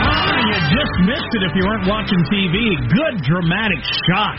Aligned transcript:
Ah, 0.00 0.40
if 1.48 1.54
you 1.56 1.64
weren't 1.66 1.88
watching 1.88 2.18
TV. 2.30 2.76
Good 2.88 3.22
dramatic 3.24 3.78
shot 4.08 4.38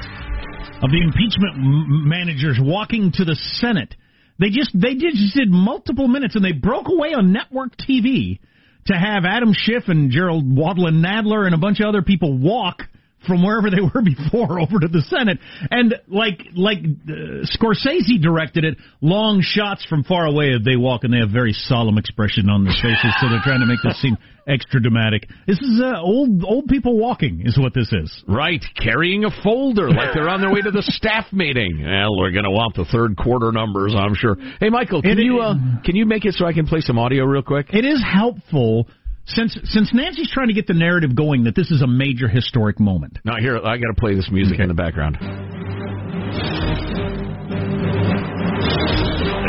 of 0.84 0.92
the 0.92 1.02
impeachment 1.02 1.56
m- 1.56 2.08
managers 2.08 2.58
walking 2.62 3.12
to 3.14 3.26
the 3.26 3.36
Senate. 3.59 3.96
They 4.40 4.50
just 4.50 4.72
they 4.74 4.94
did, 4.94 5.16
just 5.16 5.36
did 5.36 5.50
multiple 5.50 6.08
minutes 6.08 6.36
and 6.36 6.44
they 6.46 6.54
broke 6.54 6.88
away 6.88 7.14
on 7.14 7.34
network 7.34 7.76
TV 7.78 8.40
to 8.88 8.94
have 8.94 9.25
Adam 9.25 9.53
Schiff 9.53 9.84
and 9.88 10.12
Jerrold 10.12 10.44
Wadlin 10.45 11.01
Nadler 11.03 11.45
and 11.45 11.53
a 11.53 11.59
bunch 11.59 11.79
of 11.79 11.88
other 11.88 12.01
people 12.01 12.38
walk 12.38 12.84
from 13.28 13.44
wherever 13.44 13.69
they 13.69 13.81
were 13.81 14.02
before 14.03 14.59
over 14.59 14.80
to 14.80 14.88
the 14.88 15.02
Senate, 15.02 15.40
and 15.72 15.96
like 16.07 16.41
like 16.56 16.80
uh, 16.80 17.46
Scorsese 17.56 18.22
directed 18.22 18.63
it, 18.66 18.78
long 19.02 19.41
shots 19.41 19.85
from 19.85 20.03
far 20.03 20.25
away 20.25 20.53
as 20.53 20.63
they 20.66 20.75
walk, 20.75 21.03
and 21.03 21.13
they 21.13 21.19
have 21.19 21.29
very 21.31 21.53
solemn 21.53 21.97
expression 21.97 22.50
on 22.50 22.63
their 22.63 22.74
faces, 22.74 23.13
so 23.19 23.29
they're 23.29 23.41
trying 23.44 23.59
to 23.62 23.66
make 23.68 23.79
this 23.84 24.00
seem 24.02 24.18
extra 24.47 24.81
dramatic. 24.81 25.28
This 25.46 25.59
is 25.59 25.81
uh, 25.84 26.00
old 26.02 26.44
old 26.44 26.68
people 26.68 26.97
walking, 26.97 27.41
is 27.46 27.58
what 27.58 27.74
this 27.74 27.91
is. 27.94 28.24
Right, 28.28 28.63
carrying 28.81 29.25
a 29.25 29.29
folder 29.44 29.90
like 29.90 30.13
they're 30.13 30.29
on 30.29 30.41
their 30.41 30.52
way 30.52 30.62
to 30.62 30.72
the 30.72 30.81
staff 30.88 31.25
meeting. 31.31 31.84
Well, 31.84 32.18
we're 32.18 32.31
going 32.31 32.46
to 32.46 32.52
want 32.52 32.75
the 32.75 32.85
third 32.85 33.16
quarter 33.18 33.52
numbers, 33.52 33.94
I'm 33.97 34.16
sure. 34.16 34.38
Hey, 34.59 34.69
Michael, 34.69 35.02
can 35.02 35.19
It- 35.19 35.24
you 35.24 35.40
uh, 35.40 35.56
can 35.84 35.96
you 35.96 36.06
make 36.06 36.25
it 36.25 36.34
so 36.35 36.46
I 36.46 36.53
can 36.53 36.66
play 36.68 36.79
some 36.81 36.97
audio 36.97 37.25
real 37.25 37.44
quick? 37.44 37.68
It 37.74 37.85
is 37.85 38.02
helpful 38.03 38.88
since 39.35 39.57
since 39.66 39.94
Nancy's 39.94 40.29
trying 40.31 40.47
to 40.47 40.53
get 40.53 40.67
the 40.67 40.73
narrative 40.73 41.16
going 41.16 41.44
that 41.45 41.56
this 41.56 41.72
is 41.72 41.81
a 41.81 41.88
major 41.88 42.28
historic 42.28 42.79
moment. 42.79 43.19
Now 43.25 43.35
here, 43.40 43.57
I 43.57 43.78
got 43.78 43.88
to 43.88 44.00
play 44.00 44.16
this 44.16 44.29
music 44.31 44.59
in 44.59 44.67
the 44.67 44.73
background. 44.73 45.17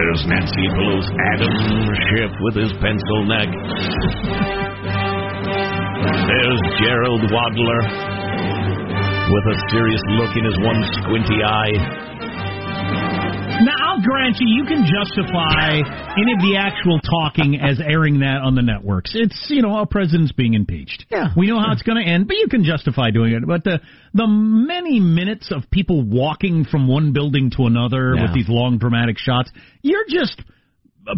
There's 0.00 0.22
Nancy 0.26 0.66
Pelosi's 0.74 1.10
Adam 1.34 1.52
Schiff 2.08 2.32
with 2.40 2.56
his 2.56 2.72
pencil 2.80 3.24
neck. 3.26 3.48
There's 6.28 6.60
Jerrold 6.80 7.22
Wadler 7.30 7.80
with 9.30 9.44
a 9.46 9.56
serious 9.70 10.02
look 10.18 10.36
in 10.36 10.44
his 10.44 10.58
one 10.60 10.82
squinty 11.02 11.42
eye. 11.44 12.00
Now, 13.60 13.74
I'll 13.92 14.00
grant 14.02 14.36
you, 14.40 14.48
you 14.48 14.64
can 14.64 14.84
justify 14.88 15.76
any 16.16 16.32
of 16.32 16.40
the 16.40 16.56
actual 16.58 16.98
talking 17.00 17.60
as 17.60 17.78
airing 17.80 18.20
that 18.20 18.40
on 18.42 18.54
the 18.54 18.62
networks. 18.62 19.12
It's, 19.14 19.46
you 19.48 19.60
know, 19.62 19.78
a 19.78 19.86
president's 19.86 20.32
being 20.32 20.54
impeached. 20.54 21.04
Yeah. 21.10 21.28
We 21.36 21.46
know 21.46 21.60
how 21.60 21.72
it's 21.72 21.82
going 21.82 22.02
to 22.02 22.10
end, 22.10 22.26
but 22.26 22.36
you 22.36 22.48
can 22.48 22.64
justify 22.64 23.10
doing 23.10 23.32
it. 23.32 23.46
But 23.46 23.64
the, 23.64 23.80
the 24.14 24.26
many 24.26 24.98
minutes 24.98 25.52
of 25.54 25.70
people 25.70 26.02
walking 26.02 26.64
from 26.64 26.88
one 26.88 27.12
building 27.12 27.50
to 27.56 27.66
another 27.66 28.14
Yeah. 28.14 28.22
with 28.22 28.34
these 28.34 28.48
long 28.48 28.78
dramatic 28.78 29.18
shots, 29.18 29.50
you're 29.82 30.06
just 30.08 30.40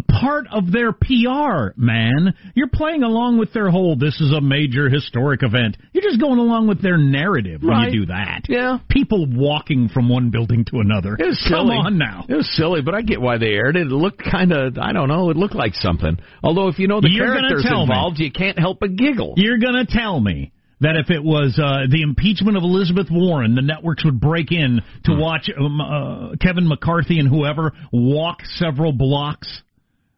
part 0.09 0.47
of 0.51 0.71
their 0.71 0.91
PR, 0.91 1.73
man. 1.77 2.33
You're 2.55 2.67
playing 2.69 3.03
along 3.03 3.37
with 3.37 3.53
their 3.53 3.69
whole, 3.69 3.95
this 3.95 4.19
is 4.21 4.31
a 4.33 4.41
major 4.41 4.89
historic 4.89 5.43
event. 5.43 5.77
You're 5.91 6.03
just 6.03 6.19
going 6.19 6.39
along 6.39 6.67
with 6.67 6.81
their 6.81 6.97
narrative 6.97 7.61
when 7.61 7.71
Right. 7.71 7.91
you 7.91 8.01
do 8.01 8.05
that. 8.07 8.41
Yeah. 8.49 8.79
People 8.89 9.25
walking 9.29 9.89
from 9.89 10.09
one 10.09 10.29
building 10.29 10.65
to 10.65 10.79
another. 10.79 11.15
It 11.19 11.25
was 11.27 11.45
Come 11.47 11.67
silly. 11.67 11.75
on 11.77 11.97
now. 11.97 12.25
It 12.27 12.35
was 12.35 12.49
silly, 12.55 12.81
but 12.81 12.95
I 12.95 13.01
get 13.01 13.21
why 13.21 13.37
they 13.37 13.53
aired 13.53 13.75
it. 13.75 13.87
It 13.87 13.91
looked 13.91 14.23
kind 14.23 14.51
of, 14.51 14.77
I 14.77 14.93
don't 14.93 15.07
know, 15.09 15.29
it 15.29 15.37
looked 15.37 15.55
like 15.55 15.75
something. 15.75 16.17
Although 16.43 16.69
if 16.69 16.79
you 16.79 16.87
know 16.87 17.01
the 17.01 17.09
You're 17.09 17.25
characters 17.27 17.63
tell 17.67 17.77
me. 17.85 17.93
involved, 17.93 18.19
you 18.19 18.31
can't 18.31 18.57
help 18.57 18.79
but 18.79 18.95
giggle. 18.95 19.33
You're 19.37 19.57
going 19.59 19.75
to 19.75 19.85
tell 19.85 20.19
me 20.19 20.51
that 20.81 20.95
if 20.97 21.09
it 21.11 21.23
was 21.23 21.57
uh, 21.57 21.85
the 21.89 22.01
impeachment 22.01 22.57
of 22.57 22.63
Elizabeth 22.63 23.07
Warren, 23.11 23.55
the 23.55 23.61
networks 23.61 24.03
would 24.03 24.19
break 24.19 24.51
in 24.51 24.81
to 25.05 25.13
Hmm. 25.13 25.19
watch 25.19 25.49
um, 25.57 25.79
uh, 25.79 26.35
Kevin 26.41 26.67
McCarthy 26.67 27.19
and 27.19 27.29
whoever 27.29 27.71
walk 27.93 28.39
several 28.55 28.91
blocks, 28.91 29.61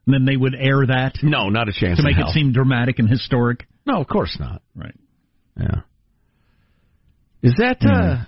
and 0.06 0.14
then 0.14 0.26
they 0.26 0.38
would 0.38 0.56
air 0.56 0.86
that 0.86 1.16
No, 1.24 1.50
not 1.50 1.68
a 1.70 1.74
chance 1.74 1.98
to 1.98 2.04
make 2.04 2.18
it 2.18 2.28
seem 2.34 2.52
dramatic 2.52 3.00
and 3.00 3.10
historic. 3.10 3.68
No, 3.86 4.02
of 4.02 4.08
course 4.08 4.38
not. 4.40 4.62
Right. 4.76 4.96
Yeah. 5.60 5.82
Is 7.42 7.56
that 7.58 7.78
uh 7.82 8.26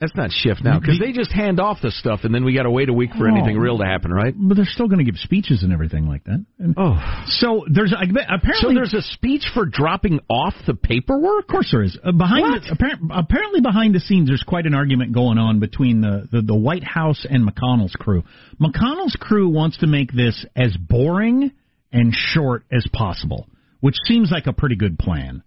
That's 0.00 0.16
not 0.16 0.30
Schiff 0.30 0.56
now 0.64 0.80
because 0.80 0.98
they 0.98 1.12
just 1.12 1.30
hand 1.30 1.60
off 1.60 1.82
the 1.82 1.90
stuff, 1.90 2.20
and 2.22 2.34
then 2.34 2.42
we 2.42 2.54
got 2.54 2.62
to 2.62 2.70
wait 2.70 2.88
a 2.88 2.92
week 2.92 3.10
for 3.18 3.28
Oh. 3.28 3.34
anything 3.36 3.58
real 3.58 3.76
to 3.76 3.84
happen, 3.84 4.10
right? 4.10 4.32
But 4.34 4.56
they're 4.56 4.64
still 4.64 4.88
going 4.88 5.00
to 5.00 5.04
give 5.04 5.16
speeches 5.18 5.62
and 5.62 5.74
everything 5.74 6.08
like 6.08 6.24
that. 6.24 6.42
And 6.58 6.74
Oh, 6.78 6.96
so 7.26 7.66
there's 7.70 7.92
apparently 7.92 8.54
so 8.60 8.72
there's 8.72 8.94
a 8.94 9.02
speech 9.02 9.44
for 9.52 9.66
dropping 9.66 10.20
off 10.30 10.54
the 10.66 10.72
paperwork. 10.74 11.42
Of 11.42 11.48
course 11.48 11.68
there 11.70 11.82
is. 11.82 11.98
Uh, 12.02 12.12
behind 12.12 12.40
What? 12.42 12.62
The, 12.62 12.76
appar- 12.76 13.08
apparently 13.10 13.60
behind 13.60 13.94
the 13.94 14.00
scenes, 14.00 14.28
there's 14.28 14.42
quite 14.42 14.64
an 14.64 14.72
argument 14.72 15.12
going 15.12 15.36
on 15.36 15.60
between 15.60 16.00
the, 16.00 16.26
the, 16.32 16.40
the 16.40 16.56
White 16.56 16.84
House 16.84 17.26
and 17.28 17.46
McConnell's 17.46 17.94
crew. 17.94 18.22
McConnell's 18.58 19.16
crew 19.20 19.50
wants 19.50 19.76
to 19.78 19.86
make 19.86 20.12
this 20.12 20.46
as 20.56 20.74
boring 20.78 21.52
and 21.92 22.14
short 22.14 22.64
as 22.72 22.86
possible, 22.90 23.46
which 23.80 23.96
seems 24.06 24.30
like 24.30 24.46
a 24.46 24.54
pretty 24.54 24.76
good 24.76 24.98
plan. 24.98 25.42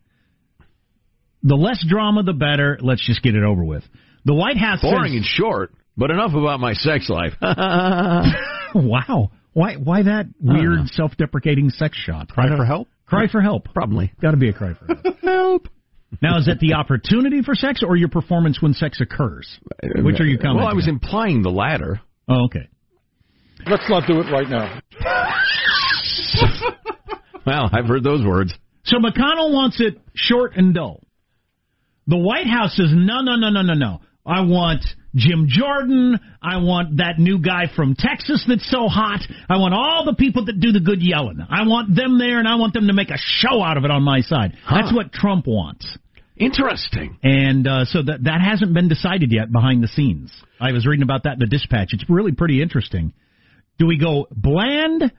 The 1.42 1.56
less 1.56 1.84
drama, 1.88 2.22
the 2.22 2.34
better. 2.34 2.78
Let's 2.82 3.04
just 3.04 3.24
get 3.24 3.34
it 3.34 3.44
over 3.44 3.64
with. 3.64 3.84
The 4.26 4.34
White 4.34 4.58
House 4.58 4.82
Boring 4.82 5.12
says, 5.12 5.18
and 5.18 5.26
short, 5.26 5.74
but 5.98 6.12
enough 6.12 6.34
about 6.34 6.60
my 6.60 6.74
sex 6.74 7.10
life. 7.10 7.34
"Wow, 8.76 9.32
why 9.54 9.76
why 9.76 10.04
that 10.04 10.28
weird 10.40 10.88
self-deprecating 10.88 11.70
sex 11.70 11.98
shot? 11.98 12.30
Cry 12.30 12.56
for 12.56 12.66
help? 12.66 12.88
Cry 13.06 13.28
for 13.32 13.42
help. 13.42 13.68
Probably. 13.74 14.12
Got 14.22 14.32
to 14.32 14.38
be 14.38 14.50
a 14.50 14.54
cry 14.54 14.74
for 14.74 14.88
help. 14.88 15.18
Help. 15.24 15.68
Now, 16.22 16.38
is 16.38 16.48
it 16.48 16.60
the 16.60 16.74
opportunity 16.76 17.42
for 17.42 17.56
sex 17.56 17.82
or 17.86 17.96
your 17.96 18.08
performance 18.08 18.62
when 18.62 18.74
sex 18.74 19.02
occurs? 19.02 19.60
Which 19.96 20.20
are 20.20 20.26
you 20.26 20.38
commenting? 20.38 20.58
Well, 20.58 20.68
I 20.68 20.74
was 20.74 20.86
on? 20.86 20.96
implying 20.96 21.42
the 21.42 21.50
latter. 21.50 22.02
Oh, 22.30 22.46
okay. 22.46 22.70
Let's 23.66 23.90
not 23.90 24.08
do 24.08 24.20
it 24.20 24.32
right 24.32 24.48
now. 24.48 24.80
Well, 27.46 27.70
I've 27.72 27.86
heard 27.86 28.04
those 28.04 28.26
words. 28.26 28.54
So 28.86 28.98
McConnell 28.98 29.54
wants 29.54 29.82
it 29.82 30.00
short 30.14 30.56
and 30.56 30.74
dull. 30.74 31.02
The 32.08 32.18
White 32.18 32.48
House 32.48 32.76
says, 32.76 32.90
no, 32.92 33.22
no, 33.22 33.36
no, 33.36 33.50
no, 33.50 33.62
no, 33.62 33.74
no. 33.74 34.02
I 34.26 34.42
want 34.42 34.86
Jim 35.16 35.46
Jordan. 35.48 36.20
I 36.42 36.58
want 36.58 36.98
that 36.98 37.20
new 37.20 37.40
guy 37.40 37.66
from 37.76 37.96
Texas 37.96 38.46
that's 38.48 38.70
so 38.70 38.88
hot. 38.88 39.20
I 39.50 39.58
want 39.58 39.74
all 39.74 40.06
the 40.06 40.16
people 40.16 40.46
that 40.46 40.60
do 40.60 40.72
the 40.72 40.80
good 40.80 41.02
yelling. 41.02 41.40
I 41.50 41.68
want 41.68 41.96
them 41.96 42.18
there, 42.18 42.40
and 42.40 42.48
I 42.48 42.56
want 42.56 42.74
them 42.74 42.88
to 42.88 42.94
make 42.94 43.10
a 43.10 43.18
show 43.18 43.62
out 43.62 43.78
of 43.78 43.84
it 43.84 43.92
on 43.92 44.04
my 44.04 44.22
side. 44.22 44.54
That's 44.70 44.94
what 44.94 45.12
Trump 45.12 45.46
wants. 45.46 45.98
Interesting. 46.36 47.20
And 47.22 47.68
uh, 47.68 47.86
so 47.86 48.02
that 48.02 48.24
that 48.24 48.42
hasn't 48.42 48.74
been 48.74 48.88
decided 48.88 49.32
yet 49.32 49.52
behind 49.52 49.84
the 49.84 49.88
scenes. 49.88 50.32
I 50.60 50.72
was 50.72 50.88
reading 50.88 51.04
about 51.04 51.24
that 51.24 51.34
in 51.34 51.40
the 51.40 51.46
Dispatch. 51.46 51.90
It's 51.94 52.10
really 52.10 52.32
pretty 52.32 52.62
interesting. 52.62 53.14
Do 53.78 53.86
we 53.86 54.00
go 54.00 54.28
bland, 54.32 55.12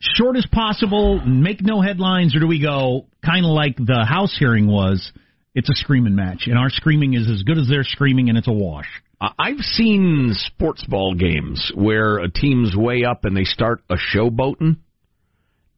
short 0.00 0.36
as 0.36 0.46
possible, 0.50 1.20
make 1.24 1.60
no 1.60 1.80
headlines, 1.80 2.34
or 2.34 2.40
do 2.40 2.46
we 2.46 2.60
go 2.60 3.06
kind 3.24 3.44
of 3.44 3.52
like 3.52 3.76
the 3.76 4.04
House 4.04 4.34
hearing 4.38 4.66
was? 4.66 5.12
It's 5.58 5.68
a 5.68 5.74
screaming 5.74 6.14
match, 6.14 6.44
and 6.46 6.56
our 6.56 6.70
screaming 6.70 7.14
is 7.14 7.28
as 7.28 7.42
good 7.42 7.58
as 7.58 7.66
their 7.66 7.82
screaming, 7.82 8.28
and 8.28 8.38
it's 8.38 8.46
a 8.46 8.52
wash. 8.52 8.86
I've 9.20 9.58
seen 9.58 10.30
sports 10.32 10.84
ball 10.86 11.14
games 11.14 11.72
where 11.74 12.18
a 12.18 12.30
team's 12.30 12.76
way 12.76 13.02
up 13.02 13.24
and 13.24 13.36
they 13.36 13.42
start 13.42 13.82
a 13.90 13.96
showboating, 13.96 14.76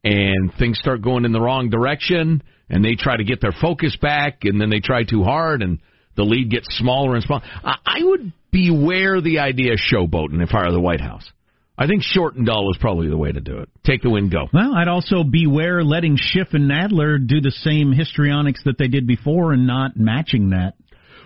and 0.03 0.53
things 0.59 0.77
start 0.77 1.01
going 1.01 1.25
in 1.25 1.31
the 1.31 1.41
wrong 1.41 1.71
direction, 1.71 2.43
and 2.69 2.85
they 2.85 2.93
try 2.93 3.17
to 3.17 3.23
get 3.23 3.41
their 3.41 3.55
focus 3.59 3.97
back, 3.99 4.43
and 4.43 4.61
then 4.61 4.69
they 4.69 4.81
try 4.81 5.03
too 5.03 5.23
hard, 5.23 5.63
and 5.63 5.79
the 6.15 6.25
lead 6.25 6.51
gets 6.51 6.67
smaller 6.77 7.15
and 7.15 7.23
smaller. 7.23 7.41
I 7.63 8.01
would 8.03 8.33
beware 8.51 9.19
the 9.19 9.39
idea 9.39 9.73
of 9.73 9.79
showboating 9.79 10.43
if 10.43 10.53
I 10.53 10.67
were 10.67 10.73
the 10.73 10.79
White 10.79 11.01
House. 11.01 11.27
I 11.77 11.87
think 11.87 12.03
short 12.03 12.35
and 12.35 12.45
dull 12.45 12.69
is 12.71 12.77
probably 12.79 13.07
the 13.09 13.17
way 13.17 13.31
to 13.31 13.39
do 13.39 13.57
it. 13.59 13.69
Take 13.83 14.01
the 14.03 14.09
win, 14.09 14.29
go. 14.29 14.47
Well, 14.53 14.75
I'd 14.75 14.87
also 14.87 15.23
beware 15.23 15.83
letting 15.83 16.15
Schiff 16.17 16.49
and 16.53 16.69
Nadler 16.69 17.17
do 17.25 17.41
the 17.41 17.51
same 17.51 17.91
histrionics 17.91 18.61
that 18.65 18.77
they 18.77 18.87
did 18.87 19.07
before 19.07 19.53
and 19.53 19.65
not 19.65 19.97
matching 19.97 20.51
that 20.51 20.73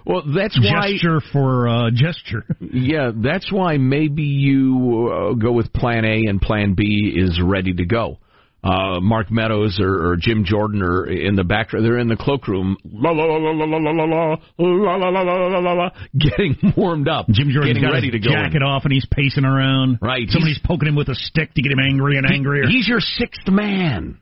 Well, 0.06 0.22
that's 0.34 0.58
why. 0.58 0.92
gesture 0.94 1.20
for 1.34 1.68
uh, 1.68 1.90
gesture. 1.94 2.44
Yeah, 2.62 3.12
that's 3.16 3.52
why 3.52 3.78
maybe 3.78 4.24
you 4.24 5.12
uh, 5.12 5.34
go 5.34 5.52
with 5.52 5.74
Plan 5.74 6.06
A 6.06 6.24
and 6.30 6.40
Plan 6.42 6.74
B 6.76 7.14
is 7.16 7.42
ready 7.44 7.74
to 7.74 7.86
go. 7.86 8.20
Uh, 8.66 9.00
Mark 9.00 9.30
Meadows 9.30 9.80
or, 9.80 10.10
or 10.10 10.16
Jim 10.18 10.44
Jordan 10.44 10.82
are 10.82 11.06
in 11.06 11.36
the 11.36 11.44
back. 11.44 11.70
They're 11.72 12.00
in 12.00 12.08
the 12.08 12.16
cloakroom, 12.16 12.78
la 12.84 13.12
la 13.12 13.24
la 13.26 13.36
la 13.38 13.52
la 13.52 13.78
la 13.78 13.92
la 13.92 14.38
la 14.58 14.96
la 14.96 15.10
la 15.10 15.22
la 15.22 15.48
la 15.48 15.60
la 15.60 15.74
la, 15.74 15.90
getting 16.18 16.74
warmed 16.76 17.08
up, 17.08 17.28
Jim 17.30 17.50
Jordan's 17.52 17.76
getting 17.76 17.84
got 17.84 17.94
ready 17.94 18.10
his 18.10 18.24
to 18.24 18.28
go. 18.28 18.34
jacket 18.34 18.64
off 18.64 18.84
and 18.86 18.92
he's 18.92 19.06
pacing 19.06 19.46
around. 19.46 20.00
Right, 20.02 20.28
Somebody's 20.30 20.60
poking 20.66 20.88
him 20.88 20.96
with 20.96 21.10
a 21.10 21.16
stick 21.16 21.54
to 21.54 21.62
get 21.62 21.72
him 21.72 21.78
angry 21.80 22.18
and 22.18 22.26
angrier. 22.26 22.64
He's 22.68 22.88
your 22.88 23.02
sixth 23.02 23.48
man. 23.48 24.20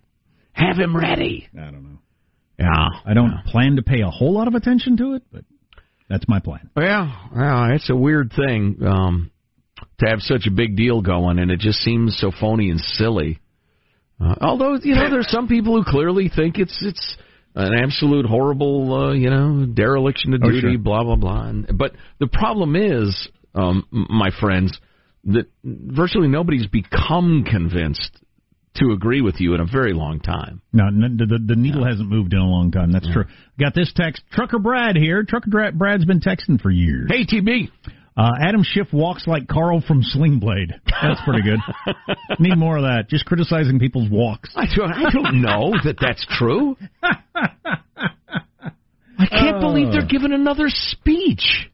Have 0.52 0.76
him 0.78 0.94
ready. 0.96 1.48
I 1.58 1.72
don't 1.72 1.84
know. 1.84 2.00
Yeah, 2.60 2.88
I 3.06 3.14
don't 3.14 3.46
plan 3.48 3.78
to 3.78 3.82
pay 3.82 4.02
a 4.02 4.10
whole 4.10 4.34
lot 4.34 4.50
of 4.50 4.56
attention 4.56 4.98
to 4.98 5.14
it, 5.14 5.24
but 5.32 5.46
that's 6.10 6.28
my 6.28 6.40
plan. 6.40 6.70
Well, 6.76 7.30
well, 7.34 7.72
it's 7.72 7.90
a 7.90 7.96
weird 7.96 8.34
thing 8.36 8.78
um, 8.86 9.32
to 10.00 10.10
have 10.10 10.20
such 10.20 10.48
a 10.48 10.52
big 10.52 10.76
deal 10.76 11.02
going, 11.02 11.40
and 11.40 11.50
it 11.50 11.60
just 11.62 11.80
seems 11.80 12.18
so 12.20 12.30
phony 12.38 12.70
and 12.70 12.80
silly. 12.82 13.40
Uh, 14.24 14.36
although 14.42 14.78
you 14.82 14.96
know, 14.96 15.10
there's 15.10 15.30
some 15.30 15.48
people 15.48 15.76
who 15.76 15.84
clearly 15.90 16.30
think 16.34 16.58
it's 16.58 16.78
it's 16.82 17.18
an 17.56 17.74
absolute 17.76 18.26
horrible, 18.26 18.94
uh, 18.94 19.14
you 19.14 19.30
know, 19.30 19.66
dereliction 19.66 20.34
of 20.34 20.42
Oh, 20.44 20.50
duty, 20.50 20.72
sure. 20.74 20.78
blah 20.80 21.04
blah 21.04 21.16
blah. 21.16 21.44
And, 21.48 21.78
but 21.78 21.92
the 22.20 22.28
problem 22.28 22.76
is, 22.76 23.28
um, 23.54 23.86
my 23.92 24.30
friends, 24.40 24.78
that 25.26 25.48
virtually 25.64 26.28
nobody's 26.28 26.68
become 26.68 27.44
convinced 27.50 28.12
to 28.78 28.92
agree 28.92 29.22
with 29.22 29.36
you 29.40 29.54
in 29.54 29.62
a 29.62 29.66
very 29.72 29.94
long 29.94 30.20
time. 30.20 30.60
No, 30.74 30.88
n- 30.88 31.16
the, 31.18 31.26
the, 31.28 31.40
the 31.54 31.56
needle 31.56 31.86
hasn't 31.86 32.10
moved 32.10 32.34
in 32.34 32.40
a 32.40 32.48
long 32.48 32.72
time. 32.72 32.92
That's 32.92 33.08
true. 33.14 33.26
Got 33.60 33.76
this 33.76 33.94
text. 33.96 34.24
Trucker 34.32 34.58
Brad 34.58 34.96
here. 34.96 35.24
Trucker 35.24 35.72
Brad's 35.74 36.06
been 36.06 36.22
texting 36.22 36.60
for 36.60 36.72
years. 36.72 37.08
Hey, 37.12 37.24
TB. 37.24 37.70
Uh, 38.16 38.30
Adam 38.40 38.62
Schiff 38.64 38.88
walks 38.94 39.26
like 39.26 39.48
Carl 39.48 39.82
from 39.86 40.04
Sling 40.04 40.40
Blade. 40.40 40.72
That's 40.86 41.20
pretty 41.26 41.42
good. 41.42 41.60
Need 42.40 42.58
more 42.58 42.78
of 42.78 42.84
that. 42.84 43.10
Just 43.10 43.26
criticizing 43.26 43.80
people's 43.80 44.10
walks. 44.10 44.52
I 44.56 44.66
don't, 44.76 44.92
I 44.92 45.10
don't 45.12 45.42
know 45.42 45.74
that 45.84 45.98
that's 46.00 46.26
true. 46.38 46.78
I 47.02 47.18
can't 49.28 49.60
believe 49.60 49.92
they're 49.92 50.06
giving 50.06 50.32
another 50.32 50.66
speech. 50.68 51.70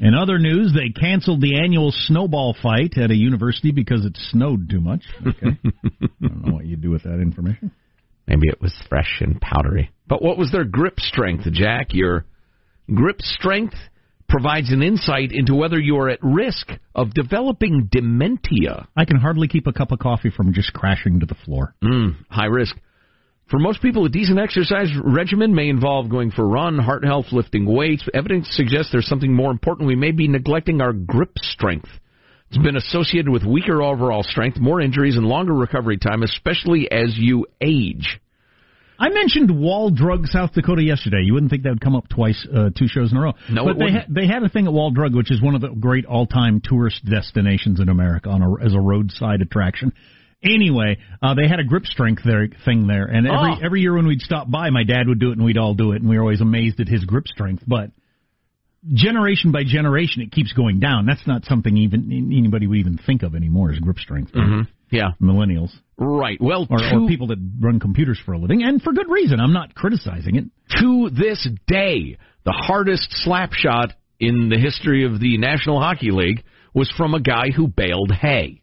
In 0.00 0.14
other 0.14 0.38
news, 0.38 0.72
they 0.74 0.90
canceled 0.90 1.40
the 1.40 1.58
annual 1.58 1.92
snowball 1.92 2.54
fight 2.62 2.96
at 2.98 3.10
a 3.10 3.16
university 3.16 3.72
because 3.72 4.04
it 4.04 4.16
snowed 4.30 4.70
too 4.70 4.80
much. 4.80 5.02
Okay. 5.26 5.58
I 5.64 5.70
don't 6.20 6.46
know 6.46 6.54
what 6.54 6.66
you'd 6.66 6.82
do 6.82 6.90
with 6.90 7.02
that 7.02 7.20
information. 7.20 7.72
Maybe 8.26 8.48
it 8.48 8.60
was 8.60 8.74
fresh 8.88 9.20
and 9.20 9.40
powdery. 9.40 9.90
But 10.06 10.22
what 10.22 10.38
was 10.38 10.52
their 10.52 10.64
grip 10.64 11.00
strength, 11.00 11.50
Jack? 11.50 11.94
Your 11.94 12.26
grip 12.94 13.20
strength 13.20 13.74
provides 14.28 14.70
an 14.70 14.82
insight 14.82 15.32
into 15.32 15.54
whether 15.54 15.78
you 15.78 15.96
are 15.96 16.08
at 16.08 16.18
risk 16.22 16.70
of 16.94 17.14
developing 17.14 17.88
dementia. 17.90 18.86
I 18.96 19.04
can 19.04 19.16
hardly 19.16 19.48
keep 19.48 19.66
a 19.66 19.72
cup 19.72 19.90
of 19.90 19.98
coffee 19.98 20.30
from 20.30 20.52
just 20.52 20.72
crashing 20.74 21.20
to 21.20 21.26
the 21.26 21.34
floor. 21.34 21.74
Mm, 21.82 22.16
high 22.28 22.46
risk. 22.46 22.76
For 23.50 23.58
most 23.58 23.80
people, 23.80 24.04
a 24.04 24.10
decent 24.10 24.38
exercise 24.38 24.90
regimen 25.02 25.54
may 25.54 25.70
involve 25.70 26.10
going 26.10 26.30
for 26.30 26.42
a 26.42 26.48
run, 26.48 26.78
heart 26.78 27.02
health, 27.02 27.26
lifting 27.32 27.64
weights. 27.64 28.06
Evidence 28.12 28.46
suggests 28.50 28.92
there's 28.92 29.08
something 29.08 29.32
more 29.32 29.50
important. 29.50 29.88
We 29.88 29.96
may 29.96 30.12
be 30.12 30.28
neglecting 30.28 30.82
our 30.82 30.92
grip 30.92 31.32
strength. 31.36 31.88
It's 32.50 32.62
been 32.62 32.76
associated 32.76 33.30
with 33.30 33.44
weaker 33.44 33.82
overall 33.82 34.22
strength, 34.22 34.58
more 34.58 34.82
injuries, 34.82 35.16
and 35.16 35.24
longer 35.24 35.54
recovery 35.54 35.96
time, 35.96 36.22
especially 36.22 36.90
as 36.92 37.16
you 37.16 37.46
age. 37.62 38.20
I 38.98 39.10
mentioned 39.10 39.50
Wall 39.50 39.90
Drug, 39.90 40.26
South 40.26 40.52
Dakota 40.54 40.82
yesterday. 40.82 41.22
You 41.22 41.34
wouldn't 41.34 41.50
think 41.50 41.62
that 41.62 41.70
would 41.70 41.80
come 41.80 41.94
up 41.94 42.08
twice, 42.08 42.46
uh, 42.52 42.70
two 42.76 42.88
shows 42.88 43.12
in 43.12 43.18
a 43.18 43.20
row. 43.20 43.32
No, 43.48 43.64
but 43.64 43.70
it 43.72 43.78
they 43.78 43.84
wouldn't. 43.84 44.02
ha- 44.02 44.06
they 44.12 44.26
had 44.26 44.42
a 44.42 44.48
thing 44.48 44.66
at 44.66 44.72
Wall 44.72 44.90
Drug, 44.90 45.14
which 45.14 45.30
is 45.30 45.40
one 45.40 45.54
of 45.54 45.60
the 45.60 45.68
great 45.68 46.04
all-time 46.04 46.60
tourist 46.62 47.04
destinations 47.04 47.78
in 47.80 47.88
America 47.88 48.28
on 48.28 48.42
a, 48.42 48.64
as 48.64 48.74
a 48.74 48.80
roadside 48.80 49.40
attraction. 49.40 49.92
Anyway, 50.42 50.98
uh, 51.22 51.34
they 51.34 51.48
had 51.48 51.58
a 51.60 51.64
grip 51.64 51.84
strength 51.86 52.22
there 52.24 52.48
thing 52.64 52.86
there, 52.86 53.06
and 53.06 53.26
every 53.26 53.50
Oh. 53.52 53.58
every 53.64 53.80
year 53.80 53.94
when 53.94 54.06
we'd 54.06 54.20
stop 54.20 54.50
by, 54.50 54.70
my 54.70 54.84
dad 54.84 55.08
would 55.08 55.18
do 55.18 55.30
it, 55.30 55.36
and 55.36 55.44
we'd 55.44 55.58
all 55.58 55.74
do 55.74 55.92
it, 55.92 56.00
and 56.00 56.08
we 56.08 56.16
were 56.16 56.22
always 56.22 56.40
amazed 56.40 56.78
at 56.80 56.88
his 56.88 57.04
grip 57.04 57.26
strength. 57.26 57.64
But 57.66 57.90
generation 58.92 59.52
by 59.52 59.64
generation, 59.64 60.22
it 60.22 60.32
keeps 60.32 60.52
going 60.52 60.80
down. 60.80 61.06
That's 61.06 61.26
not 61.26 61.44
something 61.44 61.76
even 61.76 62.10
anybody 62.12 62.66
would 62.66 62.78
even 62.78 62.98
think 63.04 63.22
of 63.22 63.34
anymore 63.34 63.72
as 63.72 63.78
grip 63.78 63.98
strength. 63.98 64.32
Yeah. 64.90 65.10
Millennials 65.20 65.70
Right. 65.98 66.38
Well, 66.40 66.66
or, 66.70 66.78
to, 66.78 66.94
or 66.94 67.08
people 67.08 67.26
that 67.28 67.38
run 67.60 67.80
computers 67.80 68.20
for 68.24 68.32
a 68.32 68.38
living, 68.38 68.62
and 68.62 68.80
for 68.80 68.92
good 68.92 69.10
reason. 69.10 69.40
I'm 69.40 69.52
not 69.52 69.74
criticizing 69.74 70.36
it. 70.36 70.44
to 70.80 71.10
this 71.10 71.46
day, 71.66 72.18
the 72.44 72.52
hardest 72.52 73.08
slap 73.10 73.52
shot 73.52 73.92
in 74.20 74.48
the 74.48 74.58
history 74.58 75.04
of 75.04 75.20
the 75.20 75.38
National 75.38 75.80
Hockey 75.80 76.12
League 76.12 76.44
was 76.72 76.92
from 76.96 77.14
a 77.14 77.20
guy 77.20 77.50
who 77.54 77.66
baled 77.66 78.12
hay. 78.12 78.62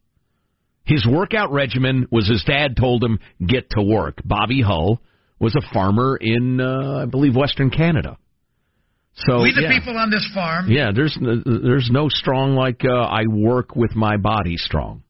His 0.86 1.06
workout 1.06 1.52
regimen 1.52 2.08
was 2.10 2.30
his 2.30 2.44
dad 2.46 2.78
told 2.78 3.04
him, 3.04 3.20
get 3.46 3.72
to 3.72 3.82
work. 3.82 4.22
Bobby 4.24 4.62
Hull 4.62 5.02
was 5.40 5.56
a 5.56 5.74
farmer 5.74 6.16
in, 6.16 6.62
uh, 6.62 7.02
I 7.02 7.06
believe, 7.06 7.36
Western 7.36 7.70
Canada. 7.70 8.18
So 9.16 9.42
we 9.42 9.54
the 9.54 9.62
yeah. 9.62 9.80
people 9.80 9.98
on 9.98 10.10
this 10.10 10.30
farm. 10.34 10.70
Yeah, 10.70 10.92
there's 10.94 11.18
there's 11.20 11.90
no 11.90 12.10
strong 12.10 12.56
like 12.56 12.82
uh, 12.84 12.94
I 12.94 13.24
work 13.28 13.76
with 13.76 13.96
my 13.96 14.18
body 14.18 14.58
strong 14.58 15.04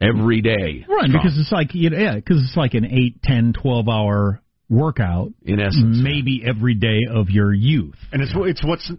every 0.00 0.40
day. 0.40 0.84
Right, 0.88 1.08
strong. 1.08 1.12
because 1.12 1.38
it's 1.38 1.52
like 1.52 1.74
you 1.74 1.90
know, 1.90 1.98
yeah, 1.98 2.16
because 2.16 2.42
it's 2.42 2.56
like 2.56 2.74
an 2.74 2.84
eight, 2.84 3.22
ten, 3.22 3.52
twelve 3.52 3.88
hour 3.88 4.40
workout 4.68 5.32
in 5.42 5.60
essence, 5.60 5.98
maybe 6.02 6.42
every 6.44 6.74
day 6.74 7.02
of 7.08 7.30
your 7.30 7.52
youth. 7.52 7.98
And 8.12 8.20
it's 8.20 8.32
it's 8.34 8.64
what's 8.64 8.90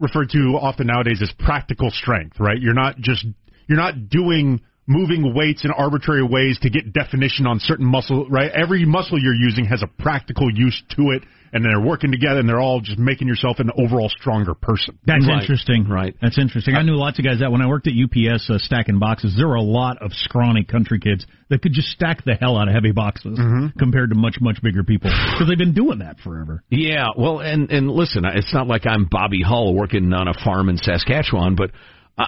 referred 0.00 0.30
to 0.30 0.58
often 0.60 0.88
nowadays 0.88 1.20
as 1.22 1.32
practical 1.38 1.90
strength, 1.90 2.40
right? 2.40 2.58
You're 2.60 2.74
not 2.74 2.98
just 2.98 3.24
you're 3.68 3.78
not 3.78 4.08
doing 4.08 4.62
moving 4.90 5.32
weights 5.34 5.64
in 5.64 5.70
arbitrary 5.70 6.24
ways 6.24 6.58
to 6.62 6.68
get 6.68 6.92
definition 6.92 7.46
on 7.46 7.60
certain 7.60 7.86
muscle, 7.86 8.26
right? 8.28 8.50
Every 8.50 8.84
muscle 8.84 9.18
you're 9.22 9.34
using 9.34 9.64
has 9.66 9.82
a 9.82 9.86
practical 10.02 10.50
use 10.52 10.82
to 10.96 11.12
it, 11.12 11.22
and 11.52 11.64
they're 11.64 11.80
working 11.80 12.10
together, 12.10 12.40
and 12.40 12.48
they're 12.48 12.60
all 12.60 12.80
just 12.80 12.98
making 12.98 13.28
yourself 13.28 13.60
an 13.60 13.70
overall 13.78 14.08
stronger 14.08 14.52
person. 14.54 14.98
That's 15.06 15.26
Right. 15.26 15.40
interesting. 15.40 15.86
Right. 15.88 16.14
That's 16.20 16.38
interesting. 16.38 16.74
I 16.74 16.82
knew 16.82 16.96
lots 16.96 17.20
of 17.20 17.24
guys 17.24 17.38
that 17.38 17.52
when 17.52 17.60
I 17.62 17.66
worked 17.68 17.86
at 17.86 17.92
UPS 17.94 18.50
uh, 18.50 18.58
stacking 18.58 18.98
boxes, 18.98 19.36
there 19.36 19.46
were 19.46 19.54
a 19.56 19.62
lot 19.62 19.98
of 20.02 20.12
scrawny 20.12 20.64
country 20.64 20.98
kids 20.98 21.24
that 21.50 21.62
could 21.62 21.72
just 21.72 21.88
stack 21.88 22.24
the 22.24 22.34
hell 22.34 22.56
out 22.58 22.66
of 22.68 22.74
heavy 22.74 22.92
boxes 22.92 23.38
compared 23.78 24.10
to 24.10 24.16
much 24.16 24.38
much 24.40 24.60
bigger 24.62 24.82
people 24.82 25.10
because 25.10 25.46
they've 25.48 25.58
been 25.58 25.72
doing 25.74 26.00
that 26.00 26.18
forever. 26.20 26.62
Yeah, 26.70 27.08
well, 27.16 27.38
and 27.38 27.70
and 27.70 27.88
listen, 27.90 28.24
it's 28.24 28.52
not 28.52 28.66
like 28.66 28.86
I'm 28.86 29.06
Bobby 29.10 29.42
Hull 29.42 29.72
working 29.74 30.12
on 30.12 30.26
a 30.28 30.34
farm 30.44 30.68
in 30.68 30.76
Saskatchewan, 30.78 31.54
but 31.54 31.70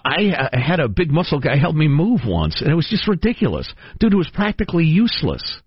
I, 0.05 0.49
I 0.53 0.61
had 0.61 0.81
a 0.81 0.89
big 0.89 1.11
muscle 1.11 1.41
guy 1.41 1.57
help 1.57 1.75
me 1.75 1.89
move 1.89 2.21
once, 2.27 2.61
and 2.61 2.71
it 2.71 2.75
was 2.75 2.89
just 2.89 3.07
ridiculous. 3.09 3.73
Dude, 4.01 4.13
it 4.13 4.17
was 4.17 4.31
practically 4.33 4.85
useless. 4.85 5.61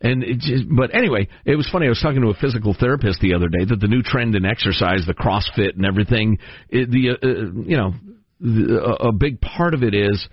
And 0.00 0.24
it 0.24 0.38
just, 0.38 0.64
but 0.68 0.94
anyway, 0.94 1.28
it 1.44 1.54
was 1.54 1.68
funny. 1.70 1.86
I 1.86 1.90
was 1.90 2.00
talking 2.00 2.22
to 2.22 2.30
a 2.30 2.34
physical 2.34 2.74
therapist 2.78 3.20
the 3.20 3.34
other 3.34 3.48
day 3.48 3.64
that 3.64 3.78
the 3.78 3.86
new 3.86 4.02
trend 4.02 4.34
in 4.34 4.44
exercise, 4.44 5.04
the 5.06 5.14
CrossFit 5.14 5.76
and 5.76 5.86
everything, 5.86 6.38
it, 6.68 6.90
the 6.90 7.10
uh, 7.10 7.14
uh, 7.22 7.62
you 7.68 7.76
know, 7.76 7.94
the, 8.40 8.96
a 9.00 9.12
big 9.12 9.40
part 9.40 9.74
of 9.74 9.84
it 9.84 9.94
is 9.94 10.26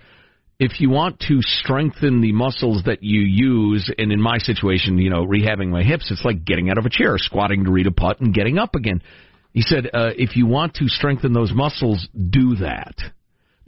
if 0.58 0.80
you 0.80 0.90
want 0.90 1.20
to 1.20 1.40
strengthen 1.40 2.20
the 2.20 2.32
muscles 2.32 2.82
that 2.84 3.02
you 3.02 3.20
use, 3.20 3.90
and 3.96 4.12
in 4.12 4.20
my 4.20 4.38
situation, 4.38 4.98
you 4.98 5.08
know, 5.08 5.24
rehabbing 5.24 5.68
my 5.68 5.82
hips, 5.82 6.10
it's 6.10 6.24
like 6.24 6.44
getting 6.44 6.68
out 6.68 6.76
of 6.76 6.84
a 6.84 6.90
chair, 6.90 7.16
squatting 7.16 7.64
to 7.64 7.70
read 7.70 7.86
a 7.86 7.92
putt, 7.92 8.20
and 8.20 8.34
getting 8.34 8.58
up 8.58 8.74
again. 8.74 9.02
He 9.52 9.62
said, 9.62 9.86
uh, 9.92 10.10
if 10.16 10.36
you 10.36 10.46
want 10.46 10.74
to 10.74 10.88
strengthen 10.88 11.32
those 11.32 11.52
muscles, 11.52 12.08
do 12.14 12.56
that. 12.56 12.94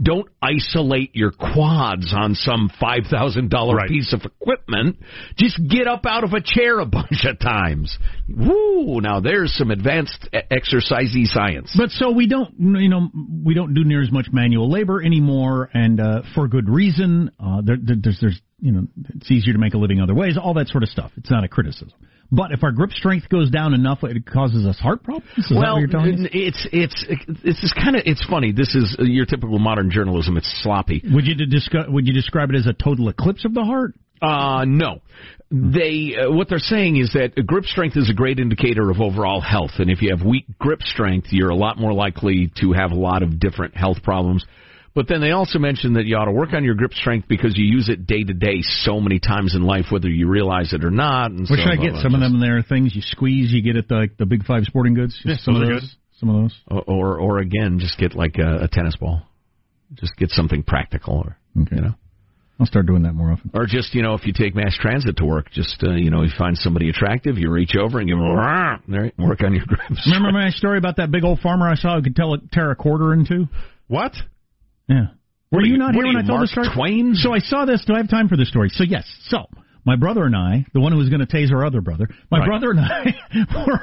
Don't 0.02 0.26
isolate 0.40 1.14
your 1.14 1.30
quads 1.30 2.12
on 2.16 2.34
some 2.34 2.70
five 2.80 3.02
thousand 3.08 3.50
dollar 3.50 3.76
Right. 3.76 3.88
piece 3.88 4.12
of 4.12 4.22
equipment. 4.24 4.96
Just 5.36 5.60
get 5.68 5.86
up 5.86 6.06
out 6.06 6.24
of 6.24 6.32
a 6.32 6.40
chair 6.40 6.80
a 6.80 6.86
bunch 6.98 7.24
of 7.24 7.38
times. 7.38 7.96
Woo! 8.28 9.00
Now 9.00 9.20
there's 9.20 9.54
some 9.54 9.70
advanced 9.70 10.28
exercisey 10.32 11.26
science. 11.26 11.72
But 11.76 11.90
so 11.90 12.10
we 12.10 12.26
don't, 12.26 12.52
you 12.58 12.88
know, 12.88 13.10
we 13.44 13.54
don't 13.54 13.74
do 13.74 13.84
near 13.84 14.02
as 14.02 14.10
much 14.10 14.26
manual 14.32 14.68
labor 14.70 15.00
anymore, 15.00 15.70
and 15.72 16.00
uh, 16.00 16.22
for 16.34 16.48
good 16.48 16.68
reason. 16.68 17.30
Uh, 17.38 17.60
there, 17.62 17.76
there's, 17.80 18.18
there's, 18.20 18.40
you 18.60 18.72
know, 18.72 18.86
it's 19.14 19.30
easier 19.30 19.52
to 19.52 19.58
make 19.60 19.74
a 19.74 19.78
living 19.78 20.00
other 20.00 20.14
ways, 20.14 20.36
all 20.36 20.54
that 20.54 20.68
sort 20.68 20.82
of 20.82 20.88
stuff. 20.88 21.12
It's 21.16 21.30
not 21.30 21.44
a 21.44 21.48
criticism. 21.48 21.92
But 22.34 22.50
if 22.50 22.64
our 22.64 22.72
grip 22.72 22.92
strength 22.92 23.28
goes 23.28 23.50
down 23.50 23.74
enough, 23.74 23.98
it 24.02 24.24
causes 24.24 24.64
us 24.64 24.78
heart 24.78 25.04
problems. 25.04 25.28
Is 25.36 25.52
well, 25.54 25.74
what 25.74 25.80
you're 25.80 25.88
telling 25.88 26.14
us? 26.14 26.30
it's 26.32 26.66
it's 26.72 27.06
it's 27.44 27.62
is 27.62 27.74
kind 27.74 27.94
of 27.94 28.02
it's 28.06 28.24
funny. 28.26 28.52
This 28.52 28.74
is 28.74 28.96
your 28.98 29.26
typical 29.26 29.58
modern 29.58 29.90
journalism. 29.90 30.38
It's 30.38 30.50
sloppy. 30.62 31.02
Would 31.12 31.26
you 31.26 31.34
discuss, 31.34 31.84
Would 31.88 32.06
you 32.06 32.14
describe 32.14 32.48
it 32.48 32.56
as 32.56 32.66
a 32.66 32.72
total 32.72 33.10
eclipse 33.10 33.44
of 33.44 33.52
the 33.52 33.62
heart? 33.62 33.92
Uh, 34.22 34.64
no. 34.66 35.02
They 35.50 36.16
uh, 36.16 36.32
what 36.32 36.48
they're 36.48 36.58
saying 36.58 36.96
is 36.96 37.12
that 37.12 37.34
grip 37.46 37.64
strength 37.66 37.98
is 37.98 38.08
a 38.08 38.14
great 38.14 38.38
indicator 38.38 38.88
of 38.88 39.02
overall 39.02 39.42
health, 39.42 39.72
and 39.78 39.90
if 39.90 40.00
you 40.00 40.16
have 40.16 40.24
weak 40.24 40.46
grip 40.58 40.80
strength, 40.80 41.26
you're 41.32 41.50
a 41.50 41.54
lot 41.54 41.78
more 41.78 41.92
likely 41.92 42.50
to 42.60 42.72
have 42.72 42.92
a 42.92 42.94
lot 42.94 43.22
of 43.22 43.38
different 43.38 43.76
health 43.76 44.02
problems. 44.02 44.46
But 44.94 45.08
then 45.08 45.20
they 45.22 45.30
also 45.30 45.58
mention 45.58 45.94
that 45.94 46.04
you 46.04 46.16
ought 46.16 46.26
to 46.26 46.32
work 46.32 46.52
on 46.52 46.64
your 46.64 46.75
grip 46.75 46.92
strength 46.92 47.26
because 47.28 47.56
you 47.56 47.64
use 47.64 47.88
it 47.88 48.06
day 48.06 48.22
to 48.25 48.34
day 48.34 48.58
so 48.61 49.00
many 49.00 49.18
times 49.18 49.54
in 49.54 49.62
life, 49.62 49.87
whether 49.90 50.08
you 50.08 50.28
realize 50.28 50.72
it 50.75 50.84
or 50.84 50.90
not. 50.90 51.30
And 51.30 51.49
Where 51.49 51.58
so, 51.58 51.64
should 51.64 51.72
I 51.72 51.76
get 51.82 51.94
some 52.02 52.14
of 52.14 52.20
them? 52.20 52.40
There 52.40 52.58
are 52.58 52.62
things 52.62 52.94
you 52.94 53.00
squeeze, 53.02 53.52
you 53.52 53.62
get 53.62 53.76
at 53.76 53.88
the 53.88 54.08
the 54.18 54.26
big 54.26 54.44
five 54.44 54.64
sporting 54.64 54.94
goods. 54.94 55.18
Yeah, 55.25 55.37
some 55.40 55.56
of 55.56 55.62
those 55.62 55.68
are 55.70 55.72
those. 55.75 55.80
good. 55.80 55.90
Some 56.20 56.28
of 56.28 56.42
those. 56.42 56.84
or 56.87 57.18
or 57.18 57.38
again, 57.38 57.78
just 57.80 57.99
get 57.99 58.14
like 58.14 58.37
a, 58.38 58.64
a 58.64 58.68
tennis 58.68 58.94
ball. 58.96 59.22
Just 59.94 60.16
get 60.16 60.30
something 60.30 60.62
practical, 60.62 61.14
or 61.25 61.38
Okay. 61.61 61.76
you 61.76 61.82
know. 61.82 61.94
I'll 62.61 62.66
start 62.66 62.87
doing 62.87 63.02
that 63.02 63.14
more 63.14 63.32
often. 63.32 63.50
Or 63.54 63.66
just, 63.66 63.92
you 63.94 64.02
know, 64.02 64.14
if 64.14 64.25
you 64.25 64.32
take 64.32 64.54
mass 64.54 64.76
transit 64.78 65.16
to 65.16 65.25
work, 65.25 65.50
just, 65.50 65.82
uh, 65.82 65.92
you 65.94 66.11
know, 66.11 66.22
you 66.22 66.30
find 66.38 66.56
somebody 66.56 66.90
attractive, 66.90 67.37
you 67.37 67.50
reach 67.50 67.75
over 67.76 67.99
and 67.99 68.06
give 68.08 68.16
them 68.18 68.28
work 69.18 69.42
on 69.42 69.54
your 69.54 69.64
grips. 69.66 70.06
Remember 70.06 70.30
my 70.30 70.50
story 70.50 70.78
about 70.78 70.96
that 70.99 71.11
big 71.11 71.25
old 71.25 71.40
farmer 71.40 71.66
I 71.68 71.75
saw 71.75 71.96
who 71.96 72.02
could 72.02 72.14
tell 72.14 72.37
tear 72.52 72.70
a 72.70 72.76
quarter 72.76 73.12
in 73.14 73.26
two? 73.26 73.49
What? 73.88 74.12
Yeah. 74.88 75.06
Were 75.50 75.62
you 75.62 75.72
you- 75.72 75.78
not 75.78 75.94
here 75.94 76.04
when 76.06 76.16
I 76.16 76.20
told 76.20 76.28
Mark 76.40 76.42
the 76.42 76.46
story? 76.48 76.68
Twain? 76.74 77.14
So 77.14 77.32
I 77.34 77.38
saw 77.38 77.64
this. 77.64 77.84
Do 77.86 77.94
I 77.94 77.98
have 77.98 78.08
time 78.08 78.28
for 78.28 78.36
this 78.36 78.48
story? 78.48 78.68
So 78.70 78.84
yes. 78.84 79.04
So 79.28 79.44
my 79.84 79.96
brother 79.96 80.24
and 80.24 80.34
I, 80.36 80.64
the 80.72 80.80
one 80.80 80.92
who 80.92 80.98
was 80.98 81.08
going 81.10 81.20
to 81.20 81.26
tase 81.26 81.50
our 81.52 81.66
other 81.66 81.80
brother, 81.80 82.08
my 82.30 82.38
Right. 82.38 82.46
brother 82.46 82.70
and 82.70 82.80
I 82.80 83.14
were, 83.66 83.80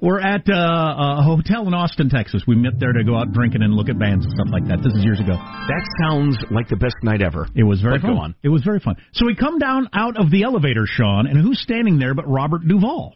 were 0.00 0.20
at 0.20 0.48
uh, 0.48 1.18
a 1.18 1.22
hotel 1.22 1.66
in 1.66 1.74
Austin, 1.74 2.08
Texas. 2.10 2.42
We 2.46 2.54
met 2.54 2.78
there 2.78 2.92
to 2.92 3.02
go 3.02 3.16
out 3.16 3.32
drinking 3.32 3.62
and 3.62 3.74
look 3.74 3.88
at 3.88 3.98
bands 3.98 4.24
and 4.26 4.34
stuff 4.34 4.48
like 4.52 4.66
that. 4.68 4.82
This 4.82 4.92
is 4.92 5.02
years 5.04 5.18
ago. 5.20 5.32
That 5.32 5.82
sounds 6.02 6.36
like 6.50 6.68
the 6.68 6.76
best 6.76 6.96
night 7.02 7.22
ever. 7.22 7.48
It 7.56 7.64
was 7.64 7.80
very 7.80 7.98
But 7.98 8.14
fun. 8.14 8.34
It 8.42 8.50
was 8.50 8.62
very 8.62 8.78
fun. 8.78 8.96
So 9.14 9.26
we 9.26 9.34
come 9.34 9.58
down 9.58 9.88
out 9.94 10.18
of 10.20 10.30
the 10.30 10.42
elevator, 10.44 10.84
Sean, 10.86 11.26
and 11.26 11.36
who's 11.40 11.60
standing 11.62 11.98
there 11.98 12.14
but 12.14 12.28
Robert 12.28 12.66
Duvall? 12.68 13.14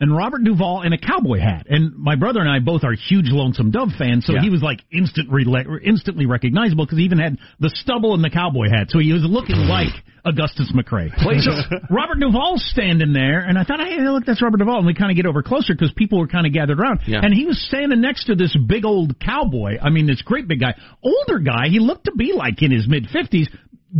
And 0.00 0.16
Robert 0.16 0.44
Duvall 0.44 0.82
in 0.82 0.92
a 0.92 0.98
cowboy 0.98 1.38
hat. 1.38 1.66
And 1.68 1.96
my 1.96 2.16
brother 2.16 2.40
and 2.40 2.48
I 2.48 2.58
both 2.60 2.84
are 2.84 2.92
huge 2.92 3.26
Lonesome 3.30 3.70
Dove 3.70 3.90
fans, 3.98 4.26
so 4.26 4.34
Yeah. 4.34 4.42
he 4.42 4.50
was 4.50 4.62
like 4.62 4.80
instant 4.92 5.30
rela- 5.30 5.66
instantly 5.82 6.26
recognizable 6.26 6.84
because 6.84 6.98
he 6.98 7.04
even 7.04 7.18
had 7.18 7.38
the 7.60 7.70
stubble 7.70 8.14
and 8.14 8.24
the 8.24 8.30
cowboy 8.30 8.68
hat. 8.68 8.90
So 8.90 8.98
he 8.98 9.12
was 9.12 9.24
looking 9.24 9.56
mm. 9.56 9.68
like 9.68 9.92
Augustus 10.24 10.72
McCrae. 10.74 11.10
So 11.38 11.52
Robert 11.90 12.18
Duvall's 12.18 12.64
standing 12.72 13.12
there, 13.12 13.40
and 13.40 13.58
I 13.58 13.64
thought, 13.64 13.80
hey, 13.80 13.98
look, 14.00 14.24
that's 14.24 14.42
Robert 14.42 14.58
Duvall. 14.58 14.78
And 14.78 14.86
we 14.86 14.94
kind 14.94 15.10
of 15.10 15.16
get 15.16 15.26
over 15.26 15.42
closer 15.42 15.72
because 15.72 15.92
people 15.96 16.18
were 16.18 16.26
kind 16.26 16.46
of 16.46 16.52
gathered 16.52 16.80
around. 16.80 17.00
Yeah. 17.06 17.20
And 17.22 17.32
he 17.32 17.46
was 17.46 17.62
standing 17.68 18.00
next 18.00 18.24
to 18.24 18.34
this 18.34 18.56
big 18.66 18.84
old 18.84 19.20
cowboy. 19.20 19.78
I 19.80 19.90
mean, 19.90 20.06
this 20.06 20.22
great 20.22 20.48
big 20.48 20.60
guy. 20.60 20.74
Older 21.02 21.38
guy. 21.38 21.68
He 21.68 21.78
looked 21.78 22.06
to 22.06 22.12
be 22.16 22.32
like 22.32 22.60
in 22.62 22.72
his 22.72 22.88
mid 22.88 23.04
50s. 23.04 23.46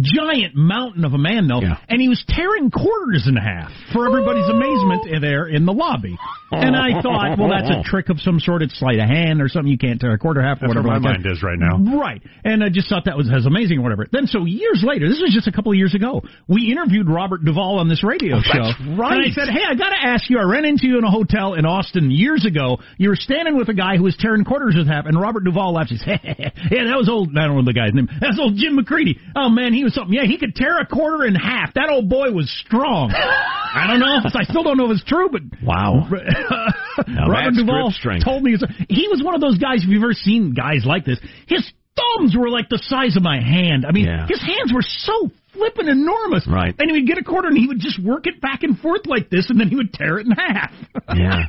Giant 0.00 0.54
mountain 0.54 1.04
of 1.04 1.14
a 1.14 1.18
man, 1.18 1.48
though. 1.48 1.62
Yeah. 1.62 1.78
And 1.88 2.00
he 2.00 2.08
was 2.08 2.22
tearing 2.28 2.70
quarters 2.70 3.26
in 3.26 3.36
half 3.36 3.72
for 3.92 4.06
everybody's 4.06 4.48
amazement 4.48 5.20
there 5.20 5.46
in 5.48 5.64
the 5.64 5.72
lobby. 5.72 6.16
And 6.50 6.76
I 6.76 7.00
thought, 7.00 7.38
well, 7.38 7.48
that's 7.48 7.68
a 7.68 7.82
trick 7.88 8.08
of 8.08 8.20
some 8.20 8.40
sort. 8.40 8.62
It's 8.62 8.78
sleight 8.78 8.98
of 8.98 9.08
hand 9.08 9.40
or 9.40 9.48
something. 9.48 9.70
You 9.70 9.78
can't 9.78 10.00
tear 10.00 10.12
a 10.12 10.18
quarter 10.18 10.40
half 10.40 10.58
or 10.58 10.68
That's 10.68 10.74
where 10.74 10.84
whatever. 10.84 11.00
my 11.00 11.12
mind 11.12 11.26
is 11.26 11.42
right 11.42 11.58
now. 11.58 11.76
Right. 11.98 12.22
And 12.44 12.64
I 12.64 12.68
just 12.68 12.88
thought 12.88 13.04
that 13.04 13.16
was, 13.16 13.30
as 13.32 13.46
amazing 13.46 13.78
or 13.78 13.82
whatever. 13.82 14.06
Then 14.10 14.26
so 14.26 14.44
years 14.44 14.84
later, 14.86 15.08
this 15.08 15.20
was 15.20 15.32
just 15.32 15.46
a 15.46 15.52
couple 15.52 15.72
of 15.72 15.78
years 15.78 15.94
ago, 15.94 16.22
we 16.48 16.70
interviewed 16.72 17.08
Robert 17.08 17.44
Duvall 17.44 17.78
on 17.78 17.88
this 17.88 18.04
radio 18.04 18.36
oh, 18.36 18.40
show. 18.40 18.64
that's 18.64 18.98
right. 18.98 19.24
And 19.24 19.24
I 19.24 19.30
said, 19.32 19.48
hey, 19.48 19.64
I 19.64 19.74
got 19.74 19.90
to 19.90 20.00
ask 20.00 20.28
you, 20.30 20.38
I 20.38 20.44
ran 20.44 20.64
into 20.64 20.86
you 20.86 20.98
in 20.98 21.04
a 21.04 21.10
hotel 21.10 21.54
in 21.54 21.64
Austin 21.66 22.10
years 22.10 22.46
ago. 22.46 22.78
You 22.96 23.10
were 23.10 23.16
standing 23.16 23.56
with 23.56 23.68
a 23.68 23.74
guy 23.74 23.96
who 23.96 24.04
was 24.04 24.16
tearing 24.18 24.44
quarters 24.44 24.76
in 24.76 24.86
half, 24.86 25.06
and 25.06 25.20
Robert 25.20 25.44
Duvall 25.44 25.72
laughed. 25.72 25.90
He 25.90 25.98
said, 25.98 26.20
yeah, 26.24 26.84
that 26.84 26.96
was 26.96 27.08
old, 27.08 27.36
I 27.36 27.46
don't 27.46 27.56
know 27.56 27.64
the 27.64 27.72
guy's 27.72 27.92
name. 27.92 28.08
That's 28.20 28.38
old 28.38 28.56
Jim 28.56 28.76
McCready. 28.76 29.18
Oh, 29.36 29.48
man, 29.48 29.72
he 29.78 29.84
was 29.84 29.94
something. 29.94 30.12
Yeah, 30.12 30.24
he 30.26 30.36
could 30.38 30.54
tear 30.54 30.78
a 30.78 30.86
quarter 30.86 31.24
in 31.24 31.34
half. 31.34 31.72
That 31.74 31.88
old 31.90 32.08
boy 32.08 32.30
was 32.32 32.50
strong. 32.66 33.12
I 33.14 33.86
don't 33.88 34.00
know. 34.00 34.20
I 34.34 34.44
still 34.44 34.62
don't 34.62 34.76
know 34.76 34.86
if 34.90 34.98
it's 34.98 35.04
true, 35.04 35.28
but 35.30 35.42
Wow. 35.62 36.08
Robert 37.28 37.54
Duvall 37.54 37.90
strength. 37.92 38.24
told 38.24 38.42
me 38.42 38.56
he 38.88 39.08
was 39.08 39.22
one 39.24 39.34
of 39.34 39.40
those 39.40 39.58
guys. 39.58 39.82
If 39.84 39.88
you've 39.88 40.02
ever 40.02 40.12
seen 40.12 40.52
guys 40.54 40.84
like 40.84 41.04
this, 41.04 41.18
his 41.46 41.64
thumbs 41.96 42.34
were 42.36 42.50
like 42.50 42.68
the 42.68 42.78
size 42.82 43.16
of 43.16 43.22
my 43.22 43.40
hand. 43.40 43.84
I 43.86 43.92
mean, 43.92 44.06
Yeah. 44.06 44.26
his 44.28 44.40
hands 44.40 44.72
were 44.72 44.82
so 44.82 45.30
flippin' 45.52 45.88
enormous. 45.88 46.46
Right. 46.46 46.74
And 46.78 46.90
he 46.90 46.98
would 46.98 47.06
get 47.06 47.18
a 47.18 47.24
quarter 47.24 47.48
and 47.48 47.56
he 47.58 47.66
would 47.66 47.80
just 47.80 48.02
work 48.02 48.26
it 48.26 48.40
back 48.40 48.62
and 48.62 48.78
forth 48.78 49.06
like 49.06 49.30
this, 49.30 49.48
and 49.50 49.58
then 49.60 49.68
he 49.68 49.76
would 49.76 49.92
tear 49.92 50.18
it 50.18 50.26
in 50.26 50.32
half. 50.32 50.72
Yeah. 51.14 51.44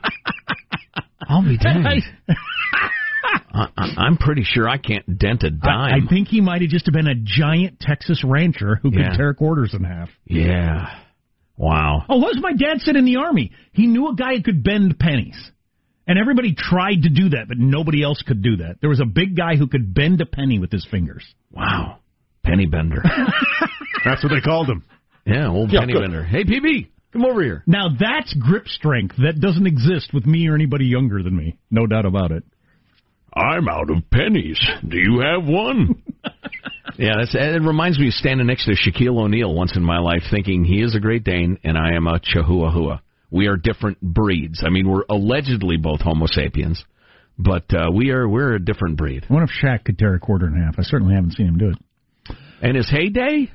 I'll 1.28 1.44
be 1.44 1.58
damned. 1.58 2.04
I, 3.52 3.68
I, 3.78 3.94
I'm 3.98 4.18
pretty 4.18 4.44
sure 4.44 4.68
I 4.70 4.78
can't 4.78 5.18
dent 5.18 5.44
a 5.44 5.50
dime. 5.50 6.04
I 6.06 6.10
think 6.10 6.28
he 6.28 6.42
might 6.42 6.62
have 6.62 6.70
just 6.70 6.92
been 6.92 7.08
a 7.08 7.16
giant 7.16 7.80
Texas 7.80 8.24
rancher 8.24 8.76
who 8.82 8.92
could 8.92 9.00
Yeah. 9.00 9.18
tear 9.18 9.34
quarters 9.34 9.74
in 9.74 9.84
half. 9.84 10.10
yeah. 10.26 11.00
Wow. 11.58 12.04
Oh, 12.08 12.18
what 12.20 12.36
was 12.36 12.40
my 12.42 12.54
dad 12.54 12.80
said 12.80 12.96
in 12.96 13.04
the 13.04 13.18
army? 13.18 13.52
He 13.74 13.86
knew 13.86 14.08
a 14.08 14.16
guy 14.16 14.36
who 14.38 14.44
could 14.44 14.64
bend 14.64 14.98
pennies. 14.98 15.36
And 16.08 16.18
everybody 16.18 16.56
tried 16.58 17.04
to 17.04 17.10
do 17.10 17.30
that, 17.30 17.48
but 17.50 17.58
nobody 17.60 18.02
else 18.02 18.24
could 18.26 18.42
do 18.42 18.58
that. 18.58 18.78
There 18.80 18.90
was 18.90 19.02
a 19.02 19.06
big 19.06 19.36
guy 19.36 19.58
who 19.58 19.68
could 19.68 19.94
bend 19.94 20.22
a 20.22 20.26
penny 20.26 20.58
with 20.58 20.72
his 20.72 20.88
fingers. 20.90 21.24
Wow. 21.52 22.00
Penny 22.44 22.66
bender. 22.66 23.04
That's 24.06 24.24
what 24.24 24.30
they 24.34 24.40
called 24.42 24.70
him. 24.70 24.86
yeah, 25.26 25.50
old 25.50 25.72
Yeah, 25.72 25.82
penny 25.82 25.94
good. 25.94 26.02
bender. 26.02 26.24
Hey, 26.24 26.46
PB, 26.46 26.88
come 27.14 27.26
over 27.26 27.44
here. 27.44 27.64
Now 27.68 27.90
that's 28.00 28.34
grip 28.36 28.68
strength 28.68 29.16
that 29.18 29.40
doesn't 29.42 29.68
exist 29.68 30.12
with 30.14 30.26
me 30.26 30.48
or 30.48 30.56
anybody 30.56 30.86
younger 30.86 31.22
than 31.22 31.36
me. 31.36 31.58
No 31.70 31.86
doubt 31.86 32.06
about 32.06 32.32
it. 32.32 32.44
I'm 33.34 33.68
out 33.68 33.90
of 33.90 34.10
pennies. 34.12 34.60
Do 34.88 34.98
you 34.98 35.22
have 35.22 35.48
one? 35.48 36.04
yeah, 36.98 37.16
that's, 37.20 37.36
it 37.36 37.62
reminds 37.62 38.00
me 38.00 38.08
of 38.08 38.14
standing 38.14 38.48
next 38.48 38.66
to 38.66 38.72
Shaquille 38.72 39.20
O'Neal 39.20 39.54
once 39.54 39.76
in 39.76 39.84
my 39.84 40.00
life, 40.00 40.24
thinking 40.32 40.66
he 40.66 40.82
is 40.82 40.96
a 40.96 41.00
Great 41.00 41.24
Dane 41.24 41.58
and 41.64 41.78
I 41.78 41.94
am 41.96 42.08
a 42.08 42.20
Chihuahua. 42.20 43.00
We 43.32 43.48
are 43.48 43.58
different 43.58 44.02
breeds. 44.02 44.64
I 44.66 44.70
mean, 44.70 44.90
we're 44.90 45.04
allegedly 45.10 45.78
both 45.78 46.02
Homo 46.02 46.26
sapiens, 46.26 46.84
but 47.38 47.66
uh, 47.74 47.92
we 47.94 48.10
are 48.10 48.28
we're 48.28 48.56
a 48.56 48.60
different 48.60 48.98
breed. 48.98 49.26
I 49.30 49.34
wonder 49.34 49.50
if 49.52 49.64
Shaq 49.64 49.86
could 49.86 50.00
tear 50.00 50.16
a 50.16 50.20
quarter 50.20 50.48
in 50.48 50.60
half. 50.60 50.76
I 50.80 50.84
certainly 50.84 51.14
haven't 51.14 51.34
seen 51.34 51.48
him 51.48 51.58
do 51.58 51.70
it. 51.70 52.36
And 52.62 52.76
his 52.76 52.90
heyday, 52.90 53.52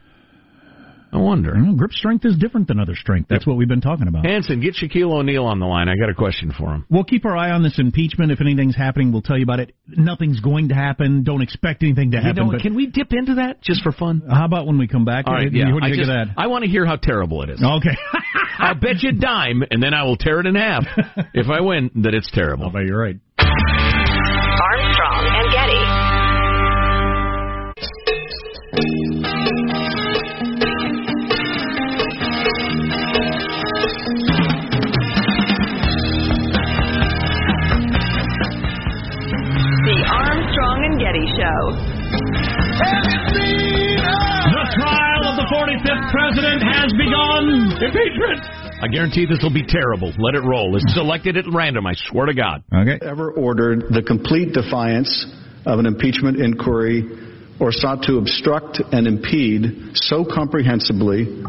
I 1.14 1.18
wonder. 1.18 1.54
Well, 1.54 1.75
grip 1.76 1.92
strength 1.92 2.25
is 2.25 2.37
different 2.37 2.66
than 2.68 2.80
other 2.80 2.97
strength. 2.97 3.28
That's 3.30 3.47
what 3.47 3.56
we've 3.56 3.68
been 3.68 3.80
talking 3.80 4.09
about. 4.09 4.26
Hanson, 4.26 4.61
get 4.61 4.75
Shaquille 4.75 5.12
O'Neal 5.12 5.44
on 5.44 5.61
the 5.61 5.66
line. 5.66 5.88
I 5.88 5.94
got 5.97 6.11
a 6.11 6.14
question 6.14 6.50
for 6.50 6.75
him. 6.75 6.85
We'll 6.90 7.04
keep 7.04 7.25
our 7.25 7.37
eye 7.37 7.50
on 7.52 7.62
this 7.62 7.78
impeachment. 7.78 8.33
If 8.33 8.40
anything's 8.40 8.75
happening, 8.76 9.12
we'll 9.12 9.23
tell 9.23 9.37
you 9.38 9.44
about 9.44 9.61
it. 9.61 9.75
Nothing's 9.87 10.40
going 10.40 10.71
to 10.71 10.75
happen. 10.75 11.23
Don't 11.23 11.40
expect 11.40 11.83
anything 11.85 12.11
to 12.11 12.16
You 12.16 12.23
happen. 12.25 12.47
know, 12.47 12.52
but 12.52 12.61
can 12.62 12.75
we 12.75 12.87
dip 12.88 13.12
into 13.12 13.37
that 13.37 13.62
just 13.62 13.83
for 13.83 13.92
fun? 13.92 14.23
how 14.28 14.44
about 14.44 14.66
when 14.66 14.76
we 14.76 14.88
come 14.88 15.04
back? 15.04 15.26
All 15.28 15.35
right, 15.35 15.52
yeah. 15.52 15.73
What 15.73 15.80
do 15.83 15.87
I 15.87 15.88
you 15.90 15.94
think 15.94 16.06
just- 16.06 16.11
of 16.11 16.28
that? 16.28 16.35
I 16.37 16.49
want 16.49 16.64
to 16.64 16.71
hear 16.71 16.85
how 16.85 16.97
terrible 16.97 17.42
it 17.42 17.50
is. 17.50 17.62
Okay. 17.62 17.97
I'll 18.59 18.75
bet 18.75 19.02
you 19.02 19.11
a 19.11 19.12
dime, 19.12 19.62
and 19.71 19.83
then 19.83 19.94
I 19.94 20.04
will 20.04 20.16
tear 20.16 20.40
it 20.40 20.47
in 20.47 20.54
half 20.56 20.85
if 21.35 21.49
I 21.49 21.61
win 21.61 21.90
that 22.02 22.14
it's 22.14 22.30
terrible. 22.33 22.64
I'll 22.66 22.71
bet 22.71 22.85
you're 22.87 23.00
right. 23.00 23.16
Show. 41.45 41.77
The 44.49 44.65
trial 44.81 45.23
of 45.29 45.37
the 45.37 45.45
45th 45.53 46.11
president 46.11 46.63
has 46.65 46.89
begun. 46.97 47.77
Impeachment! 47.85 48.41
I 48.81 48.89
guarantee 48.89 49.27
this 49.27 49.41
will 49.43 49.53
be 49.53 49.67
terrible. 49.67 50.13
Let 50.19 50.35
it 50.35 50.45
roll. 50.45 50.75
It's 50.77 50.95
selected 50.95 51.37
at 51.37 51.45
random, 51.53 51.87
I 51.87 51.93
swear 52.09 52.27
to 52.27 52.35
God. 52.35 52.63
Okay. 52.73 52.99
ever 53.05 53.31
ordered 53.33 53.85
the 53.91 54.03
complete 54.03 54.55
defiance 54.55 55.27
of 55.67 55.79
an 55.79 55.87
impeachment 55.87 56.41
inquiry 56.41 57.05
or 57.61 57.73
sought 57.73 58.03
to 58.05 58.17
obstruct 58.17 58.81
and 58.93 59.07
impede 59.07 59.93
so 59.95 60.25
comprehensively 60.25 61.43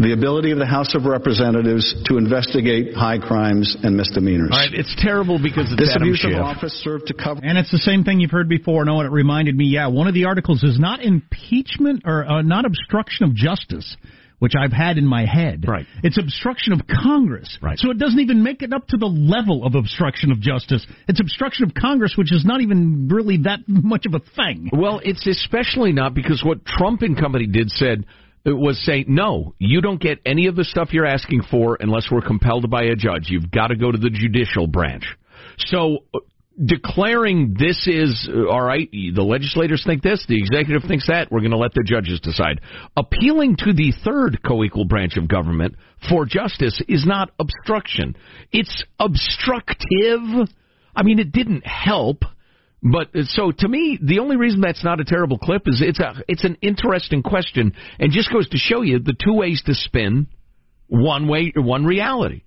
the 0.00 0.14
ability 0.14 0.50
of 0.50 0.58
the 0.58 0.66
House 0.66 0.94
of 0.94 1.04
Representatives 1.04 1.94
to 2.06 2.16
investigate 2.16 2.94
high 2.94 3.18
crimes 3.18 3.76
and 3.82 3.96
misdemeanors. 3.96 4.48
All 4.50 4.58
right, 4.58 4.72
it's 4.72 4.94
terrible 4.98 5.38
because 5.38 5.70
it's 5.70 5.80
This 5.80 5.90
Adam 5.94 6.08
abuse 6.08 6.24
of 6.24 6.40
office 6.40 6.72
served 6.82 7.08
to 7.08 7.14
cover. 7.14 7.40
And 7.44 7.58
it's 7.58 7.70
the 7.70 7.78
same 7.78 8.02
thing 8.02 8.18
you've 8.18 8.30
heard 8.30 8.48
before. 8.48 8.84
Know 8.86 8.94
what 8.94 9.06
it 9.06 9.12
reminded 9.12 9.54
me? 9.54 9.66
Yeah, 9.66 9.88
one 9.88 10.08
of 10.08 10.14
the 10.14 10.24
articles 10.24 10.62
is 10.62 10.78
not 10.80 11.04
impeachment 11.04 12.02
or 12.06 12.24
uh, 12.24 12.40
not 12.40 12.64
obstruction 12.64 13.26
of 13.26 13.34
justice, 13.34 13.94
which 14.38 14.54
I've 14.58 14.72
had 14.72 14.96
in 14.96 15.06
my 15.06 15.26
head. 15.26 15.66
Right. 15.68 15.84
It's 16.02 16.16
obstruction 16.18 16.72
of 16.72 16.80
Congress. 16.86 17.58
Right. 17.60 17.78
So 17.78 17.90
it 17.90 17.98
doesn't 17.98 18.20
even 18.20 18.42
make 18.42 18.62
it 18.62 18.72
up 18.72 18.88
to 18.88 18.96
the 18.96 19.06
level 19.06 19.66
of 19.66 19.74
obstruction 19.74 20.32
of 20.32 20.40
justice. 20.40 20.86
It's 21.08 21.20
obstruction 21.20 21.66
of 21.66 21.74
Congress, 21.74 22.14
which 22.16 22.32
is 22.32 22.42
not 22.46 22.62
even 22.62 23.08
really 23.12 23.36
that 23.44 23.60
much 23.68 24.06
of 24.06 24.14
a 24.14 24.20
thing. 24.20 24.70
Well, 24.72 25.02
it's 25.04 25.26
especially 25.26 25.92
not 25.92 26.14
because 26.14 26.42
what 26.42 26.64
Trump 26.64 27.02
and 27.02 27.18
company 27.18 27.46
did 27.46 27.68
said 27.68 27.98
it 28.00 28.06
was 28.44 28.82
say 28.84 29.04
no, 29.06 29.54
you 29.58 29.80
don't 29.80 30.00
get 30.00 30.18
any 30.24 30.46
of 30.46 30.56
the 30.56 30.64
stuff 30.64 30.92
you're 30.92 31.06
asking 31.06 31.42
for 31.50 31.76
unless 31.80 32.08
we're 32.10 32.22
compelled 32.22 32.70
by 32.70 32.84
a 32.84 32.96
judge. 32.96 33.28
You've 33.28 33.50
got 33.50 33.68
to 33.68 33.76
go 33.76 33.92
to 33.92 33.98
the 33.98 34.10
judicial 34.10 34.66
branch. 34.66 35.04
So 35.58 36.04
uh, 36.14 36.20
declaring 36.62 37.54
this 37.58 37.86
is 37.86 38.28
uh, 38.32 38.48
all 38.48 38.62
right, 38.62 38.90
the 38.90 39.22
legislators 39.22 39.82
think 39.86 40.02
this, 40.02 40.24
the 40.28 40.38
executive 40.38 40.88
thinks 40.88 41.06
that, 41.06 41.30
we're 41.30 41.40
going 41.40 41.50
to 41.50 41.58
let 41.58 41.74
the 41.74 41.84
judges 41.86 42.20
decide. 42.20 42.60
Appealing 42.96 43.56
to 43.58 43.72
the 43.72 43.92
third 44.04 44.40
co-equal 44.46 44.84
branch 44.86 45.16
of 45.16 45.28
government 45.28 45.74
for 46.08 46.24
justice 46.24 46.80
is 46.88 47.04
not 47.06 47.30
obstruction. 47.38 48.16
It's 48.52 48.84
obstructive. 48.98 50.48
I 50.94 51.02
mean, 51.02 51.18
it 51.18 51.32
didn't 51.32 51.66
help. 51.66 52.24
But 52.82 53.14
uh, 53.14 53.24
so 53.24 53.52
to 53.52 53.68
me, 53.68 53.98
the 54.02 54.20
only 54.20 54.36
reason 54.36 54.60
that's 54.60 54.84
not 54.84 55.00
a 55.00 55.04
terrible 55.04 55.38
clip 55.38 55.62
is 55.66 55.82
it's 55.84 56.00
a 56.00 56.14
it's 56.28 56.44
an 56.44 56.56
interesting 56.62 57.22
question 57.22 57.74
and 57.98 58.12
just 58.12 58.32
goes 58.32 58.48
to 58.48 58.56
show 58.56 58.82
you 58.82 58.98
the 58.98 59.14
two 59.22 59.34
ways 59.34 59.62
to 59.66 59.74
spin 59.74 60.26
one 60.86 61.28
way 61.28 61.52
one 61.54 61.84
reality. 61.84 62.42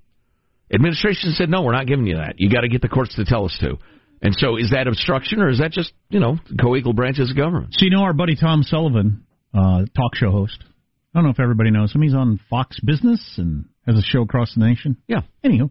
Administration 0.74 1.34
said 1.34 1.50
no, 1.50 1.62
we're 1.62 1.74
not 1.74 1.86
giving 1.86 2.08
you 2.08 2.18
that. 2.18 2.36
You 2.38 2.50
got 2.50 2.62
to 2.62 2.70
get 2.70 2.82
the 2.82 2.90
courts 2.90 3.16
to 3.16 3.26
tell 3.26 3.46
us 3.46 3.56
to. 3.62 3.78
And 4.24 4.34
so 4.36 4.58
is 4.58 4.72
that 4.72 4.88
obstruction 4.88 5.42
or 5.42 5.50
is 5.50 5.60
that 5.60 5.72
just 5.72 5.94
you 6.10 6.20
know 6.20 6.38
co-equal 6.60 6.94
branches 6.94 7.30
of 7.30 7.38
government? 7.38 7.74
So 7.74 7.86
you 7.86 7.92
know 7.92 8.02
our 8.02 8.14
buddy 8.14 8.36
Tom 8.36 8.64
Sullivan, 8.64 9.26
uh, 9.54 9.86
talk 9.96 10.16
show 10.16 10.32
host. 10.32 10.64
I 11.14 11.20
don't 11.20 11.26
know 11.26 11.32
if 11.32 11.40
everybody 11.40 11.70
knows 11.70 11.94
him. 11.94 12.02
He's 12.02 12.16
on 12.16 12.40
Fox 12.50 12.80
Business 12.80 13.36
and 13.38 13.66
has 13.86 13.96
a 13.96 14.02
show 14.02 14.24
across 14.24 14.56
the 14.56 14.66
nation. 14.66 14.98
Yeah. 15.08 15.22
Anywho, 15.46 15.66
uh, 15.66 15.68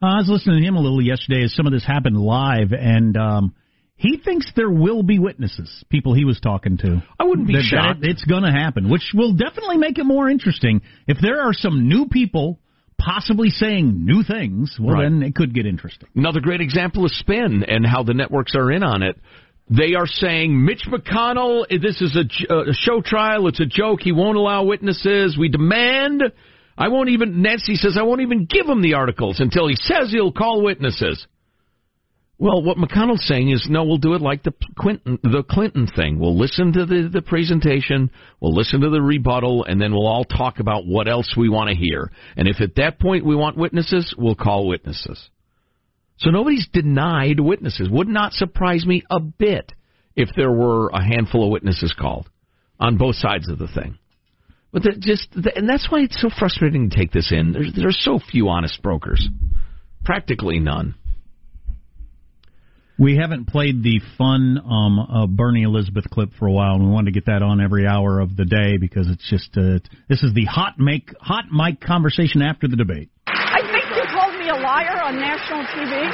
I 0.00 0.16
was 0.16 0.28
listening 0.30 0.62
to 0.62 0.66
him 0.66 0.76
a 0.76 0.80
little 0.80 1.02
yesterday 1.02 1.44
as 1.44 1.54
some 1.54 1.66
of 1.66 1.72
this 1.72 1.84
happened 1.84 2.16
live, 2.16 2.72
and 2.72 3.14
um, 3.18 3.54
he 4.02 4.16
thinks 4.16 4.50
there 4.56 4.70
will 4.70 5.02
be 5.04 5.18
witnesses, 5.20 5.84
people 5.88 6.12
he 6.12 6.24
was 6.24 6.40
talking 6.40 6.76
to. 6.78 7.02
I 7.20 7.24
wouldn't 7.24 7.46
be 7.46 7.54
That- 7.54 7.58
that 7.60 7.64
shocked. 7.64 8.04
it- 8.04 8.10
it's 8.10 8.24
going 8.24 8.42
to 8.42 8.50
happen, 8.50 8.88
which 8.88 9.12
will 9.14 9.32
definitely 9.32 9.78
make 9.78 9.98
it 9.98 10.04
more 10.04 10.28
interesting. 10.28 10.82
If 11.06 11.18
there 11.20 11.40
are 11.42 11.52
some 11.52 11.88
new 11.88 12.06
people 12.06 12.58
possibly 12.98 13.50
saying 13.50 14.04
new 14.04 14.22
things, 14.22 14.76
well, 14.78 14.96
Right. 14.96 15.02
then 15.04 15.22
it 15.22 15.34
could 15.34 15.54
get 15.54 15.66
interesting. 15.66 16.08
Another 16.16 16.40
great 16.40 16.60
example 16.60 17.04
of 17.04 17.12
spin 17.12 17.64
and 17.64 17.86
how 17.86 18.02
the 18.02 18.14
networks 18.14 18.54
are 18.56 18.70
in 18.72 18.82
on 18.82 19.02
it. 19.02 19.16
They 19.70 19.94
are 19.94 20.06
saying 20.06 20.64
Mitch 20.64 20.84
McConnell, 20.86 21.66
this 21.80 22.02
is 22.02 22.16
uh, 22.16 22.64
a 22.70 22.72
show 22.74 23.00
trial. 23.00 23.46
It's 23.46 23.60
a 23.60 23.66
joke. 23.66 24.02
He 24.02 24.12
won't 24.12 24.36
allow 24.36 24.64
witnesses. 24.64 25.38
We 25.38 25.48
demand. 25.48 26.22
I 26.76 26.88
won't 26.88 27.08
even. 27.10 27.42
Nancy 27.42 27.76
says 27.76 27.96
I 27.96 28.02
won't 28.02 28.20
even 28.22 28.44
give 28.46 28.66
him 28.66 28.82
the 28.82 28.94
articles 28.94 29.40
until 29.40 29.68
he 29.68 29.76
says 29.76 30.10
he'll 30.10 30.32
call 30.32 30.62
witnesses. 30.62 31.26
Well, 32.42 32.60
what 32.60 32.76
McConnell's 32.76 33.24
saying 33.24 33.50
is 33.50 33.68
no. 33.70 33.84
We'll 33.84 33.98
do 33.98 34.14
it 34.14 34.20
like 34.20 34.42
the 34.42 34.52
Clinton 34.76 35.16
the 35.22 35.44
Clinton 35.48 35.86
thing. 35.86 36.18
We'll 36.18 36.36
listen 36.36 36.72
to 36.72 36.84
the 36.84 37.08
the 37.08 37.22
presentation. 37.22 38.10
We'll 38.40 38.52
listen 38.52 38.80
to 38.80 38.90
the 38.90 39.00
rebuttal, 39.00 39.64
and 39.64 39.80
then 39.80 39.92
we'll 39.92 40.08
all 40.08 40.24
talk 40.24 40.58
about 40.58 40.84
what 40.84 41.06
else 41.06 41.36
we 41.36 41.48
want 41.48 41.70
to 41.70 41.76
hear. 41.76 42.10
And 42.36 42.48
if 42.48 42.60
at 42.60 42.74
that 42.74 42.98
point 42.98 43.24
we 43.24 43.36
want 43.36 43.56
witnesses, 43.56 44.12
we'll 44.18 44.34
call 44.34 44.66
witnesses. 44.66 45.30
So 46.16 46.30
nobody's 46.30 46.66
denied 46.72 47.38
witnesses. 47.38 47.88
Would 47.88 48.08
not 48.08 48.32
surprise 48.32 48.84
me 48.84 49.04
a 49.08 49.20
bit 49.20 49.70
if 50.16 50.30
there 50.34 50.50
were 50.50 50.88
a 50.88 51.00
handful 51.00 51.44
of 51.44 51.52
witnesses 51.52 51.94
called 51.96 52.28
on 52.80 52.98
both 52.98 53.14
sides 53.14 53.48
of 53.48 53.60
the 53.60 53.68
thing. 53.68 53.98
But 54.72 54.82
just, 54.98 55.28
and 55.54 55.68
that's 55.68 55.86
why 55.88 56.00
it's 56.00 56.20
so 56.20 56.28
frustrating 56.36 56.90
to 56.90 56.96
take 56.96 57.12
this 57.12 57.30
in. 57.30 57.52
There's, 57.52 57.72
there's 57.72 58.02
so 58.02 58.18
few 58.18 58.48
honest 58.48 58.82
brokers, 58.82 59.28
practically 60.02 60.58
none. 60.58 60.96
We 62.98 63.16
haven't 63.16 63.48
played 63.48 63.82
the 63.82 64.00
fun 64.18 64.58
um, 64.64 64.98
uh, 64.98 65.26
Bernie 65.26 65.62
Elizabeth 65.64 66.04
clip 66.10 66.30
for 66.38 66.46
a 66.46 66.52
while, 66.52 66.74
and 66.74 66.84
we 66.84 66.90
wanted 66.90 67.12
to 67.12 67.18
get 67.20 67.26
that 67.26 67.42
on 67.42 67.60
every 67.60 67.86
hour 67.86 68.20
of 68.20 68.36
the 68.36 68.44
day 68.44 68.76
because 68.78 69.08
it's 69.08 69.28
just 69.30 69.50
uh, 69.56 69.80
this 70.08 70.22
is 70.22 70.32
the 70.34 70.44
hot 70.44 70.78
make 70.78 71.10
hot 71.20 71.44
mic 71.50 71.80
conversation 71.80 72.42
after 72.42 72.68
the 72.68 72.76
debate. 72.76 73.08
I 73.26 73.60
think 73.72 73.84
you 73.96 74.04
called 74.12 74.36
me 74.38 74.48
a 74.50 74.54
liar 74.60 75.00
on 75.02 75.16
national 75.18 75.64
TV. 75.72 76.04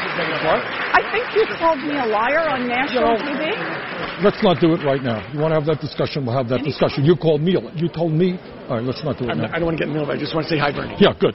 What? 0.46 0.62
I 0.64 1.02
think 1.10 1.26
you 1.34 1.44
called 1.58 1.78
me 1.80 1.98
a 1.98 2.06
liar 2.06 2.48
on 2.48 2.68
national 2.68 3.18
You 3.18 3.34
know- 3.34 3.52
TV. 3.52 4.22
Let's 4.22 4.42
not 4.42 4.60
do 4.60 4.74
it 4.74 4.82
right 4.84 5.02
now. 5.02 5.22
You 5.32 5.38
want 5.38 5.52
to 5.52 5.54
have 5.60 5.66
that 5.66 5.80
discussion? 5.80 6.26
We'll 6.26 6.36
have 6.36 6.48
that 6.48 6.62
discussion. 6.64 7.04
You 7.04 7.14
called 7.16 7.40
me. 7.40 7.54
a- 7.54 7.74
You 7.76 7.88
told 7.88 8.12
me. 8.12 8.38
All 8.68 8.76
right, 8.76 8.84
let's 8.84 9.02
not 9.04 9.18
do 9.18 9.28
it 9.30 9.34
now. 9.36 9.46
I 9.52 9.58
don't 9.58 9.66
want 9.66 9.78
to 9.78 9.84
get 9.84 9.88
in 9.88 9.94
the 9.94 10.00
middle 10.00 10.10
of. 10.10 10.16
I 10.16 10.18
just 10.18 10.34
want 10.34 10.46
to 10.46 10.50
say 10.50 10.58
hi, 10.58 10.72
Bernie. 10.72 10.96
Yeah, 10.98 11.12
good. 11.18 11.34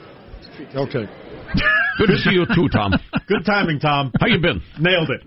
Okay. 0.74 1.04
Good 1.98 2.08
to 2.08 2.18
see 2.18 2.30
you 2.32 2.44
too, 2.54 2.68
Tom. 2.68 2.92
Good 3.28 3.44
timing, 3.46 3.78
Tom. 3.78 4.12
How 4.20 4.26
you 4.26 4.38
been? 4.40 4.60
Nailed 4.80 5.08
it. 5.10 5.22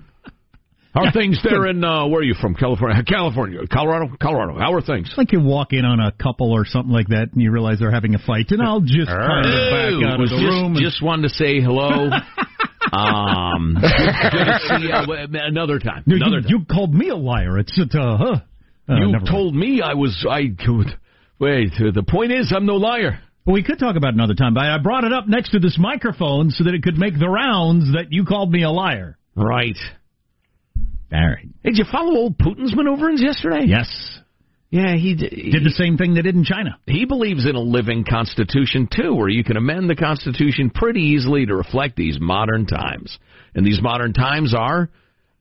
How 0.98 1.06
are 1.06 1.12
things 1.12 1.40
there 1.44 1.68
in 1.68 1.84
uh, 1.84 2.08
where 2.08 2.22
are 2.22 2.24
you 2.24 2.34
from? 2.42 2.56
California, 2.56 3.04
California, 3.04 3.60
Colorado, 3.72 4.10
Colorado. 4.22 4.58
How 4.58 4.74
are 4.74 4.82
things? 4.82 5.14
Like 5.18 5.32
you 5.32 5.42
walk 5.42 5.74
in 5.74 5.86
on 5.86 6.00
a 6.00 6.12
couple 6.12 6.52
or 6.52 6.66
something 6.66 6.92
like 6.92 7.08
that, 7.10 7.30
and 7.34 7.42
you 7.42 7.52
realize 7.52 7.80
they're 7.80 7.92
having 7.92 8.16
a 8.16 8.20
fight, 8.20 8.48
and 8.50 8.62
I'll 8.62 8.82
just 8.82 9.08
kind 9.08 9.46
of 9.46 10.02
back 10.02 10.12
out 10.14 10.20
of 10.22 10.30
the 10.30 10.36
just, 10.36 10.44
room. 10.44 10.76
and- 10.76 10.84
just 10.84 11.04
wanted 11.04 11.24
to 11.24 11.30
say 11.30 11.62
hello. 11.62 12.10
um, 12.92 13.76
good, 13.80 14.32
good 14.32 14.46
to 14.46 14.60
see 14.68 14.88
you 14.88 15.40
another 15.44 15.80
time. 15.80 16.04
you, 16.08 16.16
Another 16.16 16.38
you, 16.38 16.42
time. 16.42 16.50
you 16.50 16.66
called 16.66 16.94
me 16.94 17.10
a 17.10 17.16
liar. 17.16 17.58
It's 17.60 17.78
uh, 17.80 18.18
huh. 18.18 18.36
Uh, 18.90 18.96
you 18.96 19.12
never 19.12 19.12
mind. 19.12 19.28
told 19.30 19.56
me 19.56 19.82
I 19.82 19.94
was. 19.94 20.26
I 20.30 20.48
could. 20.48 20.88
Wait. 21.40 21.74
uh, 21.80 21.92
The 21.94 22.04
point 22.04 22.32
is, 22.32 22.52
I'm 22.56 22.66
no 22.66 22.76
liar. 22.76 23.20
Well, 23.46 23.54
we 23.54 23.64
could 23.64 23.80
talk 23.80 23.96
about 23.96 24.10
it 24.10 24.14
another 24.16 24.34
time, 24.34 24.54
but 24.54 24.66
I 24.66 24.78
brought 24.80 25.04
it 25.04 25.14
up 25.14 25.28
next 25.28 25.52
to 25.52 25.60
this 25.60 25.78
microphone 25.80 26.50
so 26.50 26.64
that 26.66 26.74
it 26.74 26.84
could 26.84 26.98
make 26.98 27.18
the 27.18 27.30
rounds 27.30 27.94
that 27.94 28.08
you 28.12 28.26
called 28.26 28.52
me 28.52 28.64
a 28.64 28.70
liar. 28.72 29.18
Right. 29.36 29.78
All 31.12 31.20
right. 31.20 31.48
Hey, 31.64 31.70
did 31.72 31.78
you 31.78 31.86
follow 31.92 32.16
old 32.16 32.38
Putin's 32.38 32.76
maneuvers 32.76 33.22
yesterday? 33.22 33.66
Yes. 33.66 33.88
Yeah, 34.70 34.96
he 34.96 35.16
did. 35.16 35.32
He, 35.32 35.52
Did 35.52 35.64
the 35.64 35.72
same 35.72 35.98
thing 35.98 36.14
they 36.14 36.22
did 36.22 36.36
in 36.36 36.44
China. 36.44 36.78
he 36.86 37.06
believes 37.06 37.46
in 37.46 37.56
a 37.56 37.62
living 37.62 38.04
constitution 38.04 38.90
too, 38.94 39.16
where 39.16 39.30
you 39.30 39.44
can 39.44 39.56
amend 39.56 39.90
the 39.90 39.96
constitution 39.96 40.70
pretty 40.70 41.00
easily 41.00 41.46
to 41.46 41.56
reflect 41.56 41.96
these 41.96 42.18
modern 42.20 42.66
times. 42.66 43.18
And 43.56 43.66
these 43.66 43.82
modern 43.82 44.12
times 44.12 44.54
are 44.54 44.90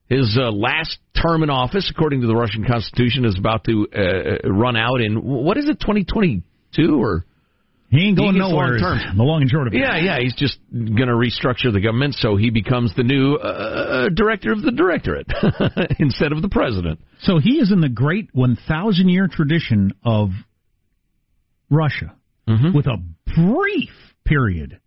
his 0.09 0.39
uh, 0.41 0.53
last 0.53 0.99
term 1.21 1.43
in 1.43 1.51
office, 1.51 1.91
according 1.91 2.21
to 2.21 2.29
the 2.29 2.37
Russian 2.37 2.65
constitution, 2.65 3.25
is 3.25 3.37
about 3.37 3.65
to 3.65 3.89
uh, 3.93 4.49
run 4.49 4.77
out 4.77 5.01
in 5.01 5.21
what 5.21 5.57
is 5.57 5.69
it, 5.69 5.81
2022 5.81 7.03
or? 7.03 7.25
He 7.89 8.09
ain't 8.09 8.17
going 8.19 8.33
He 8.35 8.39
nowhere. 8.41 8.67
long 8.67 8.75
is 8.77 8.83
term. 8.83 9.17
The 9.17 9.23
long 9.23 9.43
and 9.43 9.51
short 9.51 9.69
of 9.69 9.75
it. 9.75 9.79
Yeah, 9.79 9.97
yeah, 9.97 10.19
he's 10.21 10.35
just 10.35 10.59
going 10.73 11.07
to 11.09 11.15
restructure 11.15 11.73
the 11.73 11.81
government 11.81 12.15
so 12.19 12.37
he 12.37 12.51
becomes 12.51 12.93
the 12.97 13.05
new 13.05 13.35
uh, 13.37 14.09
director 14.09 14.53
of 14.53 14.63
the 14.63 14.73
directorate 14.73 15.29
instead 16.01 16.33
of 16.33 16.43
the 16.43 16.49
president. 16.49 16.99
So 17.21 17.39
he 17.39 17.59
is 17.59 17.71
in 17.71 17.81
the 17.81 17.89
great 17.89 18.31
1,000 18.33 19.09
year 19.09 19.29
tradition 19.29 19.93
of 20.05 20.31
Russia 21.71 22.15
Mm-hmm. 22.49 22.77
with 22.77 22.87
a 22.87 22.97
brief 23.35 23.91
period, 24.25 24.79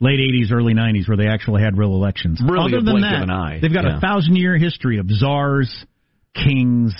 late 0.00 0.18
80s, 0.18 0.50
early 0.52 0.74
90s, 0.74 1.06
where 1.06 1.16
they 1.16 1.28
actually 1.28 1.62
had 1.62 1.78
real 1.78 1.90
elections. 1.94 2.42
Really 2.44 2.72
Other 2.74 2.78
a 2.78 2.82
than 2.82 2.94
blink 2.94 3.02
that, 3.06 3.14
of 3.18 3.22
an 3.22 3.30
eye. 3.30 3.58
they've 3.62 3.72
got 3.72 3.84
Yeah. 3.84 3.98
a 3.98 4.00
thousand 4.00 4.34
year 4.34 4.58
history 4.58 4.98
of 4.98 5.06
czars, 5.08 5.72
kings, 6.34 6.92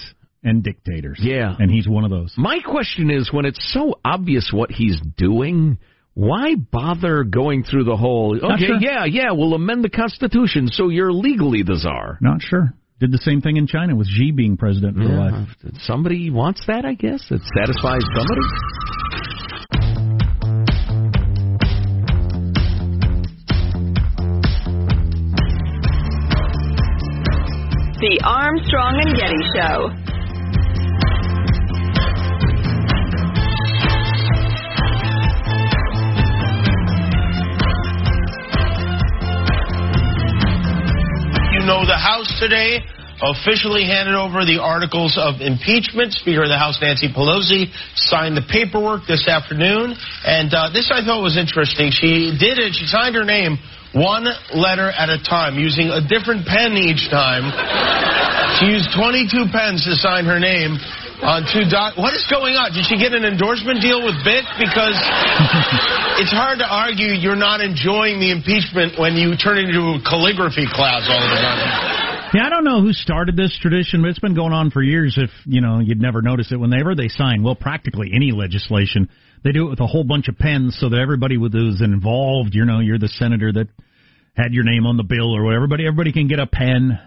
and 0.42 0.62
dictators. 0.62 1.18
Yeah. 1.22 1.54
And 1.58 1.70
he's 1.70 1.88
one 1.88 2.04
of 2.04 2.10
those. 2.10 2.32
My 2.36 2.58
question 2.64 3.10
is 3.10 3.32
when 3.32 3.44
it's 3.44 3.72
so 3.72 3.94
obvious 4.04 4.50
what 4.52 4.70
he's 4.70 5.00
doing, 5.16 5.78
why 6.14 6.54
bother 6.56 7.24
going 7.24 7.64
through 7.64 7.84
the 7.84 7.96
whole, 7.96 8.36
okay, 8.36 8.66
sure. 8.66 8.76
yeah, 8.80 9.04
yeah, 9.04 9.30
we'll 9.32 9.54
amend 9.54 9.84
the 9.84 9.88
Constitution 9.90 10.68
so 10.70 10.88
you're 10.88 11.12
legally 11.12 11.62
the 11.62 11.76
czar? 11.76 12.18
Not 12.20 12.42
sure. 12.42 12.74
Did 13.00 13.12
the 13.12 13.18
same 13.18 13.40
thing 13.40 13.56
in 13.56 13.66
China 13.66 13.96
with 13.96 14.06
Xi 14.08 14.30
being 14.30 14.56
president 14.56 14.96
for 14.96 15.02
Yeah, 15.04 15.30
life. 15.30 15.48
somebody 15.80 16.30
wants 16.30 16.62
that, 16.68 16.84
I 16.84 16.94
guess. 16.94 17.20
It 17.30 17.40
satisfies 17.56 18.02
somebody. 18.14 18.42
The 28.02 28.18
Armstrong 28.26 28.98
and 28.98 29.14
Getty 29.14 29.42
Show. 29.54 30.01
Know, 41.72 41.88
the 41.88 41.96
House 41.96 42.28
today 42.36 42.84
officially 43.24 43.88
handed 43.88 44.12
over 44.12 44.44
the 44.44 44.60
articles 44.60 45.16
of 45.16 45.40
impeachment. 45.40 46.12
Speaker 46.12 46.44
of 46.44 46.52
the 46.52 46.60
House 46.60 46.76
Nancy 46.84 47.08
Pelosi 47.08 47.72
signed 47.96 48.36
the 48.36 48.44
paperwork 48.44 49.08
this 49.08 49.24
afternoon. 49.24 49.96
And 50.20 50.52
uh, 50.52 50.68
this 50.68 50.92
I 50.92 51.00
thought 51.00 51.24
was 51.24 51.40
interesting. 51.40 51.88
She 51.88 52.36
did 52.36 52.60
it, 52.60 52.76
she 52.76 52.84
signed 52.84 53.16
her 53.16 53.24
name 53.24 53.56
one 53.96 54.28
letter 54.52 54.92
at 54.92 55.08
a 55.08 55.16
time, 55.16 55.56
using 55.56 55.88
a 55.88 56.04
different 56.04 56.44
pen 56.44 56.76
each 56.76 57.08
time. 57.08 57.48
she 58.60 58.68
used 58.68 58.92
22 58.92 59.48
pens 59.48 59.88
to 59.88 59.96
sign 59.96 60.28
her 60.28 60.36
name 60.36 60.76
on 61.22 61.46
two 61.46 61.62
doc. 61.70 61.94
What 61.96 62.12
is 62.18 62.26
going 62.26 62.58
on? 62.58 62.74
Did 62.74 62.82
she 62.90 62.98
get 62.98 63.14
an 63.14 63.22
endorsement 63.22 63.78
deal 63.78 64.02
with 64.02 64.18
Bic? 64.26 64.42
Because 64.58 64.98
it's 66.20 66.34
hard 66.34 66.58
to 66.58 66.66
argue 66.66 67.14
you're 67.14 67.38
not 67.38 67.62
enjoying 67.62 68.18
the 68.18 68.34
impeachment 68.34 68.98
when 68.98 69.14
you 69.14 69.38
turn 69.38 69.62
it 69.62 69.70
into 69.70 69.94
a 69.94 70.02
calligraphy 70.02 70.66
class 70.66 71.06
all 71.06 71.22
the 71.22 71.38
time. 71.38 72.34
Yeah, 72.34 72.46
I 72.46 72.50
don't 72.50 72.64
know 72.64 72.80
who 72.80 72.92
started 72.92 73.36
this 73.36 73.56
tradition, 73.60 74.02
but 74.02 74.08
it's 74.08 74.18
been 74.18 74.34
going 74.34 74.52
on 74.52 74.70
for 74.70 74.82
years. 74.82 75.14
If 75.16 75.30
you 75.46 75.60
know, 75.60 75.78
you'd 75.78 76.00
never 76.00 76.22
notice 76.22 76.50
it 76.50 76.56
whenever 76.56 76.94
they 76.94 77.08
sign. 77.08 77.42
Well, 77.42 77.54
practically 77.54 78.10
any 78.14 78.32
legislation, 78.32 79.08
they 79.44 79.52
do 79.52 79.66
it 79.66 79.70
with 79.70 79.80
a 79.80 79.86
whole 79.86 80.04
bunch 80.04 80.28
of 80.28 80.38
pens, 80.38 80.76
so 80.80 80.88
that 80.88 80.98
everybody 80.98 81.36
with 81.36 81.52
who's 81.52 81.82
involved, 81.82 82.54
you 82.54 82.64
know, 82.64 82.80
you're 82.80 82.98
the 82.98 83.08
senator 83.08 83.52
that 83.52 83.68
had 84.34 84.54
your 84.54 84.64
name 84.64 84.86
on 84.86 84.96
the 84.96 85.04
bill 85.04 85.36
or 85.36 85.44
whatever. 85.44 85.56
Everybody, 85.56 85.86
everybody 85.86 86.12
can 86.12 86.26
get 86.26 86.40
a 86.40 86.46
pen 86.46 86.98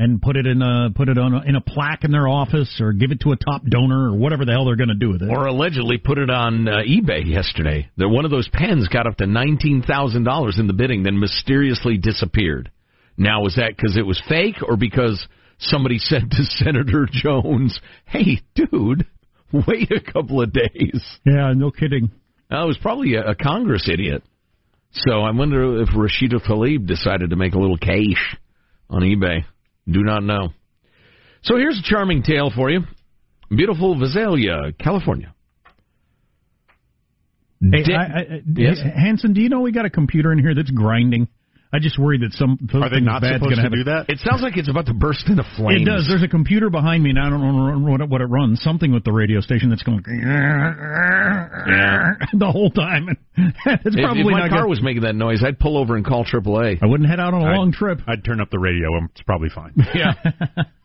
and 0.00 0.22
put 0.22 0.34
it 0.34 0.46
in 0.46 0.62
a 0.62 0.88
put 0.94 1.10
it 1.10 1.18
on 1.18 1.34
a, 1.34 1.42
in 1.42 1.56
a 1.56 1.60
plaque 1.60 2.04
in 2.04 2.10
their 2.10 2.26
office 2.26 2.80
or 2.80 2.94
give 2.94 3.10
it 3.12 3.20
to 3.20 3.32
a 3.32 3.36
top 3.36 3.62
donor 3.66 4.10
or 4.10 4.16
whatever 4.16 4.46
the 4.46 4.52
hell 4.52 4.64
they're 4.64 4.74
going 4.74 4.88
to 4.88 4.94
do 4.94 5.10
with 5.10 5.20
it. 5.20 5.28
Or 5.28 5.44
allegedly 5.44 5.98
put 5.98 6.16
it 6.16 6.30
on 6.30 6.66
uh, 6.66 6.78
eBay 6.78 7.26
yesterday. 7.26 7.90
That 7.98 8.08
one 8.08 8.24
of 8.24 8.30
those 8.30 8.48
pens 8.48 8.88
got 8.88 9.06
up 9.06 9.18
to 9.18 9.26
nineteen 9.26 9.82
thousand 9.82 10.24
dollars 10.24 10.58
in 10.58 10.66
the 10.66 10.72
bidding, 10.72 11.02
then 11.02 11.20
mysteriously 11.20 11.98
disappeared. 11.98 12.70
Now, 13.18 13.44
is 13.44 13.56
that 13.56 13.76
because 13.76 13.98
it 13.98 14.06
was 14.06 14.20
fake, 14.26 14.56
or 14.66 14.78
because 14.78 15.22
somebody 15.58 15.98
said 15.98 16.30
to 16.30 16.44
Senator 16.44 17.06
Jones, 17.12 17.78
"Hey, 18.06 18.40
dude, 18.54 19.06
wait 19.52 19.90
a 19.90 20.00
couple 20.00 20.40
of 20.40 20.50
days"? 20.50 21.04
Yeah, 21.26 21.52
no 21.54 21.70
kidding. 21.70 22.10
Uh, 22.50 22.64
it 22.64 22.68
was 22.68 22.78
probably 22.80 23.16
a, 23.16 23.32
a 23.32 23.34
Congress 23.34 23.86
idiot. 23.86 24.22
So 24.92 25.20
I 25.20 25.30
wonder 25.30 25.82
if 25.82 25.90
Rashida 25.90 26.42
Tlaib 26.42 26.86
decided 26.86 27.30
to 27.30 27.36
make 27.36 27.52
a 27.52 27.58
little 27.58 27.76
cash 27.76 28.36
on 28.88 29.02
eBay. 29.02 29.44
Do 29.90 30.02
not 30.02 30.22
know. 30.22 30.50
So 31.42 31.56
here's 31.56 31.78
a 31.78 31.82
charming 31.82 32.22
tale 32.22 32.50
for 32.54 32.70
you. 32.70 32.80
Beautiful 33.50 33.98
Visalia, 33.98 34.72
California. 34.78 35.34
Hey, 37.60 37.82
Di- 37.82 37.94
I, 37.94 38.04
I, 38.04 38.42
Yes? 38.56 38.78
Hanson, 38.96 39.32
do 39.32 39.40
you 39.42 39.48
know 39.48 39.60
we 39.60 39.72
got 39.72 39.84
a 39.84 39.90
computer 39.90 40.32
in 40.32 40.38
here 40.38 40.54
that's 40.54 40.70
grinding? 40.70 41.28
I 41.72 41.78
just 41.78 41.98
worry 42.00 42.18
that 42.18 42.32
some 42.32 42.58
Are 42.74 42.90
they 42.90 42.98
not 42.98 43.22
bad's 43.22 43.34
supposed 43.36 43.54
gonna 43.56 43.70
to 43.70 43.76
have 43.76 43.84
do 43.84 43.84
that? 43.84 44.06
It 44.10 44.18
sounds 44.18 44.42
like 44.42 44.56
it's 44.56 44.68
about 44.68 44.86
to 44.86 44.94
burst 44.94 45.28
into 45.28 45.44
flames. 45.56 45.82
It 45.82 45.84
does. 45.84 46.06
There's 46.08 46.22
a 46.24 46.28
computer 46.28 46.68
behind 46.68 47.02
me, 47.04 47.10
and 47.10 47.18
I 47.18 47.30
don't 47.30 47.40
know 47.40 47.78
what 47.90 48.00
it, 48.00 48.08
what 48.08 48.20
it 48.20 48.26
runs. 48.26 48.60
Something 48.60 48.92
with 48.92 49.04
the 49.04 49.12
radio 49.12 49.40
station 49.40 49.70
that's 49.70 49.84
going 49.84 50.02
the 52.32 52.50
whole 52.50 52.70
time. 52.70 53.08
it's 53.36 53.96
If, 53.96 54.02
probably 54.02 54.20
if 54.22 54.26
my 54.26 54.40
not 54.40 54.50
car 54.50 54.62
good. 54.62 54.68
was 54.70 54.82
making 54.82 55.02
that 55.02 55.14
noise, 55.14 55.42
I'd 55.44 55.58
pull 55.58 55.76
over 55.78 55.96
and 55.96 56.04
call 56.04 56.24
AAA. 56.24 56.78
I 56.82 56.86
wouldn't 56.86 57.08
head 57.08 57.20
out 57.20 57.34
on 57.34 57.42
a 57.42 57.46
I'd- 57.46 57.56
long 57.58 57.72
trip. 57.72 58.00
I'd 58.06 58.24
turn 58.24 58.40
up 58.40 58.50
the 58.50 58.58
radio. 58.58 58.88
and 58.96 59.08
It's 59.10 59.22
probably 59.22 59.48
fine. 59.48 59.72
Yeah. 59.94 60.14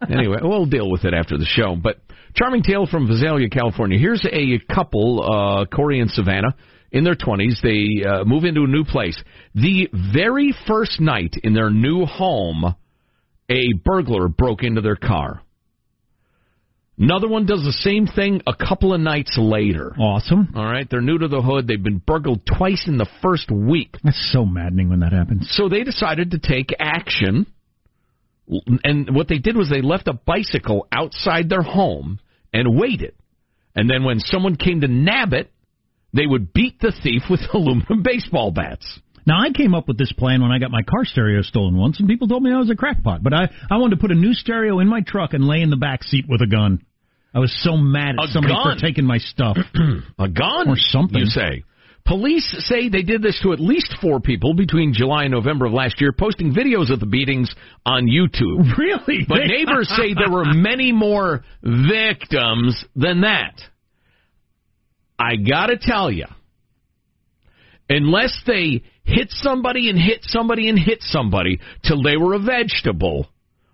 anyway, 0.09 0.37
we'll 0.41 0.65
deal 0.65 0.89
with 0.91 1.05
it 1.05 1.13
after 1.13 1.37
the 1.37 1.45
show. 1.45 1.75
But 1.75 1.99
charming 2.33 2.63
tale 2.63 2.85
from 2.87 3.07
Visalia, 3.07 3.49
California. 3.49 3.97
Here's 3.99 4.25
a 4.25 4.59
couple, 4.73 5.21
uh, 5.23 5.65
Corey 5.65 5.99
and 5.99 6.09
Savannah, 6.11 6.55
in 6.91 7.03
their 7.03 7.15
20s. 7.15 7.61
They 7.61 8.07
uh, 8.07 8.23
move 8.23 8.43
into 8.43 8.63
a 8.63 8.67
new 8.67 8.83
place. 8.83 9.21
The 9.53 9.89
very 10.13 10.53
first 10.67 10.99
night 10.99 11.35
in 11.43 11.53
their 11.53 11.69
new 11.69 12.05
home, 12.05 12.75
a 13.49 13.73
burglar 13.83 14.27
broke 14.27 14.63
into 14.63 14.81
their 14.81 14.95
car. 14.95 15.41
Another 16.97 17.27
one 17.27 17.45
does 17.45 17.61
the 17.61 17.73
same 17.73 18.07
thing 18.07 18.41
a 18.47 18.55
couple 18.55 18.93
of 18.93 19.01
nights 19.01 19.37
later. 19.37 19.93
Awesome. 19.99 20.53
All 20.55 20.65
right, 20.65 20.87
they're 20.89 21.01
new 21.01 21.17
to 21.17 21.27
the 21.27 21.41
hood. 21.41 21.67
They've 21.67 21.81
been 21.81 22.01
burgled 22.05 22.45
twice 22.45 22.85
in 22.87 22.97
the 22.97 23.07
first 23.21 23.51
week. 23.51 23.97
That's 24.03 24.31
so 24.31 24.45
maddening 24.45 24.89
when 24.89 25.01
that 25.01 25.11
happens. 25.11 25.47
So 25.51 25.67
they 25.67 25.83
decided 25.83 26.31
to 26.31 26.39
take 26.39 26.73
action. 26.79 27.47
And 28.83 29.13
what 29.13 29.27
they 29.27 29.39
did 29.39 29.57
was 29.57 29.69
they 29.69 29.81
left 29.81 30.07
a 30.07 30.13
bicycle 30.13 30.87
outside 30.89 31.49
their 31.49 31.63
home 31.63 32.19
and 32.53 32.79
waited. 32.79 33.13
And 33.75 33.89
then 33.89 34.05
when 34.05 34.19
someone 34.19 34.55
came 34.55 34.79
to 34.81 34.87
nab 34.87 35.33
it, 35.33 35.51
they 36.15 36.25
would 36.25 36.53
beat 36.53 36.79
the 36.79 36.93
thief 37.03 37.23
with 37.29 37.41
aluminum 37.53 38.03
baseball 38.03 38.51
bats. 38.51 38.99
Now 39.27 39.41
I 39.41 39.49
came 39.51 39.73
up 39.73 39.87
with 39.87 39.97
this 39.97 40.11
plan 40.13 40.41
when 40.41 40.51
I 40.51 40.59
got 40.59 40.69
my 40.69 40.83
car 40.83 41.03
stereo 41.03 41.41
stolen 41.41 41.75
once, 41.77 41.99
and 41.99 42.07
people 42.07 42.27
told 42.27 42.43
me 42.43 42.51
I 42.53 42.59
was 42.59 42.69
a 42.69 42.75
crackpot. 42.75 43.23
But 43.23 43.33
I 43.33 43.49
I 43.69 43.77
wanted 43.77 43.95
to 43.95 44.01
put 44.01 44.11
a 44.11 44.15
new 44.15 44.33
stereo 44.33 44.79
in 44.79 44.87
my 44.87 45.01
truck 45.05 45.33
and 45.33 45.45
lay 45.47 45.61
in 45.61 45.69
the 45.71 45.77
back 45.77 46.03
seat 46.03 46.25
with 46.29 46.41
a 46.41 46.47
gun. 46.47 46.85
I 47.33 47.39
was 47.39 47.53
so 47.63 47.75
mad 47.75 48.15
at 48.17 48.25
A 48.25 48.27
somebody 48.27 48.53
gun? 48.53 48.77
for 48.77 48.79
taking 48.79 49.05
my 49.05 49.17
stuff. 49.17 49.57
A 50.19 50.29
gun? 50.29 50.69
Or 50.69 50.75
something. 50.77 51.19
You 51.19 51.25
say. 51.25 51.63
Police 52.05 52.45
say 52.59 52.87
they 52.87 53.01
did 53.01 53.23
this 53.23 53.39
to 53.41 53.51
at 53.51 53.59
least 53.59 53.95
four 53.99 54.19
people 54.19 54.53
between 54.53 54.93
July 54.93 55.23
and 55.23 55.31
November 55.31 55.65
of 55.65 55.73
last 55.73 55.99
year, 55.99 56.11
posting 56.13 56.53
videos 56.53 56.91
of 56.91 56.99
the 56.99 57.07
beatings 57.07 57.53
on 57.83 58.05
YouTube. 58.05 58.63
Really? 58.77 59.25
But 59.27 59.39
neighbors 59.47 59.89
say 59.89 60.13
there 60.13 60.31
were 60.31 60.45
many 60.53 60.91
more 60.91 61.43
victims 61.63 62.85
than 62.95 63.21
that. 63.21 63.59
I 65.17 65.35
gotta 65.37 65.77
tell 65.79 66.11
you, 66.11 66.25
unless 67.89 68.37
they 68.45 68.83
hit 69.03 69.27
somebody 69.29 69.89
and 69.89 69.97
hit 69.99 70.19
somebody 70.23 70.69
and 70.69 70.77
hit 70.77 70.99
somebody 71.01 71.59
till 71.83 72.01
they 72.01 72.17
were 72.17 72.33
a 72.33 72.39
vegetable, 72.39 73.27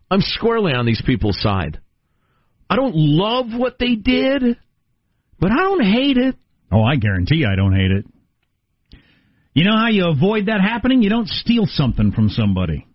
I'm 0.10 0.22
squarely 0.22 0.74
on 0.74 0.86
these 0.86 1.02
people's 1.06 1.42
side. 1.42 1.80
I 2.70 2.76
don't 2.76 2.96
love 2.96 3.48
what 3.56 3.80
they 3.80 3.96
did, 3.96 4.58
but 5.40 5.52
I 5.52 5.58
don't 5.58 5.84
hate 5.84 6.18
it. 6.18 6.36
Oh, 6.72 6.84
I 6.84 6.96
guarantee 6.96 7.46
I 7.46 7.56
don't 7.56 7.76
hate 7.76 7.92
it. 7.92 8.06
You 9.54 9.66
know 9.66 9.76
how 9.76 9.90
you 9.90 10.08
avoid 10.08 10.46
that 10.46 10.62
happening? 10.62 11.02
You 11.02 11.10
don't 11.10 11.28
steal 11.28 11.66
something 11.66 12.14
from 12.14 12.30
somebody. 12.30 12.88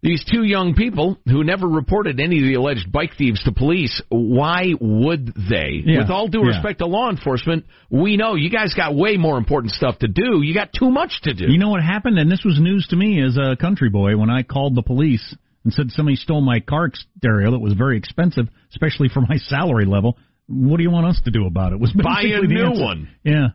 These 0.00 0.24
two 0.24 0.44
young 0.44 0.74
people 0.74 1.18
who 1.26 1.42
never 1.42 1.66
reported 1.66 2.20
any 2.20 2.38
of 2.38 2.44
the 2.44 2.54
alleged 2.54 2.92
bike 2.92 3.16
thieves 3.18 3.42
to 3.44 3.52
police, 3.52 4.00
why 4.10 4.72
would 4.80 5.34
they? 5.34 5.82
Yeah, 5.84 5.98
With 5.98 6.10
all 6.10 6.28
due 6.28 6.42
yeah. 6.42 6.54
respect 6.54 6.78
to 6.78 6.86
law 6.86 7.10
enforcement, 7.10 7.64
we 7.90 8.16
know 8.16 8.36
you 8.36 8.48
guys 8.48 8.74
got 8.74 8.94
way 8.94 9.16
more 9.16 9.38
important 9.38 9.72
stuff 9.72 9.98
to 9.98 10.08
do. 10.08 10.40
You 10.42 10.54
got 10.54 10.72
too 10.72 10.90
much 10.90 11.20
to 11.22 11.34
do. 11.34 11.50
You 11.50 11.58
know 11.58 11.70
what 11.70 11.82
happened? 11.82 12.16
And 12.18 12.30
this 12.30 12.42
was 12.44 12.60
news 12.60 12.86
to 12.90 12.96
me 12.96 13.20
as 13.20 13.36
a 13.36 13.56
country 13.56 13.90
boy 13.90 14.16
when 14.16 14.30
I 14.30 14.44
called 14.44 14.76
the 14.76 14.82
police 14.82 15.34
and 15.64 15.72
said 15.72 15.90
somebody 15.90 16.14
stole 16.14 16.42
my 16.42 16.60
car 16.60 16.90
stereo 17.18 17.50
that 17.50 17.58
was 17.58 17.72
very 17.72 17.98
expensive, 17.98 18.46
especially 18.70 19.08
for 19.08 19.20
my 19.20 19.36
salary 19.36 19.84
level. 19.84 20.16
What 20.46 20.76
do 20.76 20.84
you 20.84 20.90
want 20.90 21.06
us 21.06 21.20
to 21.24 21.32
do 21.32 21.46
about 21.46 21.72
it? 21.72 21.80
Was 21.80 21.92
Buy 21.92 22.22
a 22.22 22.40
new 22.46 22.80
one. 22.80 23.08
Yeah, 23.24 23.48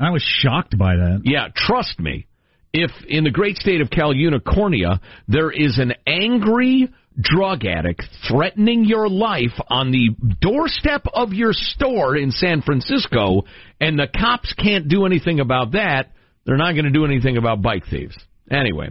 I 0.00 0.10
was 0.10 0.22
shocked 0.22 0.76
by 0.76 0.96
that. 0.96 1.20
Yeah, 1.24 1.48
trust 1.54 2.00
me. 2.00 2.26
If 2.72 2.90
in 3.06 3.24
the 3.24 3.30
great 3.30 3.56
state 3.56 3.80
of 3.80 3.90
Cal 3.90 4.14
Unicornia 4.14 5.00
there 5.28 5.50
is 5.50 5.78
an 5.78 5.92
angry 6.06 6.88
drug 7.20 7.66
addict 7.66 8.02
threatening 8.28 8.84
your 8.86 9.08
life 9.08 9.52
on 9.68 9.90
the 9.90 10.10
doorstep 10.40 11.04
of 11.12 11.32
your 11.34 11.52
store 11.52 12.16
in 12.16 12.30
San 12.30 12.62
Francisco, 12.62 13.42
and 13.80 13.98
the 13.98 14.06
cops 14.06 14.54
can't 14.54 14.88
do 14.88 15.04
anything 15.04 15.40
about 15.40 15.72
that, 15.72 16.12
they're 16.46 16.56
not 16.56 16.72
going 16.72 16.86
to 16.86 16.90
do 16.90 17.04
anything 17.04 17.36
about 17.36 17.60
bike 17.60 17.84
thieves. 17.90 18.16
Anyway, 18.50 18.90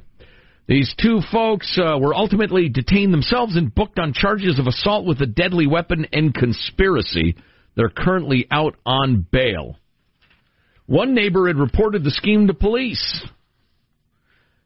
these 0.67 0.93
two 1.01 1.19
folks 1.31 1.77
uh, 1.77 1.97
were 1.99 2.13
ultimately 2.13 2.69
detained 2.69 3.13
themselves 3.13 3.57
and 3.57 3.73
booked 3.73 3.99
on 3.99 4.13
charges 4.13 4.59
of 4.59 4.67
assault 4.67 5.05
with 5.05 5.19
a 5.21 5.25
deadly 5.25 5.67
weapon 5.67 6.05
and 6.13 6.33
conspiracy. 6.33 7.35
They're 7.75 7.89
currently 7.89 8.47
out 8.51 8.75
on 8.85 9.25
bail. 9.31 9.77
One 10.85 11.13
neighbor 11.13 11.47
had 11.47 11.57
reported 11.57 12.03
the 12.03 12.11
scheme 12.11 12.47
to 12.47 12.53
police. 12.53 13.25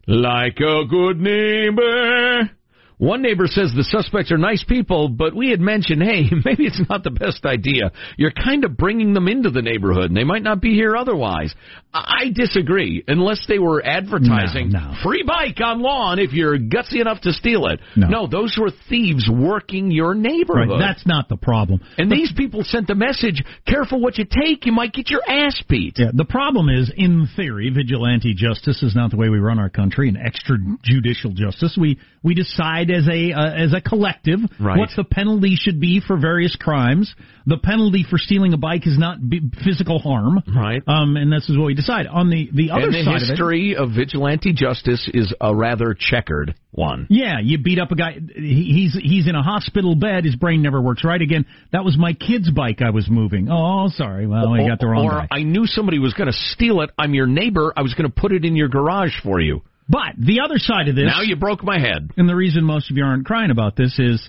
Like 0.07 0.59
a 0.59 0.85
good 0.85 1.19
neighbor. 1.19 2.51
One 2.97 3.21
neighbor 3.21 3.47
says 3.47 3.73
the 3.75 3.83
suspects 3.83 4.31
are 4.31 4.37
nice 4.37 4.63
people, 4.63 5.09
but 5.09 5.35
we 5.35 5.49
had 5.49 5.59
mentioned, 5.59 6.01
hey, 6.01 6.23
maybe 6.45 6.65
it's 6.65 6.81
not 6.89 7.03
the 7.03 7.11
best 7.11 7.45
idea. 7.45 7.91
You're 8.17 8.31
kind 8.31 8.63
of 8.63 8.77
bringing 8.77 9.13
them 9.13 9.27
into 9.27 9.49
the 9.49 9.61
neighborhood, 9.61 10.05
and 10.05 10.17
they 10.17 10.23
might 10.23 10.43
not 10.43 10.61
be 10.61 10.73
here 10.73 10.95
otherwise. 10.95 11.53
I 11.93 12.31
disagree, 12.33 13.03
unless 13.07 13.45
they 13.47 13.59
were 13.59 13.81
advertising 13.85 14.69
No, 14.69 14.79
no. 14.91 14.93
free 15.03 15.23
bike 15.25 15.59
on 15.61 15.81
lawn 15.81 16.19
if 16.19 16.33
you're 16.33 16.57
gutsy 16.57 16.99
enough 16.99 17.21
to 17.21 17.31
steal 17.31 17.67
it. 17.67 17.79
No. 17.95 18.27
those 18.27 18.57
were 18.59 18.71
thieves 18.89 19.29
working 19.31 19.91
your 19.91 20.13
neighborhood. 20.13 20.69
Right, 20.71 20.79
that's 20.79 21.05
not 21.05 21.29
the 21.29 21.37
problem. 21.37 21.81
and 21.97 22.11
these 22.11 22.33
people 22.35 22.63
sent 22.63 22.87
the 22.87 22.95
message: 22.95 23.43
careful 23.67 24.01
what 24.01 24.17
you 24.17 24.25
take, 24.25 24.65
you 24.65 24.71
might 24.71 24.93
get 24.93 25.09
your 25.09 25.21
ass 25.27 25.61
beat. 25.69 25.95
Yeah, 25.97 26.11
the 26.13 26.25
problem 26.25 26.69
is, 26.69 26.91
in 26.95 27.27
theory, 27.35 27.69
vigilante 27.69 28.33
justice 28.33 28.83
is 28.83 28.95
not 28.95 29.11
the 29.11 29.17
way 29.17 29.29
we 29.29 29.39
run 29.39 29.59
our 29.59 29.69
country. 29.69 30.09
And 30.09 30.17
extrajudicial 30.17 31.33
justice, 31.33 31.77
we 31.79 31.99
we 32.23 32.33
decide 32.33 32.84
as 32.91 33.07
a 33.07 33.31
uh, 33.33 33.51
as 33.53 33.73
a 33.73 33.81
collective 33.81 34.39
Right. 34.59 34.77
what 34.79 34.89
the 34.95 35.03
penalty 35.03 35.55
should 35.59 35.79
be 35.79 36.01
for 36.05 36.17
various 36.17 36.55
crimes. 36.55 37.13
The 37.47 37.57
penalty 37.57 38.03
for 38.09 38.17
stealing 38.17 38.53
a 38.53 38.57
bike 38.57 38.87
is 38.87 38.97
not 38.97 39.17
b- 39.29 39.41
physical 39.63 39.99
harm, 39.99 40.41
Right. 40.47 40.81
Um, 40.87 41.15
and 41.15 41.31
this 41.31 41.47
is 41.49 41.57
what 41.57 41.67
we 41.67 41.73
decide. 41.75 42.07
On 42.07 42.29
the 42.29 42.49
the 42.53 42.71
other 42.71 42.85
and 42.85 42.93
the 42.93 43.03
side 43.03 43.15
of 43.17 43.21
it, 43.21 43.27
history 43.29 43.75
of, 43.75 43.91
vigilante 43.91 44.51
justice 44.53 45.07
is 45.13 45.31
a 45.39 45.55
rather 45.55 45.93
checkered 45.97 46.55
one. 46.71 47.05
Yeah, 47.09 47.35
you 47.41 47.57
beat 47.59 47.79
up 47.79 47.91
a 47.91 47.95
guy. 47.95 48.19
he- 48.35 48.73
He's 48.75 48.93
he's 49.01 49.27
in 49.27 49.35
a 49.35 49.43
hospital 49.43 49.95
bed. 49.95 50.25
His 50.25 50.35
brain 50.35 50.61
never 50.61 50.81
works 50.81 51.03
right 51.03 51.21
again. 51.21 51.45
That 51.71 51.85
was 51.85 51.97
my 51.97 52.13
kid's 52.13 52.49
bike 52.51 52.81
I 52.81 52.89
was 52.89 53.07
moving. 53.09 53.47
Oh, 53.51 53.89
sorry. 53.89 54.25
Well, 54.27 54.53
I 54.53 54.67
got 54.67 54.79
the 54.79 54.87
wrong 54.87 55.05
or 55.05 55.11
guy. 55.11 55.27
I 55.31 55.43
knew 55.43 55.65
somebody 55.67 55.99
was 55.99 56.13
going 56.13 56.27
to 56.27 56.33
steal 56.33 56.81
it. 56.81 56.89
I'm 56.97 57.13
your 57.13 57.27
neighbor. 57.27 57.71
I 57.77 57.81
was 57.83 57.93
going 57.93 58.09
to 58.09 58.13
put 58.15 58.31
it 58.31 58.43
in 58.43 58.55
your 58.55 58.67
garage 58.69 59.13
for 59.23 59.39
you. 59.39 59.61
But 59.87 60.15
the 60.17 60.41
other 60.41 60.57
side 60.57 60.87
of 60.87 60.95
this, 60.95 61.05
Now 61.05 61.21
you 61.21 61.35
broke 61.35 61.63
my 61.63 61.79
head. 61.79 62.09
and 62.17 62.27
the 62.27 62.35
reason 62.35 62.63
most 62.63 62.89
of 62.89 62.97
you 62.97 63.03
aren't 63.03 63.25
crying 63.25 63.51
about 63.51 63.75
this 63.75 63.97
is, 63.99 64.27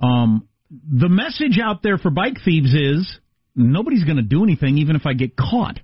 um, 0.00 0.46
the 0.70 1.08
message 1.08 1.58
out 1.62 1.82
there 1.82 1.98
for 1.98 2.10
bike 2.10 2.38
thieves 2.44 2.72
is 2.74 3.18
nobody's 3.54 4.04
going 4.04 4.16
to 4.16 4.22
do 4.22 4.42
anything 4.42 4.78
even 4.78 4.96
if 4.96 5.06
I 5.06 5.14
get 5.14 5.36
caught. 5.36 5.80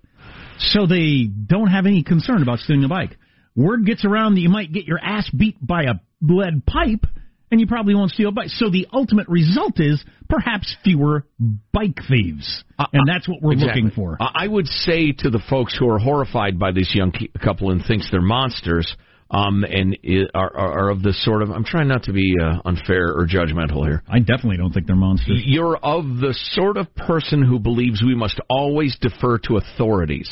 So 0.59 0.87
they 0.87 1.25
don't 1.25 1.69
have 1.69 1.87
any 1.87 2.03
concern 2.03 2.43
about 2.43 2.59
stealing 2.61 2.85
a 2.85 2.88
bike. 2.88 3.17
Word 3.57 3.85
gets 3.87 4.05
around 4.05 4.35
that 4.35 4.41
you 4.41 4.49
might 4.49 4.73
get 4.73 4.85
your 4.87 4.99
ass 5.03 5.29
beat 5.31 5.57
by 5.65 5.85
a 5.85 5.95
lead 6.21 6.65
pipe, 6.67 7.07
and 7.53 7.61
you 7.61 7.67
probably 7.67 7.95
won't 7.95 8.11
steal 8.11 8.31
a 8.31 8.33
bike. 8.33 8.49
So 8.49 8.71
the 8.71 8.88
ultimate 8.93 9.29
result 9.29 9.79
is 9.79 10.03
perhaps 10.29 10.75
fewer 10.83 11.27
bike 11.73 11.99
thieves, 12.09 12.65
and 12.79 13.03
that's 13.07 13.29
what 13.29 13.43
we're 13.43 13.53
Exactly. 13.53 13.83
looking 13.83 13.95
for. 13.95 14.17
I 14.19 14.49
would 14.49 14.67
say 14.67 15.12
to 15.19 15.31
the 15.31 15.38
folks 15.51 15.77
who 15.79 15.88
are 15.88 15.99
horrified 15.99 16.59
by 16.59 16.73
this 16.73 16.95
young 16.95 17.12
couple 17.45 17.71
and 17.71 17.85
thinks 17.85 18.11
they're 18.11 18.23
monsters, 18.23 18.97
um, 19.31 19.65
and 19.65 19.97
are, 20.35 20.57
are, 20.57 20.73
are 20.87 20.91
of 20.91 21.03
the 21.03 21.12
sort 21.12 21.43
of 21.43 21.51
I'm 21.51 21.65
trying 21.65 21.88
not 21.88 22.05
to 22.05 22.12
be 22.12 22.35
uh, 22.43 22.61
unfair 22.65 23.12
or 23.12 23.27
judgmental 23.27 23.85
here. 23.87 24.03
I 24.09 24.19
definitely 24.21 24.57
don't 24.57 24.73
think 24.73 24.87
they're 24.87 24.97
monsters. 24.97 25.43
You're 25.45 25.77
of 25.77 26.05
the 26.05 26.35
sort 26.53 26.79
of 26.79 26.95
person 26.97 27.43
who 27.43 27.59
believes 27.59 28.03
we 28.03 28.15
must 28.15 28.41
always 28.49 28.97
defer 28.99 29.37
to 29.41 29.59
authorities, 29.59 30.31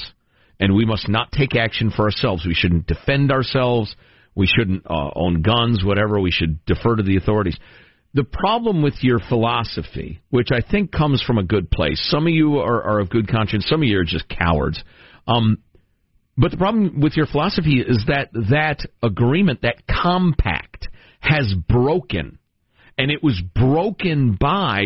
and 0.58 0.74
we 0.74 0.86
must 0.86 1.06
not 1.06 1.32
take 1.32 1.54
action 1.54 1.90
for 1.94 2.06
ourselves. 2.06 2.46
We 2.46 2.54
shouldn't 2.54 2.86
defend 2.86 3.30
ourselves. 3.30 3.94
We 4.40 4.46
shouldn't 4.46 4.86
uh, 4.88 5.10
own 5.14 5.42
guns, 5.42 5.84
whatever. 5.84 6.18
We 6.18 6.30
should 6.30 6.64
defer 6.64 6.96
to 6.96 7.02
the 7.02 7.18
authorities. 7.18 7.58
The 8.14 8.24
problem 8.24 8.80
with 8.80 8.94
your 9.02 9.18
philosophy, 9.28 10.22
which 10.30 10.48
I 10.50 10.62
think 10.62 10.90
comes 10.90 11.22
from 11.22 11.36
a 11.36 11.44
good 11.44 11.70
place, 11.70 12.00
some 12.10 12.26
of 12.26 12.32
you 12.32 12.56
are, 12.56 12.82
are 12.82 13.00
of 13.00 13.10
good 13.10 13.28
conscience, 13.28 13.66
some 13.68 13.82
of 13.82 13.86
you 13.86 13.98
are 13.98 14.04
just 14.04 14.30
cowards. 14.30 14.82
Um, 15.28 15.58
but 16.38 16.52
the 16.52 16.56
problem 16.56 17.00
with 17.02 17.18
your 17.18 17.26
philosophy 17.26 17.84
is 17.86 18.02
that 18.08 18.30
that 18.32 18.78
agreement, 19.02 19.60
that 19.60 19.82
compact, 19.86 20.88
has 21.20 21.54
broken. 21.68 22.38
And 22.96 23.10
it 23.10 23.22
was 23.22 23.40
broken 23.54 24.38
by 24.40 24.84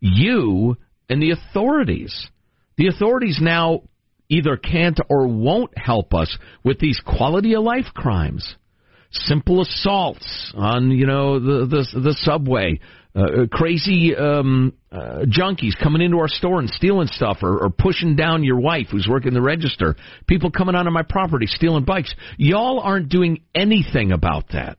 you 0.00 0.76
and 1.08 1.22
the 1.22 1.30
authorities. 1.30 2.28
The 2.76 2.88
authorities 2.88 3.38
now 3.40 3.84
either 4.28 4.58
can't 4.58 5.00
or 5.08 5.28
won't 5.28 5.76
help 5.78 6.12
us 6.12 6.36
with 6.62 6.78
these 6.78 7.00
quality 7.06 7.54
of 7.54 7.62
life 7.62 7.86
crimes. 7.94 8.54
Simple 9.12 9.60
assaults 9.60 10.52
on, 10.56 10.90
you 10.90 11.06
know, 11.06 11.38
the 11.38 11.66
the, 11.66 12.00
the 12.00 12.16
subway, 12.22 12.80
uh, 13.14 13.46
crazy 13.50 14.16
um, 14.16 14.72
uh, 14.90 15.26
junkies 15.26 15.78
coming 15.80 16.00
into 16.00 16.18
our 16.18 16.28
store 16.28 16.60
and 16.60 16.70
stealing 16.70 17.08
stuff, 17.08 17.38
or, 17.42 17.64
or 17.64 17.70
pushing 17.70 18.16
down 18.16 18.42
your 18.42 18.58
wife 18.58 18.86
who's 18.90 19.06
working 19.08 19.34
the 19.34 19.42
register. 19.42 19.96
People 20.26 20.50
coming 20.50 20.74
onto 20.74 20.90
my 20.90 21.02
property 21.02 21.46
stealing 21.46 21.84
bikes. 21.84 22.14
Y'all 22.38 22.80
aren't 22.80 23.10
doing 23.10 23.42
anything 23.54 24.12
about 24.12 24.48
that. 24.52 24.78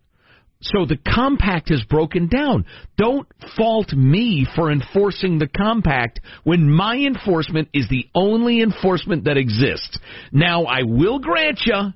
So 0.64 0.86
the 0.86 0.98
compact 0.98 1.70
has 1.70 1.84
broken 1.84 2.28
down. 2.28 2.66
Don't 2.98 3.28
fault 3.58 3.92
me 3.92 4.48
for 4.56 4.72
enforcing 4.72 5.38
the 5.38 5.48
compact 5.48 6.22
when 6.44 6.72
my 6.72 6.96
enforcement 6.96 7.68
is 7.74 7.88
the 7.90 8.08
only 8.16 8.62
enforcement 8.62 9.26
that 9.26 9.38
exists. 9.38 10.00
Now, 10.32 10.64
I 10.64 10.84
will 10.84 11.20
grant 11.20 11.60
you, 11.66 11.94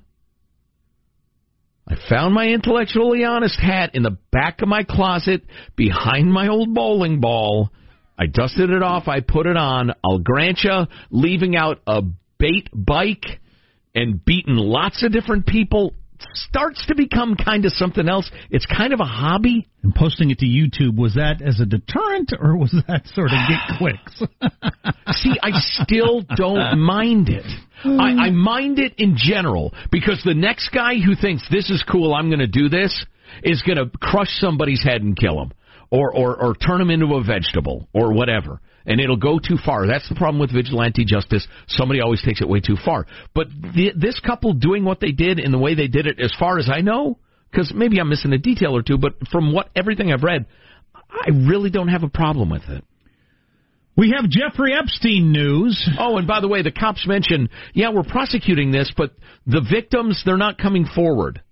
I 1.90 1.94
found 2.10 2.34
my 2.34 2.46
intellectually 2.48 3.24
honest 3.24 3.58
hat 3.58 3.94
in 3.94 4.02
the 4.02 4.18
back 4.30 4.60
of 4.60 4.68
my 4.68 4.82
closet 4.82 5.42
behind 5.74 6.30
my 6.30 6.48
old 6.48 6.74
bowling 6.74 7.20
ball. 7.20 7.70
I 8.18 8.26
dusted 8.26 8.68
it 8.68 8.82
off. 8.82 9.08
I 9.08 9.20
put 9.20 9.46
it 9.46 9.56
on. 9.56 9.92
I'll 10.04 10.18
grant 10.18 10.60
you, 10.62 10.86
leaving 11.10 11.56
out 11.56 11.80
a 11.86 12.02
bait 12.38 12.68
bike 12.74 13.24
and 13.94 14.22
beating 14.22 14.56
lots 14.56 15.02
of 15.02 15.12
different 15.12 15.46
people 15.46 15.94
starts 16.34 16.84
to 16.86 16.94
become 16.94 17.36
kind 17.36 17.64
of 17.64 17.72
something 17.72 18.08
else. 18.08 18.30
It's 18.50 18.66
kind 18.66 18.92
of 18.92 19.00
a 19.00 19.04
hobby. 19.04 19.68
And 19.82 19.94
posting 19.94 20.30
it 20.30 20.38
to 20.38 20.46
YouTube, 20.46 20.96
was 20.96 21.14
that 21.14 21.40
as 21.40 21.60
a 21.60 21.66
deterrent 21.66 22.32
or 22.38 22.56
was 22.56 22.72
that 22.88 23.06
sort 23.14 23.30
of 23.30 23.38
get 23.48 23.78
clicks? 23.78 24.22
See, 25.22 25.34
I 25.42 25.50
still 25.60 26.22
don't 26.36 26.80
mind 26.80 27.28
it. 27.28 27.46
I, 27.84 28.26
I 28.26 28.30
mind 28.30 28.80
it 28.80 28.94
in 28.98 29.14
general 29.16 29.72
because 29.92 30.20
the 30.24 30.34
next 30.34 30.70
guy 30.70 30.94
who 30.98 31.14
thinks 31.14 31.44
this 31.48 31.70
is 31.70 31.84
cool, 31.88 32.12
I'm 32.12 32.28
going 32.28 32.40
to 32.40 32.48
do 32.48 32.68
this, 32.68 33.04
is 33.42 33.62
going 33.62 33.78
to 33.78 33.96
crush 33.98 34.30
somebody's 34.40 34.82
head 34.82 35.02
and 35.02 35.16
kill 35.16 35.40
him, 35.40 35.52
or 35.90 36.12
or 36.14 36.36
or 36.36 36.54
turn 36.54 36.80
him 36.80 36.90
into 36.90 37.14
a 37.14 37.22
vegetable, 37.22 37.88
or 37.92 38.12
whatever. 38.12 38.60
And 38.88 39.00
it'll 39.00 39.18
go 39.18 39.38
too 39.38 39.58
far. 39.62 39.86
That's 39.86 40.08
the 40.08 40.14
problem 40.14 40.40
with 40.40 40.50
vigilante 40.50 41.04
justice. 41.04 41.46
Somebody 41.68 42.00
always 42.00 42.22
takes 42.22 42.40
it 42.40 42.48
way 42.48 42.60
too 42.60 42.76
far. 42.82 43.06
But 43.34 43.48
th- 43.74 43.94
this 43.96 44.18
couple 44.18 44.54
doing 44.54 44.82
what 44.82 44.98
they 44.98 45.12
did 45.12 45.38
in 45.38 45.52
the 45.52 45.58
way 45.58 45.74
they 45.74 45.88
did 45.88 46.06
it, 46.06 46.18
as 46.18 46.34
far 46.38 46.58
as 46.58 46.70
I 46.72 46.80
know, 46.80 47.18
because 47.50 47.70
maybe 47.74 48.00
I'm 48.00 48.08
missing 48.08 48.32
a 48.32 48.38
detail 48.38 48.74
or 48.74 48.82
two, 48.82 48.96
but 48.96 49.12
from 49.30 49.52
what 49.52 49.68
everything 49.76 50.10
I've 50.10 50.22
read, 50.22 50.46
I 50.94 51.28
really 51.28 51.68
don't 51.68 51.88
have 51.88 52.02
a 52.02 52.08
problem 52.08 52.48
with 52.48 52.64
it. 52.68 52.82
We 53.94 54.14
have 54.16 54.30
Jeffrey 54.30 54.72
Epstein 54.74 55.32
news. 55.32 55.90
Oh, 55.98 56.16
and 56.16 56.26
by 56.26 56.40
the 56.40 56.48
way, 56.48 56.62
the 56.62 56.70
cops 56.70 57.06
mentioned, 57.06 57.50
yeah, 57.74 57.90
we're 57.90 58.04
prosecuting 58.04 58.70
this, 58.70 58.92
but 58.96 59.10
the 59.44 59.60
victims, 59.60 60.22
they're 60.24 60.36
not 60.36 60.56
coming 60.56 60.86
forward. 60.86 61.42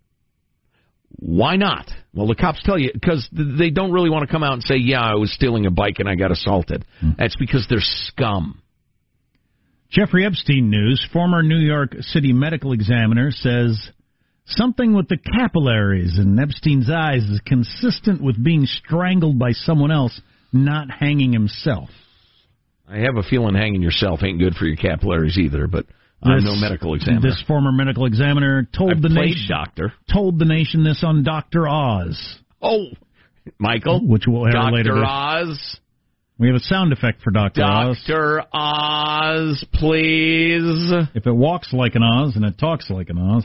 Why 1.11 1.57
not? 1.57 1.91
Well, 2.15 2.27
the 2.27 2.35
cops 2.35 2.63
tell 2.63 2.79
you 2.79 2.91
because 2.93 3.29
they 3.33 3.71
don't 3.71 3.93
really 3.93 4.11
want 4.11 4.27
to 4.27 4.33
come 4.33 4.43
out 4.43 4.55
and 4.55 4.63
say, 4.63 4.77
yeah, 4.77 5.01
I 5.01 5.15
was 5.15 5.33
stealing 5.33 5.67
a 5.67 5.71
bike 5.71 5.99
and 5.99 6.09
I 6.09 6.15
got 6.15 6.31
assaulted. 6.31 6.85
Hmm. 7.01 7.11
That's 7.19 7.37
because 7.37 7.67
they're 7.69 7.79
scum. 7.81 8.63
Jeffrey 9.91 10.27
Epstein 10.27 10.71
news. 10.71 11.07
Former 11.13 11.43
New 11.43 11.59
York 11.59 11.95
City 12.01 12.33
medical 12.33 12.73
examiner 12.73 13.31
says 13.31 13.91
something 14.47 14.95
with 14.95 15.09
the 15.09 15.17
capillaries 15.17 16.19
in 16.19 16.39
Epstein's 16.39 16.91
eyes 16.91 17.23
is 17.23 17.41
consistent 17.47 18.23
with 18.23 18.43
being 18.43 18.67
strangled 18.67 19.39
by 19.39 19.53
someone 19.53 19.93
else, 19.93 20.21
not 20.53 20.91
hanging 20.91 21.33
himself. 21.33 21.89
I 22.89 22.99
have 22.99 23.17
a 23.17 23.23
feeling 23.23 23.55
hanging 23.55 23.83
yourself 23.83 24.23
ain't 24.23 24.39
good 24.39 24.55
for 24.55 24.65
your 24.65 24.77
capillaries 24.77 25.39
either, 25.39 25.67
but 25.67 25.87
I'm 26.23 26.43
no 26.43 26.53
This- 26.53 26.61
medical 26.61 26.95
examiner. 26.95 27.21
This 27.21 27.41
former 27.43 27.73
medical 27.73 28.07
examiner 28.07 28.67
told 28.77 28.91
I've 28.93 29.03
the 29.03 29.09
nation 29.11 29.47
doctor. 29.49 29.93
told 30.13 30.39
the 30.39 30.45
nation 30.47 30.83
this 30.83 31.05
on 31.05 31.23
Doctor 31.23 31.69
Oz, 31.69 32.39
Oh, 32.63 32.87
Michael, 33.59 34.01
which 34.07 34.27
we'll 34.27 34.47
air 34.47 34.71
later. 34.73 34.95
Doctor 34.95 35.05
Oz, 35.05 35.81
We 36.39 36.49
have 36.49 36.57
a 36.57 36.61
sound 36.61 36.93
effect 36.93 37.23
for 37.23 37.31
Doctor 37.31 37.63
Oz. 37.65 37.97
Doctor 37.99 38.43
Oz, 38.53 39.65
please. 39.73 40.93
If 41.15 41.27
it 41.27 41.33
walks 41.35 41.73
like 41.73 41.95
an 41.95 42.03
Oz 42.03 42.37
and 42.37 42.45
it 42.45 42.59
talks 42.59 42.91
like 42.91 43.09
an 43.11 43.19
Oz, 43.19 43.45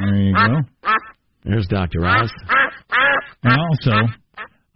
there 0.00 0.16
you 0.16 0.34
go. 0.34 0.60
There's 1.44 1.66
Doctor 1.66 2.04
Oz. 2.06 2.30
And 3.42 3.52
also, 3.58 4.12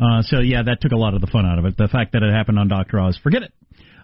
uh, 0.01 0.23
so 0.23 0.41
yeah, 0.41 0.63
that 0.63 0.81
took 0.81 0.93
a 0.93 0.97
lot 0.97 1.15
of 1.15 1.21
the 1.21 1.27
fun 1.27 1.45
out 1.45 1.59
of 1.59 1.65
it. 1.67 1.77
The 1.77 1.89
fact 1.89 2.13
that 2.13 2.23
it 2.23 2.33
happened 2.33 2.59
on 2.59 2.69
Dr. 2.69 3.01
Oz, 3.01 3.19
forget 3.23 3.43
it. 3.43 3.53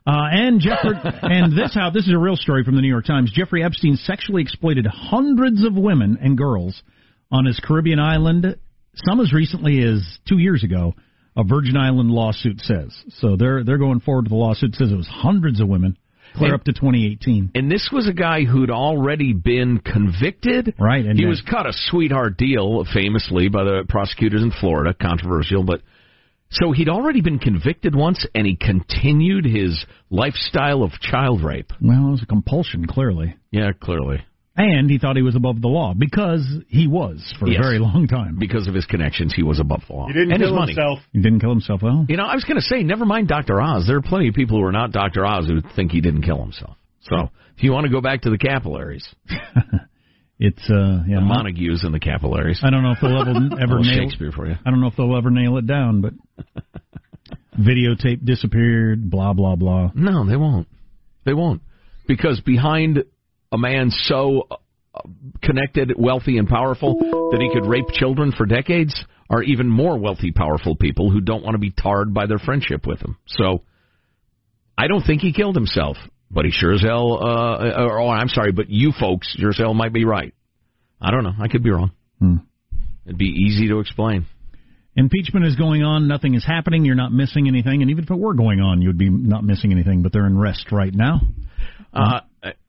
Uh, 0.09 0.27
and 0.33 0.59
Jeffrey, 0.61 0.95
and 1.23 1.53
this 1.53 1.75
how 1.75 1.91
this 1.91 2.07
is 2.07 2.15
a 2.15 2.19
real 2.19 2.37
story 2.37 2.65
from 2.65 2.75
the 2.77 2.81
New 2.81 2.89
York 2.89 3.05
Times. 3.05 3.31
Jeffrey 3.31 3.63
Epstein 3.63 3.97
sexually 3.97 4.41
exploited 4.41 4.87
hundreds 4.87 5.63
of 5.65 5.75
women 5.75 6.17
and 6.23 6.39
girls 6.39 6.83
on 7.31 7.45
his 7.45 7.61
Caribbean 7.63 7.99
island, 8.01 8.57
some 8.95 9.21
as 9.21 9.33
recently 9.35 9.83
as 9.83 10.19
two 10.27 10.39
years 10.39 10.65
ago. 10.65 10.95
a 11.37 11.45
Virgin 11.45 11.77
Island 11.77 12.11
lawsuit 12.11 12.59
says. 12.61 12.91
So 13.19 13.37
they're 13.37 13.63
they're 13.65 13.79
going 13.79 14.01
forward 14.01 14.25
with 14.25 14.31
the 14.31 14.37
lawsuit. 14.37 14.71
It 14.71 14.77
says 14.77 14.91
it 14.91 14.97
was 14.97 15.07
hundreds 15.07 15.61
of 15.61 15.69
women, 15.69 15.97
clear 16.35 16.53
And- 16.55 16.61
up 16.61 16.65
to 16.65 16.73
2018. 16.73 17.51
And 17.55 17.71
this 17.71 17.91
was 17.93 18.09
a 18.09 18.13
guy 18.15 18.45
who'd 18.45 18.71
already 18.71 19.35
been 19.35 19.79
convicted. 19.79 20.75
Right, 20.81 21.05
and 21.05 21.17
he 21.19 21.25
then- 21.25 21.29
was 21.29 21.43
cut 21.43 21.67
a 21.67 21.73
sweetheart 21.73 22.39
deal, 22.39 22.85
famously 22.93 23.49
by 23.49 23.63
the 23.65 23.85
prosecutors 23.89 24.43
in 24.43 24.51
Florida. 24.51 24.95
Controversial, 24.95 25.63
but 25.65 25.83
so 26.51 26.73
he'd 26.73 26.89
already 26.89 27.21
been 27.21 27.39
convicted 27.39 27.95
once, 27.95 28.27
and 28.35 28.47
he 28.47 28.57
continued 28.57 29.45
his 29.45 29.85
lifestyle 30.11 30.83
of 30.83 30.93
child 31.01 31.43
rape. 31.45 31.73
Well, 31.81 32.09
it 32.09 32.11
was 32.13 32.23
a 32.23 32.27
compulsion, 32.27 32.87
clearly. 32.87 33.37
Yeah, 33.51 33.71
clearly 33.79 34.25
And 34.57 34.91
he 34.91 34.99
thought 34.99 35.17
he 35.17 35.23
was 35.23 35.37
above 35.37 35.61
the 35.61 35.69
law 35.69 35.95
because 35.97 36.45
he 36.69 36.87
was 36.89 37.23
for 37.39 37.47
Yes. 37.49 37.59
a 37.61 37.63
very 37.63 37.79
long 37.79 38.07
time. 38.09 38.37
because 38.39 38.67
of 38.67 38.75
his 38.75 38.87
connections, 38.87 39.33
he 39.35 39.43
was 39.43 39.61
above 39.61 39.83
the 39.87 39.95
law. 39.95 40.07
He 40.09 40.13
didn't 40.15 40.33
and 40.33 40.41
his 40.43 40.49
kill 40.51 40.57
money. 40.59 40.73
himself. 40.73 40.99
He 41.13 41.21
didn't 41.21 41.41
kill 41.41 41.51
himself. 41.51 41.83
Well, 41.83 42.07
You 42.09 42.17
know, 42.17 42.25
I 42.25 42.35
was 42.35 42.45
going 42.45 42.57
to 42.61 42.67
say, 42.67 42.83
never 42.83 43.05
mind 43.05 43.29
Dr. 43.29 43.61
Oz. 43.61 43.87
There 43.87 43.97
are 43.97 44.03
plenty 44.03 44.29
of 44.29 44.35
people 44.35 44.59
who 44.59 44.65
are 44.65 44.73
not 44.73 44.91
Dr. 44.91 45.25
Oz 45.25 45.47
who 45.47 45.61
think 45.77 45.93
he 45.93 46.01
didn't 46.01 46.23
kill 46.23 46.41
himself. 46.43 46.77
So, 47.03 47.31
if 47.57 47.63
you 47.63 47.73
want 47.73 47.85
to 47.87 47.93
go 47.93 48.01
back 48.01 48.23
to 48.23 48.31
the 48.31 48.39
capillaries, 48.39 49.07
it's 50.39 50.71
uh, 50.71 51.03
yeah. 51.07 51.17
the 51.17 51.21
Montagues 51.21 51.83
and 51.83 51.93
the 51.93 51.99
Capulets. 51.99 52.61
I 52.63 52.71
don't 52.71 52.83
know 52.83 52.93
if 52.93 52.99
they'll 53.01 53.21
ever 53.21 53.31
ever 53.63 53.81
nail. 53.81 54.05
Shakespeare 54.05 54.33
for 54.33 54.47
you. 54.47 54.55
I 54.65 54.71
don't 54.71 54.81
know 54.81 54.87
if 54.87 54.97
they'll 54.97 55.17
ever 55.17 55.31
nail 55.31 55.57
it 55.59 55.67
down, 55.67 56.01
but 56.01 56.13
videotape 57.59 58.25
disappeared. 58.25 59.11
Blah 59.11 59.33
blah 59.33 59.57
blah. 59.57 59.91
No, 59.95 60.27
they 60.27 60.37
won't. 60.37 60.69
They 61.25 61.35
won't. 61.35 61.63
Because 62.07 62.41
behind 62.41 63.05
a 63.51 63.59
man 63.59 63.91
so 63.91 64.47
uh, 64.95 65.01
connected, 65.43 65.93
wealthy, 65.97 66.39
and 66.39 66.49
powerful 66.49 66.99
that 67.33 67.41
he 67.41 67.51
could 67.53 67.69
rape 67.69 67.89
children 67.93 68.33
for 68.33 68.47
decades 68.47 68.95
are 69.31 69.43
even 69.43 69.69
more 69.69 69.99
wealthy, 69.99 70.31
powerful 70.33 70.75
people 70.77 71.11
who 71.11 71.21
don't 71.21 71.43
want 71.45 71.55
to 71.55 71.59
be 71.59 71.71
tarred 71.71 72.15
by 72.15 72.27
their 72.27 72.39
friendship 72.39 72.87
with 72.87 73.01
him. 73.01 73.19
So, 73.27 73.63
I 74.77 74.87
don't 74.87 75.03
think 75.03 75.21
he 75.21 75.35
killed 75.35 75.55
himself, 75.55 75.99
but 76.31 76.45
he 76.45 76.51
sure 76.51 76.73
as 76.73 76.83
hell, 76.83 77.19
uh, 77.23 77.85
or, 77.85 78.01
or 78.01 78.15
I'm 78.15 78.29
sorry, 78.29 78.53
but 78.53 78.69
you 78.69 78.93
folks 78.99 79.35
sure 79.39 79.51
as 79.51 79.59
hell 79.59 79.75
might 79.75 79.93
be 79.93 80.05
right. 80.05 80.35
I 81.01 81.11
don't 81.11 81.25
know. 81.25 81.35
I 81.41 81.49
could 81.49 81.63
be 81.63 81.71
wrong. 81.71 81.93
Hmm. 82.19 82.37
It'd 83.07 83.19
be 83.19 83.27
easy 83.27 83.69
to 83.69 83.81
explain. 83.81 84.27
Impeachment 84.97 85.47
is 85.47 85.55
going 85.55 85.83
on. 85.83 86.09
Nothing 86.09 86.35
is 86.35 86.45
happening. 86.45 86.85
You're 86.85 86.97
not 86.97 87.13
missing 87.13 87.47
anything. 87.47 87.83
And 87.83 87.91
even 87.91 88.05
if 88.05 88.11
it 88.11 88.19
were 88.19 88.35
going 88.35 88.61
on, 88.61 88.83
you 88.83 88.89
would 88.89 88.99
be 88.99 89.09
not 89.09 89.45
missing 89.45 89.71
anything. 89.71 90.03
But 90.03 90.13
they're 90.13 90.27
in 90.27 90.37
rest 90.37 90.73
right 90.73 90.93
now. 90.93 91.21
Uh, 91.95 91.99
uh, 91.99 92.21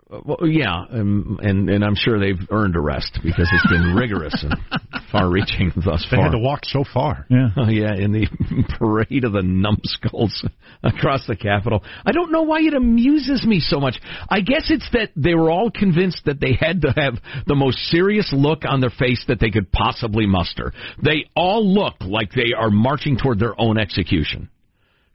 well, 0.10 0.40
yeah, 0.48 0.86
um, 0.92 1.40
and 1.42 1.70
and 1.70 1.84
I'm 1.84 1.94
sure 1.96 2.20
they've 2.20 2.48
earned 2.50 2.76
a 2.76 2.80
rest 2.80 3.20
because 3.24 3.48
it's 3.52 3.68
been 3.72 3.94
rigorous 3.96 4.44
and 4.44 4.56
far-reaching 5.12 5.72
thus 5.76 6.04
far. 6.10 6.18
They 6.18 6.24
had 6.24 6.32
to 6.32 6.40
walk 6.40 6.62
so 6.64 6.84
far. 6.84 7.26
Yeah. 7.30 7.50
Oh, 7.60 7.70
yeah, 7.70 7.94
in 7.94 8.14
the 8.14 8.26
parade 8.80 9.26
of 9.26 9.34
the 9.34 9.42
numbskulls 9.42 10.46
across 10.82 11.28
the 11.28 11.36
Capitol. 11.36 11.84
I 12.06 12.12
don't 12.12 12.32
know 12.32 12.44
why 12.44 12.62
it 12.62 12.74
amuses 12.74 13.46
me 13.46 13.60
so 13.60 13.80
much. 13.80 14.00
I 14.30 14.40
guess 14.40 14.70
it's 14.70 14.88
that 14.94 15.10
they 15.16 15.36
were 15.36 15.52
all 15.52 15.70
convinced 15.70 16.22
that 16.26 16.40
they 16.40 16.54
had 16.58 16.82
to 16.82 16.94
have 16.96 17.16
the 17.48 17.56
most 17.56 17.78
serious 17.90 18.32
look 18.32 18.64
on 18.66 18.80
their 18.80 18.92
face 18.92 19.24
that 19.28 19.40
they 19.40 19.50
could 19.50 19.72
possibly 19.72 20.26
muster. 20.26 20.74
They 21.04 21.26
all 21.36 21.68
look 21.68 21.96
like 22.02 22.32
they 22.32 22.54
are 22.58 22.70
marching 22.70 23.18
toward 23.18 23.40
their 23.40 23.60
own 23.60 23.78
execution. 23.78 24.50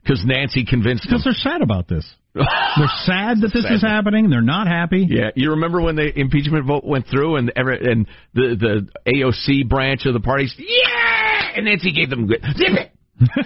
Because 0.03 0.23
Nancy 0.23 0.65
convinced 0.65 1.03
them. 1.03 1.17
Because 1.17 1.23
they're 1.23 1.51
sad 1.51 1.61
about 1.61 1.87
this. 1.87 2.05
They're 2.35 2.87
sad 3.05 3.41
that 3.41 3.51
this 3.53 3.63
Sad. 3.63 3.73
is 3.73 3.81
happening. 3.81 4.29
They're 4.29 4.41
not 4.41 4.67
happy. 4.67 5.07
Yeah, 5.09 5.29
you 5.35 5.51
remember 5.51 5.81
when 5.81 5.95
the 5.95 6.11
impeachment 6.19 6.65
vote 6.65 6.83
went 6.83 7.07
through 7.07 7.37
and 7.37 7.51
every, 7.55 7.79
and 7.79 8.07
the 8.33 8.87
the 9.05 9.11
AOC 9.11 9.69
branch 9.69 10.05
of 10.05 10.13
the 10.13 10.19
parties, 10.19 10.53
yeah, 10.57 11.51
and 11.55 11.65
Nancy 11.65 11.91
gave 11.93 12.09
them 12.09 12.27
good 12.27 12.41
zip 12.57 12.71
it. 12.71 12.91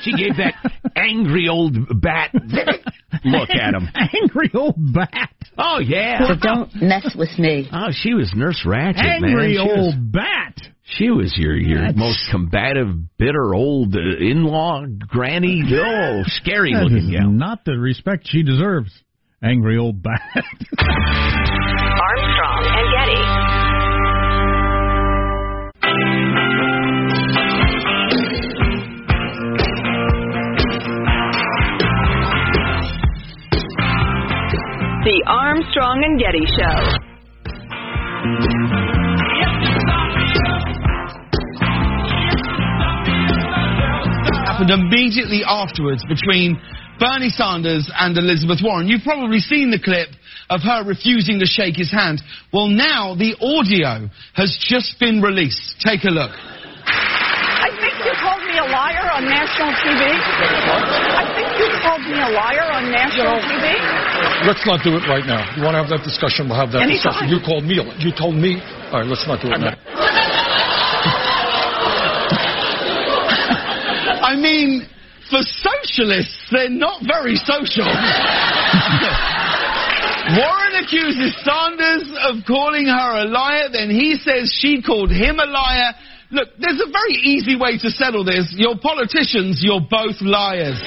She 0.01 0.12
gave 0.13 0.38
that 0.38 0.55
angry 0.95 1.47
old 1.47 1.77
bat 2.01 2.32
look 3.23 3.49
at 3.49 3.73
him. 3.75 3.88
Angry 3.95 4.49
old 4.53 4.75
bat. 4.93 5.29
Oh 5.58 5.79
yeah. 5.79 6.27
So 6.27 6.34
don't 6.41 6.73
mess 6.82 7.15
with 7.17 7.38
me. 7.38 7.67
Oh, 7.71 7.89
she 7.91 8.13
was 8.13 8.32
Nurse 8.36 8.63
Ratched, 8.65 8.97
Angry 8.97 9.34
man. 9.34 9.51
She 9.51 9.58
was- 9.60 9.77
old 9.95 10.12
bat. 10.12 10.55
She 10.84 11.10
was 11.12 11.34
your 11.38 11.55
your 11.55 11.79
That's- 11.82 11.95
most 11.97 12.19
combative, 12.32 12.88
bitter 13.19 13.53
old 13.53 13.95
uh, 13.95 13.99
in-law 14.19 14.86
granny. 15.08 15.62
Oh, 15.71 16.23
scary 16.25 16.73
That 16.73 16.84
looking 16.86 16.97
is 17.13 17.19
gal. 17.19 17.29
not 17.29 17.63
the 17.63 17.77
respect 17.77 18.27
she 18.27 18.41
deserves. 18.41 18.91
Angry 19.43 19.77
old 19.77 20.01
bat. 20.01 20.19
Armstrong 20.79 22.65
and 22.65 22.89
Getty. 22.93 23.59
The 34.99 35.23
Armstrong 35.27 36.03
and 36.03 36.19
Getty 36.19 36.43
Show. 36.59 36.75
happened 44.43 44.71
immediately 44.75 45.41
afterwards 45.47 46.03
between 46.03 46.59
Bernie 46.99 47.29
Sanders 47.29 47.89
and 47.97 48.17
Elizabeth 48.17 48.59
Warren. 48.62 48.89
You've 48.89 49.03
probably 49.03 49.39
seen 49.39 49.71
the 49.71 49.79
clip 49.79 50.09
of 50.49 50.59
her 50.63 50.83
refusing 50.83 51.39
to 51.39 51.45
shake 51.45 51.77
his 51.77 51.89
hand. 51.89 52.21
Well, 52.51 52.67
now 52.67 53.15
the 53.15 53.39
audio 53.39 54.09
has 54.33 54.51
just 54.59 54.99
been 54.99 55.21
released. 55.21 55.79
Take 55.79 56.03
a 56.03 56.12
look. 56.12 56.31
I 56.35 57.71
think 57.79 57.95
you 58.03 58.12
called 58.19 58.43
me 58.43 58.59
a 58.59 58.67
liar 58.67 59.07
on 59.15 59.23
national 59.23 59.71
TV. 59.79 60.03
I 60.12 61.23
think 61.39 61.47
you 61.55 61.67
called 61.79 61.99
me 62.10 62.19
a 62.19 62.30
liar 62.34 62.67
on 62.74 62.89
national 62.91 63.38
TV. 63.45 63.78
Let's 64.45 64.65
not 64.65 64.82
do 64.84 64.98
it 64.98 65.06
right 65.08 65.26
now. 65.26 65.45
You 65.56 65.63
want 65.63 65.76
to 65.78 65.82
have 65.86 65.89
that 65.93 66.04
discussion? 66.04 66.50
We'll 66.50 66.58
have 66.60 66.72
that 66.74 66.82
Anytime. 66.84 67.13
discussion. 67.13 67.30
You 67.30 67.39
called 67.45 67.63
me. 67.63 67.78
You 68.02 68.12
told 68.12 68.36
me. 68.36 68.58
All 68.91 69.00
right, 69.00 69.10
let's 69.10 69.26
not 69.30 69.41
do 69.41 69.54
it 69.54 69.60
now. 69.62 69.78
I 74.30 74.36
mean, 74.36 74.86
for 75.30 75.39
socialists, 75.41 76.50
they're 76.52 76.69
not 76.69 77.02
very 77.06 77.36
social. 77.36 77.86
Warren 80.38 80.76
accuses 80.84 81.34
Sanders 81.41 82.06
of 82.30 82.45
calling 82.45 82.86
her 82.86 83.22
a 83.22 83.26
liar, 83.26 83.69
then 83.72 83.89
he 83.89 84.15
says 84.15 84.54
she 84.54 84.82
called 84.82 85.10
him 85.10 85.39
a 85.39 85.45
liar. 85.45 85.93
Look, 86.32 86.50
there's 86.60 86.80
a 86.80 86.91
very 86.91 87.15
easy 87.26 87.56
way 87.56 87.78
to 87.80 87.89
settle 87.89 88.24
this. 88.24 88.54
You're 88.56 88.78
politicians, 88.78 89.62
you're 89.63 89.82
both 89.82 90.22
liars. 90.22 90.78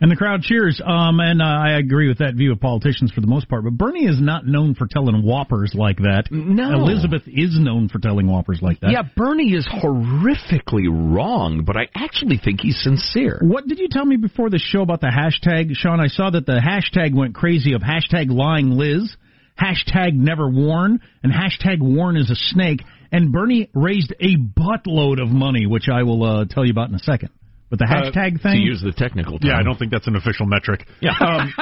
And 0.00 0.10
the 0.10 0.16
crowd 0.16 0.42
cheers. 0.42 0.80
Um, 0.84 1.20
and 1.20 1.40
uh, 1.40 1.44
I 1.44 1.78
agree 1.78 2.08
with 2.08 2.18
that 2.18 2.34
view 2.34 2.52
of 2.52 2.60
politicians 2.60 3.12
for 3.12 3.20
the 3.20 3.26
most 3.26 3.48
part. 3.48 3.64
But 3.64 3.74
Bernie 3.74 4.04
is 4.04 4.20
not 4.20 4.46
known 4.46 4.74
for 4.74 4.86
telling 4.86 5.22
whoppers 5.22 5.72
like 5.74 5.98
that. 5.98 6.24
No. 6.30 6.72
Elizabeth 6.72 7.22
is 7.26 7.58
known 7.58 7.88
for 7.88 7.98
telling 7.98 8.26
whoppers 8.26 8.60
like 8.60 8.80
that. 8.80 8.90
Yeah, 8.90 9.02
Bernie 9.16 9.54
is 9.54 9.66
horrifically 9.66 10.88
wrong, 10.88 11.64
but 11.64 11.76
I 11.76 11.88
actually 11.94 12.38
think 12.42 12.60
he's 12.60 12.80
sincere. 12.82 13.38
What 13.42 13.66
did 13.66 13.78
you 13.78 13.88
tell 13.90 14.04
me 14.04 14.16
before 14.16 14.50
the 14.50 14.58
show 14.58 14.82
about 14.82 15.00
the 15.00 15.06
hashtag, 15.06 15.74
Sean? 15.74 16.00
I 16.00 16.08
saw 16.08 16.30
that 16.30 16.46
the 16.46 16.60
hashtag 16.60 17.14
went 17.14 17.34
crazy 17.34 17.72
of 17.72 17.80
hashtag 17.80 18.30
lying 18.30 18.70
Liz, 18.70 19.16
hashtag 19.58 20.14
never 20.14 20.48
Warren, 20.48 21.00
and 21.22 21.32
hashtag 21.32 21.80
Warren 21.80 22.16
is 22.16 22.30
a 22.30 22.36
snake. 22.36 22.82
And 23.12 23.32
Bernie 23.32 23.70
raised 23.72 24.12
a 24.20 24.36
buttload 24.36 25.22
of 25.22 25.28
money, 25.28 25.64
which 25.66 25.88
I 25.90 26.02
will 26.02 26.22
uh, 26.24 26.44
tell 26.44 26.64
you 26.64 26.72
about 26.72 26.88
in 26.90 26.96
a 26.96 27.00
second. 27.00 27.30
But 27.68 27.80
the 27.80 27.86
Uh, 27.86 28.10
hashtag 28.10 28.34
To 28.34 28.38
thing, 28.38 28.62
use 28.62 28.80
the 28.80 28.92
technical 28.92 29.38
term. 29.38 29.50
Yeah, 29.50 29.58
I 29.58 29.62
don't 29.62 29.78
think 29.78 29.90
that's 29.90 30.06
an 30.06 30.16
official 30.16 30.46
metric. 30.46 30.86
Yeah. 31.00 31.12
Um, 31.20 31.52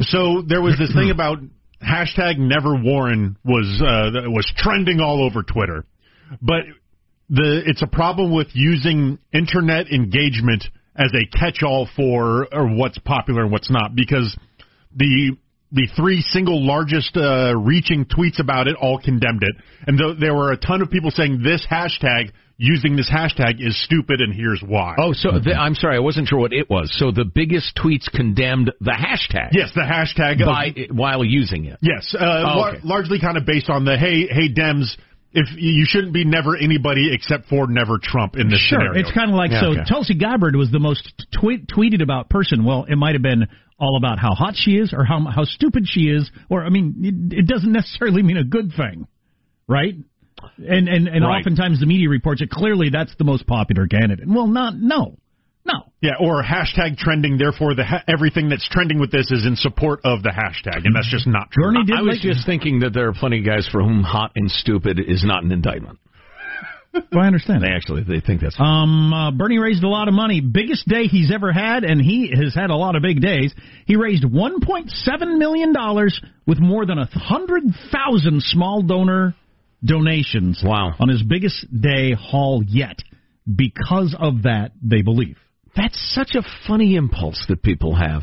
so 0.00 0.42
there 0.46 0.62
was 0.62 0.76
this 0.78 0.92
thing 0.94 1.10
about 1.10 1.38
hashtag 1.82 2.38
Never 2.38 2.74
Warren 2.74 3.36
was 3.44 3.82
uh, 3.82 4.28
was 4.30 4.50
trending 4.56 5.00
all 5.00 5.22
over 5.24 5.42
Twitter, 5.42 5.84
but 6.40 6.62
the 7.28 7.62
it's 7.66 7.82
a 7.82 7.86
problem 7.86 8.32
with 8.32 8.48
using 8.54 9.18
internet 9.32 9.90
engagement 9.92 10.64
as 10.96 11.12
a 11.14 11.26
catch-all 11.38 11.88
for 11.96 12.46
or 12.52 12.66
what's 12.68 12.98
popular 12.98 13.42
and 13.42 13.52
what's 13.52 13.70
not 13.70 13.94
because 13.94 14.36
the 14.96 15.36
the 15.72 15.88
three 15.96 16.22
single 16.22 16.64
largest 16.64 17.16
uh, 17.16 17.54
reaching 17.56 18.04
tweets 18.04 18.38
about 18.40 18.68
it 18.68 18.76
all 18.76 18.98
condemned 18.98 19.42
it, 19.42 19.56
and 19.86 19.98
th- 19.98 20.18
there 20.20 20.34
were 20.34 20.52
a 20.52 20.56
ton 20.56 20.80
of 20.82 20.90
people 20.90 21.10
saying 21.10 21.42
this 21.42 21.66
hashtag 21.70 22.30
using 22.56 22.94
this 22.96 23.10
hashtag 23.10 23.54
is 23.58 23.76
stupid 23.84 24.20
and 24.20 24.32
here's 24.34 24.62
why. 24.66 24.94
Oh, 24.98 25.12
so 25.12 25.38
the, 25.40 25.54
I'm 25.54 25.74
sorry, 25.74 25.96
I 25.96 26.00
wasn't 26.00 26.28
sure 26.28 26.38
what 26.38 26.52
it 26.52 26.70
was. 26.70 26.92
So 26.96 27.10
the 27.10 27.24
biggest 27.24 27.76
tweets 27.76 28.10
condemned 28.10 28.72
the 28.80 28.92
hashtag. 28.92 29.48
Yes, 29.52 29.70
the 29.74 29.80
hashtag 29.82 30.40
of- 30.40 30.46
by, 30.46 30.74
while 30.94 31.24
using 31.24 31.64
it. 31.64 31.78
Yes, 31.82 32.14
uh, 32.14 32.22
Oh, 32.24 32.58
lar- 32.58 32.76
largely 32.84 33.18
kind 33.18 33.36
of 33.36 33.44
based 33.44 33.68
on 33.70 33.84
the 33.84 33.96
hey, 33.98 34.26
hey, 34.28 34.52
Dems. 34.52 34.96
If 35.36 35.48
you 35.56 35.84
shouldn't 35.84 36.12
be 36.14 36.24
never 36.24 36.56
anybody 36.56 37.12
except 37.12 37.46
for 37.48 37.66
never 37.66 37.98
Trump 38.00 38.36
in 38.36 38.48
this 38.50 38.60
Sure, 38.60 38.78
scenario. 38.78 39.00
it's 39.00 39.10
kind 39.10 39.30
of 39.30 39.34
like 39.36 39.50
Yeah, 39.50 39.60
so. 39.62 39.66
okay. 39.72 39.80
Tulsi 39.88 40.14
Gabbard 40.14 40.54
was 40.54 40.70
the 40.70 40.78
most 40.78 41.26
tweet, 41.36 41.66
tweeted 41.66 42.02
about 42.04 42.30
person. 42.30 42.62
Well, 42.64 42.84
it 42.88 42.94
might 42.94 43.16
have 43.16 43.22
been 43.22 43.48
all 43.76 43.96
about 43.96 44.20
how 44.20 44.34
hot 44.36 44.54
she 44.56 44.76
is, 44.76 44.92
or 44.92 45.04
how 45.04 45.18
how 45.24 45.42
stupid 45.42 45.88
she 45.88 46.02
is, 46.02 46.30
or 46.48 46.62
I 46.62 46.68
mean, 46.68 47.30
it, 47.32 47.38
it 47.40 47.46
doesn't 47.48 47.72
necessarily 47.72 48.22
mean 48.22 48.36
a 48.36 48.44
good 48.44 48.74
thing, 48.76 49.08
right? 49.66 49.94
And 50.58 50.88
and, 50.88 51.08
and 51.08 51.24
Right. 51.24 51.38
oftentimes 51.40 51.80
the 51.80 51.86
media 51.86 52.08
reports 52.08 52.40
it 52.42 52.50
clearly 52.50 52.88
that's 52.90 53.14
the 53.16 53.24
most 53.24 53.46
popular 53.46 53.86
candidate. 53.86 54.26
Well, 54.28 54.46
not 54.46 54.74
no, 54.76 55.16
no. 55.64 55.74
Yeah, 56.00 56.12
or 56.20 56.42
hashtag 56.42 56.98
trending. 56.98 57.38
Therefore, 57.38 57.74
the 57.74 57.84
ha- 57.84 58.02
everything 58.06 58.48
that's 58.50 58.68
trending 58.68 58.98
with 59.00 59.10
this 59.10 59.30
is 59.30 59.46
in 59.46 59.56
support 59.56 60.00
of 60.04 60.22
the 60.22 60.28
hashtag, 60.30 60.84
and 60.84 60.94
that's 60.94 61.10
just 61.10 61.26
not 61.26 61.50
true. 61.50 61.64
I 61.96 62.02
was 62.02 62.20
just 62.20 62.44
thinking 62.46 62.80
that 62.80 62.92
there 62.92 63.08
are 63.08 63.14
plenty 63.14 63.38
of 63.38 63.46
guys 63.46 63.66
for 63.70 63.82
whom 63.82 64.02
hot 64.02 64.32
and 64.36 64.50
stupid 64.50 65.00
is 65.00 65.24
not 65.24 65.44
an 65.44 65.50
indictment. 65.52 65.98
Well, 67.10 67.24
I 67.24 67.26
understand. 67.26 67.64
They 67.64 67.70
actually 67.74 68.04
they 68.04 68.20
think 68.20 68.40
that's 68.40 68.54
Um, 68.60 69.12
uh, 69.12 69.30
Bernie 69.32 69.58
raised 69.58 69.82
a 69.82 69.88
lot 69.88 70.06
of 70.06 70.14
money. 70.14 70.40
Biggest 70.40 70.86
day 70.86 71.06
he's 71.08 71.32
ever 71.32 71.50
had, 71.52 71.82
and 71.82 72.00
he 72.00 72.30
has 72.32 72.54
had 72.54 72.70
a 72.70 72.76
lot 72.76 72.94
of 72.94 73.02
big 73.02 73.20
days. 73.20 73.52
He 73.84 73.96
raised 73.96 74.22
1.7 74.22 75.38
million 75.38 75.72
dollars 75.72 76.20
with 76.46 76.60
more 76.60 76.86
than 76.86 76.98
a 76.98 77.06
hundred 77.06 77.64
thousand 77.90 78.42
small 78.44 78.82
donor 78.82 79.34
donations. 79.84 80.62
Wow! 80.64 80.94
On 80.98 81.08
his 81.08 81.22
biggest 81.22 81.66
day 81.80 82.12
haul 82.12 82.62
yet. 82.66 82.98
Because 83.46 84.16
of 84.18 84.44
that, 84.44 84.72
they 84.82 85.02
believe. 85.02 85.36
That's 85.76 85.98
such 86.14 86.34
a 86.34 86.42
funny 86.66 86.96
impulse 86.96 87.44
that 87.48 87.62
people 87.62 87.94
have. 87.94 88.22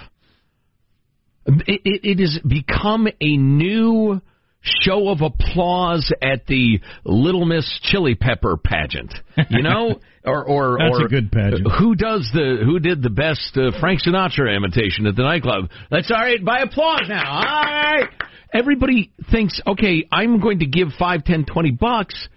It, 1.46 1.82
it, 1.86 2.02
it 2.04 2.20
has 2.20 2.40
become 2.48 3.08
a 3.08 3.38
new 3.38 4.22
show 4.62 5.10
of 5.10 5.22
applause 5.22 6.14
at 6.22 6.46
the 6.46 6.80
Little 7.04 7.46
Miss 7.46 7.80
Chili 7.84 8.16
Pepper 8.16 8.58
pageant. 8.58 9.14
You 9.50 9.62
know, 9.64 10.00
or 10.24 10.46
or 10.46 10.78
That's 10.80 11.00
or 11.00 11.06
a 11.06 11.10
good 11.10 11.32
pageant. 11.32 11.68
Who 11.80 11.96
does 11.96 12.30
the 12.34 12.62
who 12.64 12.80
did 12.80 13.02
the 13.02 13.10
best 13.10 13.58
uh, 13.58 13.78
Frank 13.80 14.02
Sinatra 14.02 14.56
imitation 14.56 15.08
at 15.08 15.16
the 15.16 15.24
nightclub? 15.24 15.70
That's 15.90 16.12
all 16.12 16.18
right 16.18 16.44
by 16.44 16.60
applause 16.60 17.08
now. 17.10 17.28
All 17.28 17.42
right. 17.44 18.10
Everybody 18.54 19.12
thinks, 19.32 19.62
okay, 19.66 20.08
I'm 20.12 20.40
going 20.40 20.60
to 20.60 20.66
give 20.66 20.90
five, 21.00 21.24
ten, 21.24 21.46
twenty 21.46 21.72
bucks, 21.72 22.28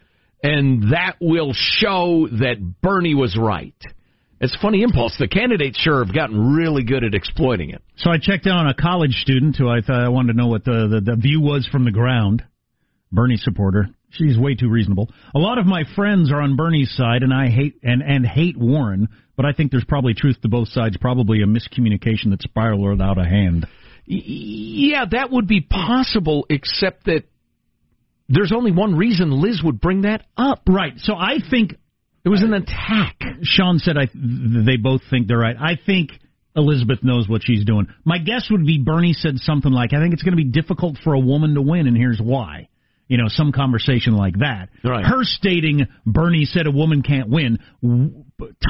and 0.42 0.92
that 0.92 1.16
will 1.20 1.52
show 1.54 2.28
that 2.30 2.56
Bernie 2.80 3.14
was 3.14 3.36
right. 3.36 3.74
It's 4.40 4.54
a 4.54 4.60
funny 4.60 4.82
impulse. 4.82 5.16
The 5.18 5.28
candidates 5.28 5.78
sure 5.78 6.04
have 6.04 6.14
gotten 6.14 6.54
really 6.54 6.84
good 6.84 7.02
at 7.02 7.14
exploiting 7.14 7.70
it. 7.70 7.82
So 7.96 8.10
I 8.10 8.18
checked 8.20 8.46
in 8.46 8.52
on 8.52 8.68
a 8.68 8.74
college 8.74 9.12
student 9.12 9.56
who 9.56 9.68
I 9.68 9.80
thought 9.80 10.04
I 10.04 10.08
wanted 10.08 10.34
to 10.34 10.38
know 10.38 10.48
what 10.48 10.64
the, 10.64 11.00
the, 11.04 11.12
the 11.12 11.16
view 11.16 11.40
was 11.40 11.66
from 11.70 11.84
the 11.84 11.92
ground. 11.92 12.44
Bernie 13.10 13.36
supporter. 13.36 13.88
She's 14.10 14.38
way 14.38 14.54
too 14.54 14.68
reasonable. 14.68 15.08
A 15.34 15.38
lot 15.38 15.58
of 15.58 15.66
my 15.66 15.84
friends 15.96 16.30
are 16.30 16.40
on 16.40 16.56
Bernie's 16.56 16.94
side, 16.94 17.22
and 17.22 17.32
I 17.32 17.48
hate 17.48 17.80
and 17.82 18.02
and 18.02 18.26
hate 18.26 18.56
Warren. 18.56 19.08
But 19.36 19.46
I 19.46 19.52
think 19.52 19.70
there's 19.70 19.84
probably 19.84 20.14
truth 20.14 20.40
to 20.42 20.48
both 20.48 20.68
sides. 20.68 20.96
Probably 21.00 21.42
a 21.42 21.46
miscommunication 21.46 22.30
that 22.30 22.42
spiraled 22.42 23.00
out 23.00 23.18
of 23.18 23.26
hand. 23.26 23.66
Yeah, 24.06 25.04
that 25.10 25.30
would 25.30 25.46
be 25.46 25.60
possible, 25.60 26.46
except 26.50 27.06
that 27.06 27.24
there's 28.28 28.52
only 28.52 28.72
one 28.72 28.96
reason 28.96 29.30
Liz 29.30 29.62
would 29.62 29.80
bring 29.80 30.02
that 30.02 30.24
up. 30.36 30.62
Right. 30.68 30.94
So 30.98 31.14
I 31.14 31.38
think 31.50 31.74
it 32.24 32.28
was 32.28 32.42
an 32.42 32.54
attack. 32.54 33.20
Sean 33.42 33.78
said 33.78 33.96
I 33.96 34.08
they 34.14 34.76
both 34.76 35.02
think 35.10 35.28
they're 35.28 35.38
right. 35.38 35.56
I 35.58 35.78
think 35.84 36.10
Elizabeth 36.56 37.00
knows 37.02 37.28
what 37.28 37.42
she's 37.42 37.64
doing. 37.64 37.86
My 38.04 38.18
guess 38.18 38.48
would 38.50 38.64
be 38.64 38.82
Bernie 38.82 39.12
said 39.12 39.38
something 39.38 39.72
like, 39.72 39.92
"I 39.92 40.00
think 40.00 40.14
it's 40.14 40.22
going 40.22 40.36
to 40.36 40.42
be 40.42 40.50
difficult 40.50 40.98
for 41.02 41.14
a 41.14 41.18
woman 41.18 41.54
to 41.54 41.62
win, 41.62 41.86
and 41.86 41.96
here's 41.96 42.20
why." 42.20 42.68
You 43.08 43.18
know, 43.18 43.28
some 43.28 43.52
conversation 43.52 44.14
like 44.14 44.38
that. 44.38 44.70
Right. 44.82 45.04
Her 45.04 45.24
stating 45.24 45.86
Bernie 46.06 46.46
said 46.46 46.66
a 46.66 46.70
woman 46.70 47.02
can't 47.02 47.28
win, 47.28 47.58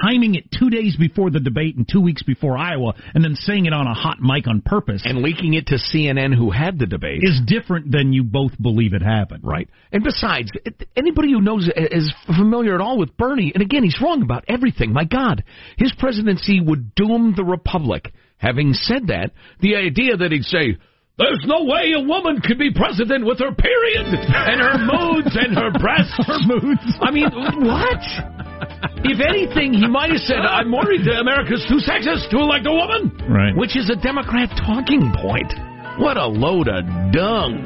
timing 0.03 0.35
it 0.35 0.45
two 0.57 0.69
days 0.71 0.97
before 0.97 1.31
the 1.31 1.41
debate 1.41 1.77
and 1.77 1.89
two 1.91 2.01
weeks 2.01 2.23
before 2.23 2.57
Iowa, 2.57 2.95
and 3.15 3.25
then 3.25 3.35
saying 3.35 3.67
it 3.67 3.73
on 3.73 3.87
a 3.87 3.95
hot 3.95 4.19
mic 4.21 4.47
on 4.47 4.61
purpose 4.61 5.03
And 5.05 5.23
leaking 5.23 5.55
it 5.55 5.67
to 5.69 5.77
CNN, 5.77 6.35
who 6.35 6.51
had 6.51 6.79
the 6.79 6.87
debate. 6.87 7.21
is 7.23 7.41
different 7.47 7.91
than 7.91 8.13
you 8.13 8.25
both 8.25 8.53
believe 8.61 8.93
it 8.93 9.03
happened. 9.03 9.41
Right. 9.43 9.69
And 9.93 10.05
besides, 10.05 10.51
anybody 10.97 11.33
who 11.33 11.41
knows 11.41 11.69
uh, 11.69 11.81
is 11.91 12.13
familiar 12.27 12.75
at 12.75 12.81
all 12.81 12.99
with 12.99 13.17
Bernie, 13.17 13.53
and 13.55 13.63
again, 13.63 13.83
he's 13.85 14.01
wrong 14.03 14.23
about 14.23 14.45
everything. 14.49 14.93
My 14.93 15.05
God, 15.05 15.45
his 15.79 15.93
presidency 15.99 16.61
would 16.61 16.95
doom 16.95 17.35
the 17.37 17.45
republic. 17.45 18.13
Having 18.37 18.75
said 18.75 19.07
that, 19.07 19.31
the 19.61 19.77
idea 19.77 20.17
that 20.17 20.31
he'd 20.31 20.45
say, 20.45 20.77
"There's 21.17 21.45
no 21.47 21.65
way 21.65 21.95
a 21.97 22.01
woman 22.07 22.41
could 22.43 22.59
be 22.59 22.73
president 22.75 23.25
with 23.25 23.39
her 23.39 23.55
period 23.55 24.07
and 24.07 24.61
her 24.61 24.79
moods 24.79 25.35
and 25.35 25.57
her 25.57 25.71
breasts." 25.71 26.13
her 26.27 26.39
moods. 26.47 26.99
I 27.01 27.11
mean, 27.11 27.31
what? 27.31 28.44
If 29.05 29.21
anything, 29.21 29.75
he 29.75 29.87
might 29.87 30.11
have 30.11 30.21
said, 30.25 30.41
"I'm 30.41 30.73
worried 30.73 31.05
that 31.05 31.21
America's 31.21 31.65
too 31.69 31.79
sexist 31.85 32.31
to 32.31 32.39
elect 32.39 32.67
a 32.67 32.73
woman," 32.73 33.13
Right. 33.29 33.55
which 33.57 33.77
is 33.77 33.91
a 33.91 33.97
Democrat 33.97 34.51
talking 34.67 35.13
point. 35.17 35.53
What 35.99 36.17
a 36.17 36.27
load 36.27 36.69
of 36.69 36.85
dung. 37.13 37.63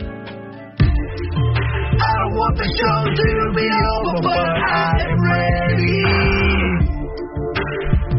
I 1.99 2.13
don't 2.21 2.35
want 2.39 2.55
the 2.59 2.69
show 2.79 2.99
to 3.11 3.53
be 3.57 3.67
over, 3.67 4.23
but 4.23 4.39
I'm 4.39 5.19
ready 5.25 5.99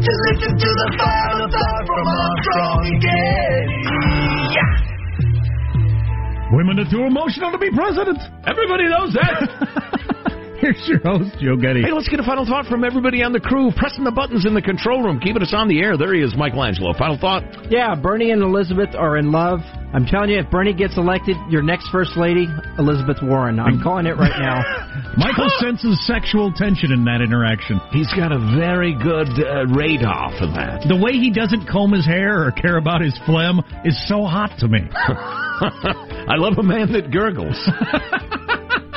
to 0.00 0.12
listen 0.28 0.52
to 0.58 0.70
the 0.80 0.88
final 0.98 1.48
thought 1.48 1.84
from 1.86 2.06
Armstrong 2.08 2.80
and 2.88 3.00
Getty. 3.00 3.84
Women 6.52 6.80
are 6.80 6.90
too 6.90 7.04
emotional 7.04 7.52
to 7.52 7.58
be 7.58 7.70
president. 7.70 8.18
Everybody 8.46 8.88
knows 8.88 9.12
that. 9.14 9.38
Here's 10.60 10.86
your 10.86 11.00
host, 11.00 11.32
Joe 11.40 11.56
Getty. 11.56 11.80
Hey, 11.80 11.92
let's 11.92 12.08
get 12.08 12.20
a 12.20 12.22
final 12.22 12.44
thought 12.44 12.66
from 12.66 12.84
everybody 12.84 13.22
on 13.22 13.32
the 13.32 13.40
crew, 13.40 13.72
pressing 13.74 14.04
the 14.04 14.12
buttons 14.12 14.44
in 14.44 14.52
the 14.52 14.60
control 14.60 15.02
room, 15.02 15.18
keeping 15.18 15.40
us 15.40 15.54
on 15.56 15.68
the 15.68 15.80
air. 15.80 15.96
There 15.96 16.12
he 16.12 16.20
is, 16.20 16.36
Michael 16.36 16.62
Angelo. 16.62 16.92
Final 16.92 17.16
thought. 17.16 17.42
Yeah, 17.72 17.94
Bernie 17.94 18.30
and 18.30 18.42
Elizabeth 18.42 18.94
are 18.94 19.16
in 19.16 19.32
love. 19.32 19.60
I'm 19.96 20.04
telling 20.04 20.28
you, 20.28 20.38
if 20.38 20.50
Bernie 20.50 20.74
gets 20.74 20.98
elected, 20.98 21.36
your 21.48 21.62
next 21.62 21.88
first 21.88 22.14
lady, 22.14 22.46
Elizabeth 22.78 23.16
Warren. 23.22 23.58
I'm 23.58 23.82
calling 23.82 24.04
it 24.04 24.20
right 24.20 24.36
now. 24.36 24.60
Michael 25.16 25.48
senses 25.58 25.96
sexual 26.06 26.52
tension 26.52 26.92
in 26.92 27.04
that 27.06 27.22
interaction. 27.24 27.80
He's 27.90 28.12
got 28.12 28.30
a 28.30 28.38
very 28.54 28.92
good 28.92 29.32
uh, 29.40 29.64
radar 29.72 30.30
for 30.36 30.46
that. 30.60 30.84
The 30.86 31.00
way 31.00 31.12
he 31.12 31.32
doesn't 31.32 31.66
comb 31.72 31.92
his 31.92 32.04
hair 32.04 32.44
or 32.44 32.52
care 32.52 32.76
about 32.76 33.00
his 33.00 33.18
phlegm 33.24 33.64
is 33.84 33.96
so 34.06 34.24
hot 34.28 34.52
to 34.58 34.68
me. 34.68 34.80
I 34.92 36.36
love 36.36 36.58
a 36.58 36.62
man 36.62 36.92
that 36.92 37.10
gurgles. 37.10 37.56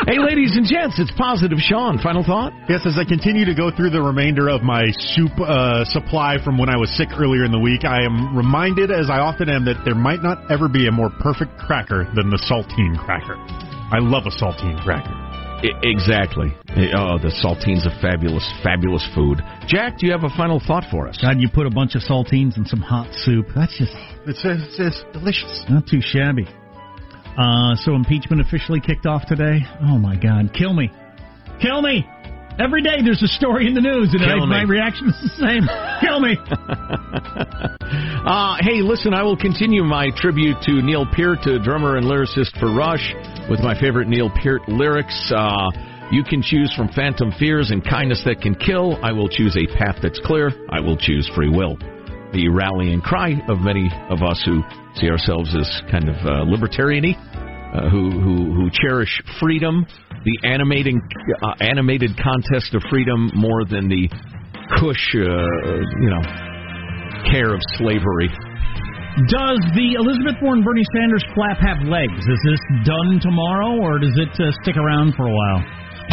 hey, 0.08 0.20
ladies 0.20 0.56
and 0.56 0.66
gents, 0.66 1.00
it's 1.00 1.12
Positive 1.18 1.58
Sean. 1.60 1.98
Final 2.02 2.24
thought? 2.24 2.52
Yes, 2.70 2.86
as 2.86 2.98
I 2.98 3.06
continue 3.06 3.46
to 3.46 3.54
go 3.56 3.72
through 3.72 3.90
the 3.92 4.02
remainder 4.02 4.50
of 4.50 4.62
my 4.62 4.84
soup 5.16 5.32
uh, 5.40 5.86
supply 5.86 6.38
from 6.44 6.58
when 6.58 6.70
I 6.70 6.78
was 6.78 6.90
sick 6.98 7.10
earlier 7.18 7.44
in 7.46 7.52
the 7.52 7.60
week, 7.60 7.86
I 7.86 8.04
am 8.04 8.36
reminded, 8.36 8.92
as 8.92 9.10
I 9.10 9.20
often 9.20 9.50
am, 9.50 9.66
that 9.66 9.82
there 9.86 9.96
might 9.96 10.22
not 10.22 10.50
ever 10.52 10.68
be 10.68 10.88
a 10.88 10.92
more 10.92 11.10
perfect 11.22 11.58
cracker 11.58 12.06
than 12.16 12.30
the 12.30 12.40
saltine 12.50 12.98
cracker. 13.00 13.36
I 13.92 14.00
love 14.00 14.24
a 14.26 14.32
saltine 14.34 14.82
cracker. 14.84 15.14
I- 15.14 15.80
exactly. 15.84 16.52
Oh, 16.96 17.18
the 17.18 17.32
saltine's 17.44 17.86
a 17.86 17.94
fabulous, 18.02 18.44
fabulous 18.64 19.08
food. 19.16 19.40
Jack, 19.68 19.98
do 20.00 20.06
you 20.08 20.12
have 20.12 20.24
a 20.26 20.34
final 20.36 20.60
thought 20.60 20.84
for 20.92 21.08
us? 21.08 21.18
God, 21.22 21.40
you 21.40 21.48
put 21.48 21.66
a 21.68 21.72
bunch 21.72 21.96
of 21.96 22.02
saltines 22.02 22.58
in 22.58 22.66
some 22.66 22.82
hot 22.82 23.08
soup. 23.14 23.48
That's 23.56 23.78
just 23.78 23.94
It's, 24.28 24.42
it's, 24.44 24.76
it's 24.80 25.04
delicious. 25.14 25.64
not 25.70 25.88
too 25.88 26.02
shabby. 26.02 26.48
Uh, 27.38 27.76
so 27.76 27.96
impeachment 27.96 28.42
officially 28.42 28.80
kicked 28.80 29.06
off 29.06 29.26
today. 29.26 29.60
Oh 29.82 29.98
my 29.98 30.16
God, 30.16 30.54
kill 30.54 30.74
me, 30.74 30.92
kill 31.62 31.82
me! 31.82 32.06
Every 32.60 32.84
day 32.84 33.02
there's 33.04 33.24
a 33.24 33.28
story 33.28 33.66
in 33.66 33.74
the 33.74 33.82
news, 33.82 34.14
and 34.14 34.22
I, 34.24 34.46
my 34.46 34.62
reaction 34.62 35.10
is 35.10 35.18
the 35.22 35.34
same. 35.42 35.66
kill 36.02 36.20
me. 36.20 36.38
Uh, 38.24 38.56
hey, 38.62 38.82
listen, 38.82 39.14
I 39.14 39.22
will 39.22 39.36
continue 39.36 39.84
my 39.84 40.08
tribute 40.16 40.56
to 40.64 40.82
Neil 40.82 41.06
Peart, 41.06 41.40
uh, 41.46 41.62
drummer 41.62 41.98
and 41.98 42.06
lyricist 42.06 42.58
for 42.58 42.74
Rush, 42.74 43.14
with 43.50 43.60
my 43.60 43.78
favorite 43.78 44.08
Neil 44.08 44.32
Peart 44.42 44.62
lyrics. 44.70 45.32
Uh, 45.36 45.70
you 46.10 46.24
can 46.24 46.42
choose 46.42 46.74
from 46.74 46.88
phantom 46.88 47.34
fears 47.38 47.70
and 47.72 47.84
kindness 47.84 48.24
that 48.26 48.40
can 48.40 48.56
kill. 48.56 48.98
I 49.04 49.12
will 49.12 49.28
choose 49.28 49.58
a 49.58 49.68
path 49.78 49.98
that's 50.02 50.22
clear. 50.24 50.52
I 50.70 50.80
will 50.80 50.96
choose 50.96 51.30
free 51.36 51.50
will. 51.50 51.78
The 52.34 52.50
rallying 52.50 53.02
cry 53.02 53.38
of 53.48 53.60
many 53.62 53.92
of 54.10 54.24
us 54.24 54.42
who 54.44 54.64
see 54.98 55.08
ourselves 55.08 55.54
as 55.54 55.70
kind 55.92 56.10
of 56.10 56.18
uh, 56.26 56.50
libertarian-y, 56.50 57.14
uh, 57.14 57.90
who, 57.90 58.10
who 58.10 58.36
who 58.58 58.70
cherish 58.74 59.22
freedom, 59.40 59.86
the 60.26 60.48
animating 60.50 61.00
uh, 61.44 61.54
animated 61.62 62.18
contest 62.18 62.74
of 62.74 62.82
freedom 62.90 63.30
more 63.36 63.66
than 63.66 63.88
the 63.88 64.10
cush, 64.82 65.06
uh, 65.14 65.22
you 66.02 66.10
know, 66.10 66.24
care 67.30 67.54
of 67.54 67.62
slavery. 67.78 68.34
Does 69.30 69.62
the 69.78 69.94
Elizabeth 70.02 70.42
Warren 70.42 70.66
Bernie 70.66 70.82
Sanders 70.90 71.22
flap 71.38 71.62
have 71.62 71.86
legs? 71.86 72.18
Is 72.18 72.42
this 72.50 72.62
done 72.82 73.22
tomorrow, 73.22 73.78
or 73.78 74.00
does 74.00 74.18
it 74.18 74.34
uh, 74.42 74.50
stick 74.66 74.74
around 74.74 75.14
for 75.14 75.30
a 75.30 75.34
while? 75.34 75.62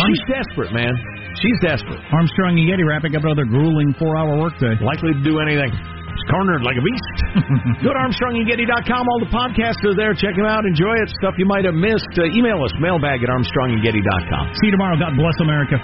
She's 0.05 0.21
desperate, 0.29 0.73
man. 0.77 0.93
She's 1.41 1.57
desperate. 1.65 2.01
Armstrong 2.13 2.61
and 2.61 2.69
Getty 2.69 2.85
wrapping 2.85 3.17
up 3.17 3.25
another 3.25 3.49
grueling 3.49 3.97
four-hour 3.99 4.37
workday. 4.37 4.77
Likely 4.85 5.17
to 5.17 5.23
do 5.25 5.41
anything. 5.41 5.73
She's 6.11 6.27
cornered 6.31 6.63
like 6.67 6.77
a 6.77 6.85
beast. 6.85 7.17
Go 7.87 7.95
to 7.95 8.01
ArmstrongandGetty.com. 8.03 9.03
All 9.09 9.21
the 9.23 9.31
podcasts 9.31 9.81
are 9.87 9.95
there. 9.95 10.13
Check 10.15 10.35
them 10.37 10.47
out. 10.47 10.67
Enjoy 10.67 10.99
it. 10.99 11.09
Stuff 11.23 11.35
you 11.39 11.47
might 11.47 11.65
have 11.65 11.75
missed. 11.79 12.11
Uh, 12.19 12.27
email 12.35 12.59
us, 12.67 12.75
mailbag 12.83 13.23
at 13.23 13.31
ArmstrongandGetty.com. 13.31 14.55
See 14.61 14.67
you 14.69 14.75
tomorrow. 14.75 14.99
God 14.99 15.15
bless 15.17 15.39
America. 15.41 15.79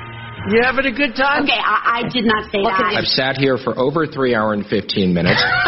You 0.49 0.61
having 0.63 0.87
a 0.87 0.93
good 0.93 1.17
time? 1.17 1.43
Okay, 1.45 1.59
I, 1.59 2.03
I 2.05 2.09
did 2.13 2.25
not 2.25 2.51
say 2.53 2.63
that. 2.63 2.95
I've 2.95 3.07
sat 3.11 3.37
here 3.37 3.59
for 3.59 3.77
over 3.79 4.07
three 4.07 4.35
hour 4.35 4.53
and 4.53 4.65
15 4.67 5.13
minutes. 5.13 5.43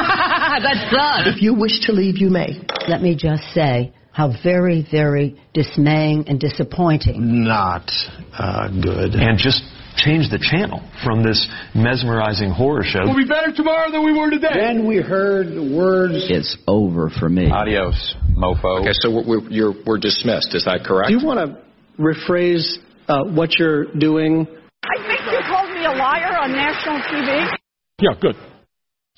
That's 0.62 0.94
done. 0.94 1.26
If 1.26 1.42
you 1.42 1.54
wish 1.54 1.80
to 1.86 1.92
leave, 1.92 2.18
you 2.18 2.30
may. 2.30 2.60
Let 2.86 3.02
me 3.02 3.16
just 3.16 3.42
say, 3.54 3.92
How 4.12 4.32
very, 4.42 4.86
very 4.88 5.40
dismaying 5.52 6.28
and 6.28 6.38
disappointing. 6.38 7.42
Not 7.44 7.90
uh, 8.38 8.68
good. 8.68 9.14
And 9.14 9.36
just 9.38 9.62
change 9.98 10.30
the 10.30 10.38
channel 10.38 10.80
from 11.04 11.22
this 11.22 11.46
mesmerizing 11.74 12.50
horror 12.50 12.82
show. 12.84 13.04
We'll 13.04 13.16
be 13.16 13.28
better 13.28 13.52
tomorrow 13.52 13.90
than 13.90 14.04
we 14.04 14.16
were 14.16 14.30
today. 14.30 14.54
Then 14.54 14.86
we 14.86 14.96
heard 14.98 15.48
the 15.48 15.74
words. 15.76 16.30
It's 16.30 16.56
over 16.66 17.10
for 17.10 17.28
me. 17.28 17.50
Adios, 17.50 18.14
mofo. 18.30 18.80
Okay, 18.80 18.94
so 18.94 19.10
we're, 19.10 19.26
we're, 19.26 19.50
you're, 19.50 19.74
we're 19.84 19.98
dismissed. 19.98 20.54
Is 20.54 20.64
that 20.64 20.84
correct? 20.86 21.08
Do 21.08 21.18
you 21.18 21.26
want 21.26 21.40
to 21.42 21.62
rephrase 22.00 22.78
uh, 23.08 23.24
what 23.24 23.58
you're 23.58 23.86
doing? 23.98 24.46
I 24.84 24.96
think 25.06 25.20
you 25.30 25.40
called 25.46 25.70
me 25.70 25.84
a 25.84 25.90
liar 25.90 26.38
on 26.38 26.52
national 26.52 27.00
TV. 27.00 27.56
Yeah, 28.00 28.14
good. 28.20 28.36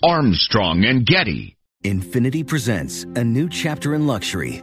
Armstrong 0.03 0.85
and 0.87 1.05
Getty. 1.05 1.57
Infiniti 1.85 2.47
presents 2.47 3.05
a 3.15 3.25
new 3.25 3.49
chapter 3.49 3.95
in 3.95 4.07
luxury, 4.07 4.63